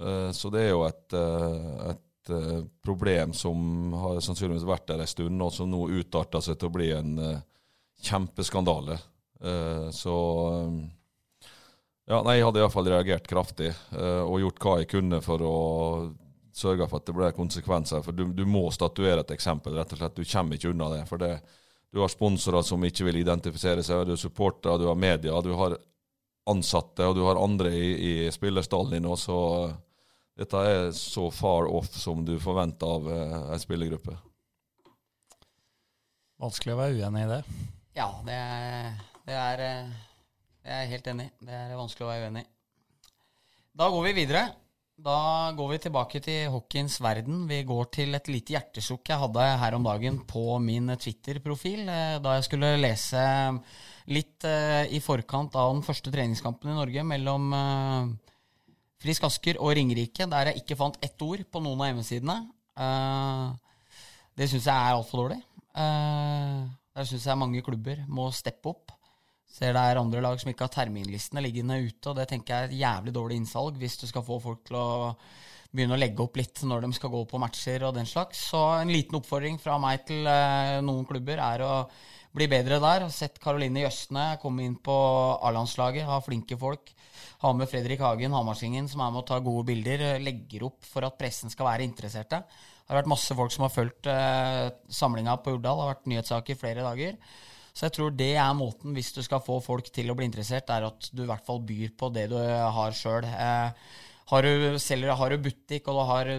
Eh, 0.00 0.30
så 0.36 0.52
det 0.52 0.66
er 0.66 0.72
jo 0.74 0.84
et, 0.84 1.16
øh, 1.16 1.90
et 1.94 2.32
øh, 2.36 2.58
problem 2.84 3.32
som 3.36 3.92
har 4.02 4.20
sannsynligvis 4.24 4.68
vært 4.68 4.90
der 4.92 5.04
en 5.04 5.10
stund, 5.10 5.44
og 5.44 5.54
som 5.56 5.70
nå 5.72 5.86
utarter 6.00 6.44
seg 6.44 6.60
til 6.60 6.68
å 6.68 6.74
bli 6.74 6.90
en 6.96 7.14
øh, 7.30 7.38
kjempeskandale. 8.04 8.98
Eh, 9.40 9.86
så 9.96 10.16
ja, 12.10 12.18
nei, 12.26 12.40
Jeg 12.40 12.48
hadde 12.48 12.60
iallfall 12.64 12.88
reagert 12.90 13.28
kraftig 13.30 13.70
eh, 13.70 14.22
og 14.24 14.40
gjort 14.42 14.64
hva 14.64 14.76
jeg 14.80 14.90
kunne 14.90 15.20
for 15.24 15.44
å 15.46 15.56
sørge 16.60 16.86
for 16.88 17.00
at 17.00 17.08
det 17.08 17.16
ble 17.16 17.32
konsekvenser. 17.36 18.04
For 18.04 18.16
du, 18.16 18.26
du 18.36 18.44
må 18.48 18.66
statuere 18.74 19.24
et 19.24 19.34
eksempel, 19.34 19.74
rett 19.78 19.94
og 19.96 20.00
slett. 20.02 20.18
Du 20.20 20.28
kommer 20.28 20.58
ikke 20.58 20.72
unna 20.74 20.90
det. 20.94 21.02
For 21.08 21.22
det, 21.22 21.32
du 21.90 22.02
har 22.02 22.12
sponsorer 22.12 22.62
som 22.66 22.84
ikke 22.86 23.08
vil 23.08 23.20
identifisere 23.22 23.84
seg, 23.86 24.04
du 24.06 24.14
har 24.14 24.20
supportere, 24.20 24.78
du 24.78 24.86
har 24.90 24.98
media, 24.98 25.40
du 25.42 25.54
har 25.58 25.76
ansatte 26.50 27.06
og 27.06 27.16
du 27.16 27.24
har 27.26 27.40
andre 27.40 27.72
i, 27.74 27.88
i 28.10 28.12
spillerstallen 28.32 28.96
din 28.96 29.08
også. 29.10 29.36
dette 30.38 30.62
er 30.66 30.92
så 30.96 31.28
far 31.34 31.68
off 31.68 31.90
som 31.98 32.24
du 32.24 32.38
forventer 32.40 32.86
av 32.86 33.10
eh, 33.12 33.34
ei 33.54 33.58
spillergruppe. 33.60 34.16
Vanskelig 36.40 36.72
å 36.72 36.80
være 36.80 36.96
uenig 36.96 37.26
i 37.26 37.30
det. 37.34 37.40
Ja, 37.98 38.08
det 38.24 38.38
er, 38.38 39.02
det 39.26 39.36
er 39.36 39.64
eh, 39.66 39.92
Jeg 40.64 40.78
er 40.78 40.90
helt 40.94 41.12
enig. 41.12 41.28
Det 41.40 41.58
er 41.58 41.76
vanskelig 41.76 42.06
å 42.06 42.10
være 42.10 42.30
uenig 42.30 42.46
i. 42.46 42.50
Da 43.80 43.88
går 43.92 44.06
vi 44.08 44.16
videre. 44.22 44.46
Da 45.00 45.52
går 45.56 45.68
vi 45.70 45.76
tilbake 45.80 46.20
til 46.20 46.50
hockeyens 46.52 46.98
verden. 47.00 47.46
Vi 47.48 47.62
går 47.64 47.86
til 47.94 48.16
et 48.16 48.26
lite 48.28 48.52
hjertesukk 48.52 49.08
jeg 49.08 49.20
hadde 49.22 49.44
her 49.62 49.76
om 49.76 49.86
dagen 49.86 50.18
på 50.28 50.58
min 50.60 50.92
Twitter-profil, 50.92 51.88
eh, 51.88 52.18
da 52.20 52.34
jeg 52.36 52.44
skulle 52.44 52.74
lese 52.76 53.22
litt 54.12 54.44
eh, 54.44 54.90
i 54.92 55.00
forkant 55.00 55.56
av 55.56 55.72
den 55.72 55.84
første 55.86 56.12
treningskampen 56.12 56.72
i 56.72 56.76
Norge 56.76 57.06
mellom 57.06 57.48
eh, 57.56 58.10
Frisk 59.00 59.24
Asker 59.30 59.62
og 59.62 59.72
Ringerike, 59.78 60.28
der 60.28 60.50
jeg 60.50 60.60
ikke 60.60 60.76
fant 60.82 61.00
ett 61.00 61.24
ord 61.24 61.46
på 61.48 61.64
noen 61.64 61.80
av 61.80 61.88
hjemmesidene. 61.88 62.36
Det 64.36 64.48
syns 64.50 64.66
jeg 64.68 64.74
er 64.74 64.98
altfor 64.98 65.22
dårlig. 65.22 65.38
Der 65.72 67.08
syns 67.08 67.24
jeg 67.24 67.40
mange 67.40 67.62
klubber 67.64 68.04
må 68.04 68.28
steppe 68.36 68.74
opp. 68.74 68.92
Ser 69.50 69.74
det 69.74 69.82
er 69.82 69.98
andre 69.98 70.22
lag 70.22 70.38
som 70.40 70.50
ikke 70.52 70.68
har 70.68 70.74
terminlistene 70.74 71.42
liggende 71.42 71.80
ute, 71.82 72.12
og 72.12 72.18
det 72.20 72.28
tenker 72.30 72.54
jeg 72.54 72.62
er 72.62 72.70
et 72.70 72.80
jævlig 72.80 73.14
dårlig 73.16 73.40
innsalg 73.40 73.80
hvis 73.80 73.98
du 73.98 74.06
skal 74.06 74.24
få 74.26 74.38
folk 74.42 74.62
til 74.68 74.78
å 74.78 74.90
begynne 75.70 75.94
å 75.94 76.00
legge 76.00 76.22
opp 76.24 76.38
litt 76.38 76.62
når 76.66 76.84
de 76.84 76.92
skal 76.96 77.12
gå 77.12 77.24
på 77.30 77.40
matcher 77.42 77.84
og 77.86 77.94
den 77.98 78.08
slags. 78.08 78.44
Så 78.50 78.60
en 78.78 78.90
liten 78.90 79.18
oppfordring 79.18 79.58
fra 79.62 79.76
meg 79.82 80.06
til 80.08 80.26
eh, 80.26 80.78
noen 80.86 81.06
klubber 81.06 81.42
er 81.42 81.64
å 81.66 81.74
bli 82.34 82.46
bedre 82.50 82.78
der. 82.82 83.06
Sett 83.14 83.38
Karoline 83.42 83.84
Jøsne 83.84 84.32
komme 84.42 84.64
inn 84.66 84.76
på 84.82 84.96
A-landslaget, 85.46 86.06
ha 86.06 86.18
flinke 86.24 86.58
folk. 86.58 86.94
Ha 87.40 87.52
med 87.56 87.70
Fredrik 87.70 88.02
Hagen, 88.04 88.34
Hamarsingen, 88.36 88.88
som 88.90 89.02
er 89.02 89.12
med 89.14 89.22
å 89.22 89.28
ta 89.30 89.38
gode 89.42 89.70
bilder. 89.70 90.18
Legger 90.22 90.66
opp 90.68 90.84
for 90.86 91.06
at 91.06 91.18
pressen 91.18 91.52
skal 91.52 91.70
være 91.70 91.86
interesserte. 91.86 92.42
Det 92.42 92.92
har 92.92 93.00
vært 93.00 93.12
masse 93.12 93.36
folk 93.38 93.54
som 93.54 93.64
har 93.66 93.74
fulgt 93.74 94.10
eh, 94.10 94.66
samlinga 94.92 95.38
på 95.40 95.54
Urdal. 95.56 95.78
Det 95.78 95.86
har 95.86 95.94
vært 95.94 96.10
nyhetssaker 96.10 96.58
flere 96.60 96.84
dager. 96.86 97.16
Så 97.74 97.86
jeg 97.86 97.94
tror 97.96 98.14
det 98.16 98.32
er 98.36 98.56
måten, 98.58 98.94
hvis 98.96 99.12
du 99.16 99.22
skal 99.24 99.42
få 99.44 99.60
folk 99.64 99.90
til 99.94 100.10
å 100.10 100.16
bli 100.18 100.26
interessert, 100.28 100.70
er 100.74 100.88
at 100.88 101.10
du 101.14 101.22
i 101.24 101.28
hvert 101.30 101.46
fall 101.46 101.62
byr 101.66 101.94
på 101.98 102.10
det 102.14 102.26
du 102.32 102.36
har 102.38 102.96
sjøl. 102.96 103.24
Eh, 103.28 103.94
har, 104.30 104.46
du, 104.46 104.78
selger, 104.82 105.14
har 105.18 105.32
du 105.34 105.44
butikk 105.46 105.88
og 105.90 106.00
du 106.00 106.04
har 106.10 106.32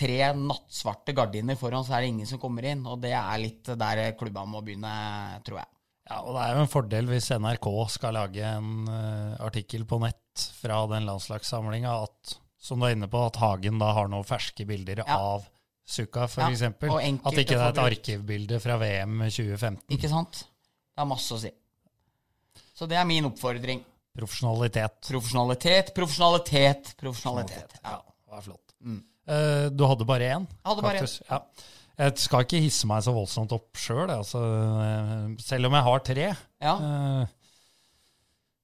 tre 0.00 0.20
nattsvarte 0.38 1.14
gardiner 1.16 1.58
foran, 1.58 1.84
så 1.84 1.96
er 1.96 2.04
det 2.04 2.12
ingen 2.14 2.28
som 2.30 2.40
kommer 2.42 2.68
inn. 2.70 2.84
Og 2.86 3.00
det 3.02 3.12
er 3.16 3.42
litt 3.42 3.72
der 3.80 4.04
klubba 4.18 4.46
må 4.48 4.62
begynne, 4.64 4.92
tror 5.46 5.62
jeg. 5.62 5.70
Ja, 6.10 6.20
og 6.24 6.34
Det 6.34 6.42
er 6.42 6.56
jo 6.56 6.62
en 6.64 6.72
fordel 6.72 7.10
hvis 7.10 7.30
NRK 7.38 7.66
skal 7.94 8.16
lage 8.18 8.42
en 8.42 8.88
uh, 8.90 9.36
artikkel 9.46 9.84
på 9.86 10.00
nett 10.02 10.46
fra 10.58 10.80
den 10.90 11.06
landslagssamlinga, 11.06 11.92
at 12.06 12.36
som 12.60 12.80
du 12.80 12.86
er 12.88 12.96
inne 12.96 13.08
på, 13.10 13.20
at 13.28 13.38
Hagen 13.40 13.78
da 13.80 13.92
har 13.96 14.10
noen 14.10 14.26
ferske 14.26 14.66
bilder 14.68 15.04
Ja. 15.04 15.16
av 15.16 15.46
Suka, 15.90 16.28
for 16.30 16.44
Ja, 16.44 16.50
eksempel 16.54 16.92
At 16.94 17.34
ikke 17.34 17.56
det 17.56 17.58
er 17.58 17.72
et 17.72 17.80
arkivbilde 17.82 18.60
fra 18.62 18.76
VM 18.78 19.24
2015. 19.26 19.82
Ikke 19.96 20.10
sant? 20.12 20.44
Det 20.94 21.02
har 21.02 21.08
masse 21.10 21.34
å 21.34 21.40
si. 21.42 21.50
Så 22.78 22.86
det 22.88 22.96
er 23.00 23.08
min 23.08 23.26
oppfordring. 23.28 23.82
Profesjonalitet. 24.16 25.00
Profesjonalitet, 25.08 25.92
profesjonalitet, 25.96 26.94
profesjonalitet. 27.00 27.76
Ja. 27.82 27.98
Det 28.00 28.36
var 28.36 28.46
flott. 28.46 28.74
Mm. 28.80 29.02
Uh, 29.30 29.66
du 29.74 29.84
hadde 29.86 30.06
bare 30.08 30.30
én? 30.36 30.46
Jeg 30.48 30.70
hadde 30.70 30.86
bare 30.86 31.02
én. 31.04 31.18
Ja. 31.28 31.42
Jeg 32.00 32.22
skal 32.22 32.46
ikke 32.46 32.62
hisse 32.64 32.88
meg 32.88 33.02
så 33.04 33.12
voldsomt 33.12 33.52
opp 33.52 33.76
sjøl, 33.76 34.08
altså, 34.08 34.40
eh, 34.80 35.26
selv 35.44 35.68
om 35.68 35.74
jeg 35.76 35.84
har 35.84 36.04
tre. 36.06 36.28
Ja. 36.64 36.72
Eh, 36.72 37.34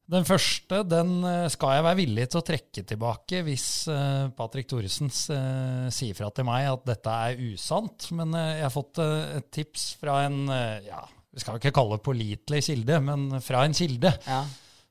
Den 0.07 0.26
første 0.26 0.84
den 0.86 1.18
eh, 1.26 1.48
skal 1.50 1.76
jeg 1.76 1.84
være 1.86 1.98
villig 1.98 2.26
til 2.30 2.38
å 2.38 2.46
trekke 2.46 2.84
tilbake 2.86 3.40
hvis 3.46 3.66
eh, 3.90 4.28
Patrick 4.38 4.68
Thoresen 4.70 5.11
eh, 5.11 5.88
sier 5.94 6.14
fra 6.14 6.30
til 6.34 6.46
meg 6.46 6.68
at 6.70 6.84
dette 6.86 7.16
er 7.30 7.42
usant. 7.48 8.07
Men 8.14 8.36
jeg 8.36 8.62
har 8.62 8.74
fått 8.74 9.02
et 9.02 9.50
tips 9.54 9.88
fra 10.00 10.20
en 10.28 10.46
ja, 10.86 11.02
vi 11.34 11.42
skal 11.42 11.59
ikke 11.59 11.74
kalle 11.74 11.98
det 11.98 12.07
pålitelig 12.07 12.62
kilde, 12.68 13.00
men 13.02 13.26
fra 13.44 13.64
en 13.66 13.74
kilde 13.76 14.12
ja. 14.28 14.44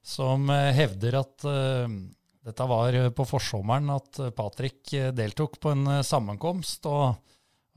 som 0.04 0.52
hevder 0.52 1.18
at 1.22 1.48
dette 2.46 2.68
var 2.70 2.98
på 3.18 3.26
forsommeren 3.26 3.90
at 3.96 4.20
Patrick 4.38 4.92
deltok 5.16 5.58
på 5.64 5.72
en 5.74 5.88
sammenkomst 6.06 6.86
og, 6.92 7.16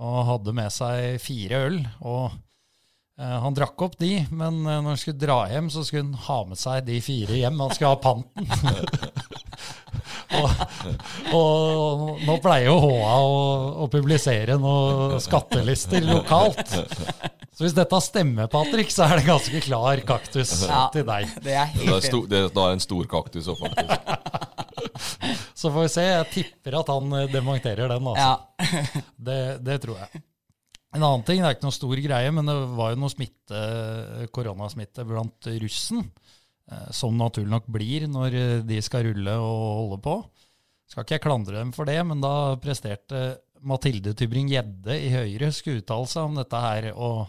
og 0.02 0.18
hadde 0.34 0.56
med 0.58 0.74
seg 0.74 1.22
fire 1.24 1.62
øl. 1.70 1.80
og 2.02 2.36
Han 3.18 3.54
drakk 3.56 3.82
opp 3.82 3.96
de, 3.98 4.12
men 4.30 4.60
eh, 4.62 4.78
når 4.78 4.92
han 4.92 5.00
skulle 5.00 5.18
dra 5.18 5.38
hjem, 5.50 5.70
så 5.74 5.82
skulle 5.86 6.04
han 6.06 6.26
ha 6.28 6.38
med 6.46 6.60
seg 6.60 6.84
de 6.86 7.00
fire 7.02 7.40
hjem. 7.40 7.58
Han 7.64 7.74
skulle 7.74 7.90
ha 7.90 7.98
panten. 7.98 8.46
og, 10.38 10.50
og 11.34 12.22
nå 12.22 12.36
pleier 12.44 12.68
jo 12.70 12.76
HA 12.84 13.16
å, 13.24 13.40
å 13.84 13.88
publisere 13.90 14.58
noen 14.60 15.18
skattelister 15.22 16.06
lokalt. 16.06 16.76
Så 17.58 17.66
hvis 17.66 17.74
dette 17.74 17.98
stemmer, 18.06 18.46
Patrick, 18.52 18.92
så 18.94 19.08
er 19.08 19.18
det 19.18 19.26
ganske 19.26 19.64
klar 19.66 19.98
kaktus 20.06 20.52
Ja. 20.68 20.84
til 20.94 21.02
deg. 21.08 21.26
Det 21.42 21.56
er 21.58 21.72
Det 21.74 21.88
er, 21.88 21.90
helt 21.90 22.06
sto, 22.06 22.22
det, 22.30 22.44
da 22.54 22.68
er 22.68 22.76
en 22.78 22.84
stor 22.86 23.08
kaktus 23.10 23.50
òg, 23.50 23.64
faktisk. 23.66 23.90
Så 25.58 25.72
får 25.74 25.82
vi 25.82 25.90
se. 25.90 26.04
Jeg 26.06 26.30
tipper 26.36 26.76
at 26.78 26.90
han 26.94 27.10
demonterer 27.10 27.32
dementerer 27.34 27.90
den. 27.90 28.06
Altså. 28.06 28.30
Ja. 28.30 29.02
Det, 29.18 29.40
det 29.66 29.80
tror 29.82 29.98
jeg. 30.04 30.22
En 30.96 31.04
annen 31.04 31.24
ting, 31.26 31.42
det 31.42 31.48
er 31.50 31.56
ikke 31.58 31.66
noe 31.66 31.76
stor 31.76 32.00
greie, 32.00 32.30
men 32.32 32.48
det 32.48 32.54
var 32.78 32.94
jo 32.94 33.00
noe 33.02 33.12
smitte, 33.12 33.58
koronasmitte 34.32 35.04
blant 35.08 35.48
russen. 35.60 36.06
eh, 36.70 36.88
Som 36.96 37.18
naturlig 37.20 37.50
nok 37.52 37.66
blir 37.68 38.06
når 38.08 38.36
eh, 38.38 38.62
de 38.64 38.80
skal 38.84 39.04
rulle 39.10 39.34
og 39.36 39.66
holde 39.82 39.98
på. 40.06 40.16
Skal 40.88 41.04
ikke 41.04 41.18
jeg 41.18 41.24
klandre 41.26 41.58
dem 41.58 41.74
for 41.76 41.84
det, 41.84 41.98
men 42.08 42.22
da 42.24 42.56
presterte 42.62 43.38
Mathilde 43.60 44.14
Tybring-Gjedde 44.16 44.94
i 44.96 45.10
Høyre 45.12 45.50
skulle 45.52 45.82
uttale 45.82 46.08
seg 46.08 46.30
om 46.30 46.38
dette 46.38 46.62
her. 46.62 46.88
og 46.94 47.26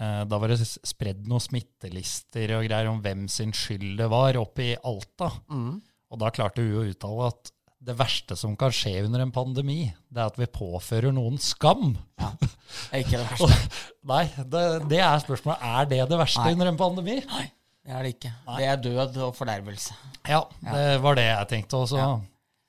eh, 0.00 0.22
Da 0.24 0.38
var 0.40 0.54
det 0.54 0.62
spredd 0.64 1.26
noen 1.28 1.44
smittelister 1.44 2.54
og 2.56 2.64
greier 2.64 2.88
om 2.88 3.02
hvem 3.04 3.26
sin 3.28 3.52
skyld 3.52 3.98
det 4.00 4.08
var 4.08 4.40
oppe 4.40 4.70
i 4.70 4.78
Alta. 4.88 5.28
Mm. 5.52 5.82
Og 6.14 6.22
da 6.22 6.32
klarte 6.32 6.64
hun 6.64 6.80
å 6.80 6.86
uttale 6.88 7.28
at 7.28 7.52
det 7.86 7.94
verste 7.98 8.36
som 8.38 8.56
kan 8.58 8.72
skje 8.74 9.04
under 9.06 9.22
en 9.22 9.32
pandemi, 9.34 9.84
det 10.10 10.22
er 10.22 10.30
at 10.32 10.38
vi 10.40 10.48
påfører 10.50 11.14
noen 11.14 11.38
skam. 11.42 11.94
Det 12.18 12.98
er 12.98 13.04
ikke 13.04 13.20
det 13.20 13.26
verste. 13.28 13.82
nei, 14.10 14.24
det, 14.38 14.62
det 14.90 15.02
er 15.04 15.20
spørsmålet. 15.22 15.62
Er 15.62 15.90
det 15.92 16.00
det 16.10 16.18
verste 16.18 16.42
Nei. 16.42 16.54
under 16.56 16.70
en 16.72 16.80
pandemi? 16.80 17.20
Nei, 17.30 17.44
det 17.86 17.94
er 17.94 18.02
det 18.06 18.14
ikke. 18.16 18.32
Det 18.48 18.66
er 18.72 18.80
død 18.88 19.20
og 19.28 19.36
fordervelse. 19.38 19.94
Ja, 20.26 20.42
det 20.66 20.88
var 21.04 21.18
det 21.18 21.28
jeg 21.28 21.50
tenkte. 21.52 21.84
også. 21.84 22.00
Ja. 22.02 22.10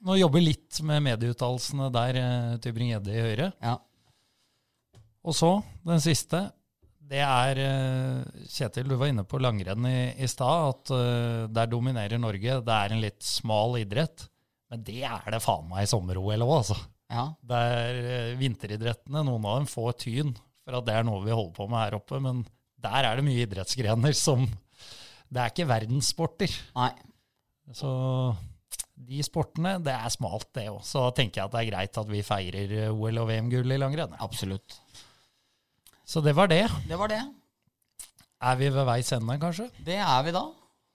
Nå 0.07 0.19
jobber 0.19 0.45
litt 0.45 0.77
med 0.85 1.01
medieuttalelsene 1.07 1.89
der, 1.95 2.21
eh, 2.21 2.53
Tybring-Gjedde 2.61 3.15
i 3.15 3.25
Høyre. 3.25 3.49
Ja. 3.63 3.73
Og 5.25 5.35
så, 5.35 5.51
den 5.87 6.03
siste. 6.03 6.45
Det 7.07 7.23
er 7.23 7.59
eh, 7.63 8.45
Kjetil, 8.53 8.85
du 8.91 8.99
var 8.99 9.09
inne 9.09 9.25
på 9.25 9.41
langrenn 9.41 9.89
i, 9.89 9.99
i 10.21 10.29
stad. 10.29 10.75
At 10.75 10.93
uh, 10.93 11.43
der 11.49 11.69
dominerer 11.71 12.21
Norge. 12.21 12.61
Det 12.61 12.77
er 12.77 12.93
en 12.93 13.01
litt 13.01 13.23
smal 13.25 13.79
idrett. 13.81 14.27
Men 14.71 14.83
det 14.87 14.99
er 15.07 15.31
det 15.31 15.41
faen 15.43 15.67
meg 15.69 15.85
i 15.85 15.89
sommer-OL 15.89 16.43
òg, 16.43 16.53
altså. 16.59 16.77
ja. 17.13 17.25
Det 17.47 17.61
er 17.77 17.99
eh, 18.11 18.35
vinteridrettene. 18.39 19.23
Noen 19.23 19.47
av 19.47 19.61
dem 19.61 19.69
får 19.71 19.95
tyn 20.03 20.33
for 20.67 20.79
at 20.79 20.87
det 20.87 20.97
er 20.97 21.07
noe 21.07 21.23
vi 21.23 21.31
holder 21.35 21.55
på 21.55 21.69
med 21.71 21.79
her 21.85 21.97
oppe. 21.99 22.19
Men 22.23 22.43
der 22.83 23.07
er 23.07 23.19
det 23.19 23.25
mye 23.27 23.45
idrettsgrener 23.47 24.15
som 24.17 24.45
Det 25.27 25.41
er 25.41 25.51
ikke 25.51 25.67
verdenssporter. 25.67 26.51
Nei. 26.75 26.91
Så 27.75 27.89
de 29.07 29.23
sportene, 29.23 29.75
det 29.83 29.93
er 29.93 30.11
smalt, 30.11 30.49
det 30.55 30.67
òg. 30.71 30.81
Så 30.87 31.03
da 31.05 31.15
tenker 31.19 31.41
jeg 31.41 31.49
at 31.49 31.55
det 31.55 31.61
er 31.61 31.69
greit 31.71 31.99
at 32.01 32.11
vi 32.11 32.23
feirer 32.25 32.77
eh, 32.83 32.93
OL- 32.93 33.21
og 33.23 33.27
VM-gull 33.31 33.75
i 33.75 33.79
langrenn. 33.79 34.15
Absolutt. 34.23 34.79
Så 36.07 36.23
det 36.23 36.33
var 36.35 36.47
det. 36.51 36.63
Det 36.87 36.99
var 36.99 37.11
det. 37.11 37.21
Er 38.47 38.57
vi 38.59 38.69
ved 38.71 38.85
veis 38.87 39.11
ende, 39.15 39.35
kanskje? 39.41 39.67
Det 39.83 39.97
er 39.99 40.23
vi 40.27 40.33
da. 40.35 40.43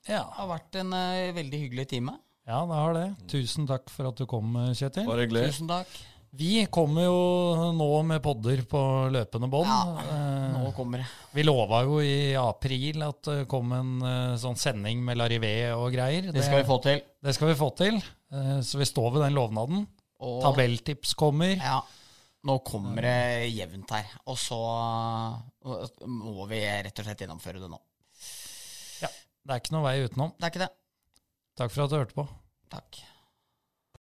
Ja. 0.08 0.22
Det 0.22 0.36
har 0.38 0.48
vært 0.50 0.78
en 0.80 0.94
uh, 0.94 1.32
veldig 1.36 1.60
hyggelig 1.66 1.86
time. 1.90 2.16
Ja, 2.47 2.59
det 2.66 2.78
har 2.78 2.95
det. 2.97 3.07
Tusen 3.30 3.66
takk 3.70 3.90
for 3.93 4.09
at 4.11 4.16
du 4.18 4.26
kom, 4.30 4.55
Kjetil. 4.74 5.07
Bare 5.09 5.26
hyggelig. 5.26 5.45
Tusen 5.53 5.68
takk. 5.70 5.93
Vi 6.32 6.62
kommer 6.72 7.05
jo 7.05 7.72
nå 7.76 7.86
med 8.09 8.22
podder 8.24 8.62
på 8.64 8.80
løpende 9.12 9.51
bånd. 9.53 9.68
Ja, 9.68 10.05
Eh, 10.12 10.47
Nå 10.53 10.70
kommer 10.76 11.03
det. 11.03 11.07
Vi 11.34 11.43
lova 11.45 11.82
jo 11.84 11.99
i 12.01 12.32
april 12.40 13.03
at 13.05 13.20
det 13.28 13.47
kom 13.51 13.72
en 13.76 13.90
eh, 14.01 14.36
sånn 14.40 14.57
sending 14.57 15.03
med 15.05 15.18
Larivé 15.20 15.72
og 15.76 15.90
greier. 15.93 16.30
Det 16.32 16.45
skal 16.45 16.62
vi 16.62 16.68
få 16.68 16.78
til. 16.84 17.03
Det 17.22 17.34
skal 17.36 17.49
vi 17.53 17.57
få 17.61 17.68
til. 17.76 18.01
Eh, 18.32 18.61
Så 18.64 18.78
vi 18.80 18.84
står 18.88 19.11
ved 19.12 19.22
den 19.26 19.34
lovnaden. 19.36 19.86
Og 20.24 20.40
Tabelltips 20.47 21.12
kommer. 21.18 21.53
ja, 21.59 21.80
nå 22.49 22.59
kommer 22.64 23.03
det 23.05 23.53
jevnt 23.53 23.90
her. 23.93 24.07
Og 24.26 24.38
så 24.40 24.57
må 26.07 26.47
vi 26.51 26.61
rett 26.64 26.99
og 26.99 27.07
slett 27.07 27.24
gjennomføre 27.24 27.61
det 27.62 27.70
nå. 27.72 27.80
Ja, 29.03 29.09
Det 29.45 29.53
er 29.57 29.61
ikke 29.61 29.74
noe 29.76 29.84
vei 29.86 29.97
utenom. 30.07 30.32
Det 30.38 30.47
er 30.49 30.53
ikke 30.55 30.64
det. 30.64 30.70
Takk 31.57 31.70
for 31.70 31.84
at 31.84 31.90
du 31.92 31.96
hørte 32.00 32.16
på. 32.16 32.26
Takk. 32.72 33.03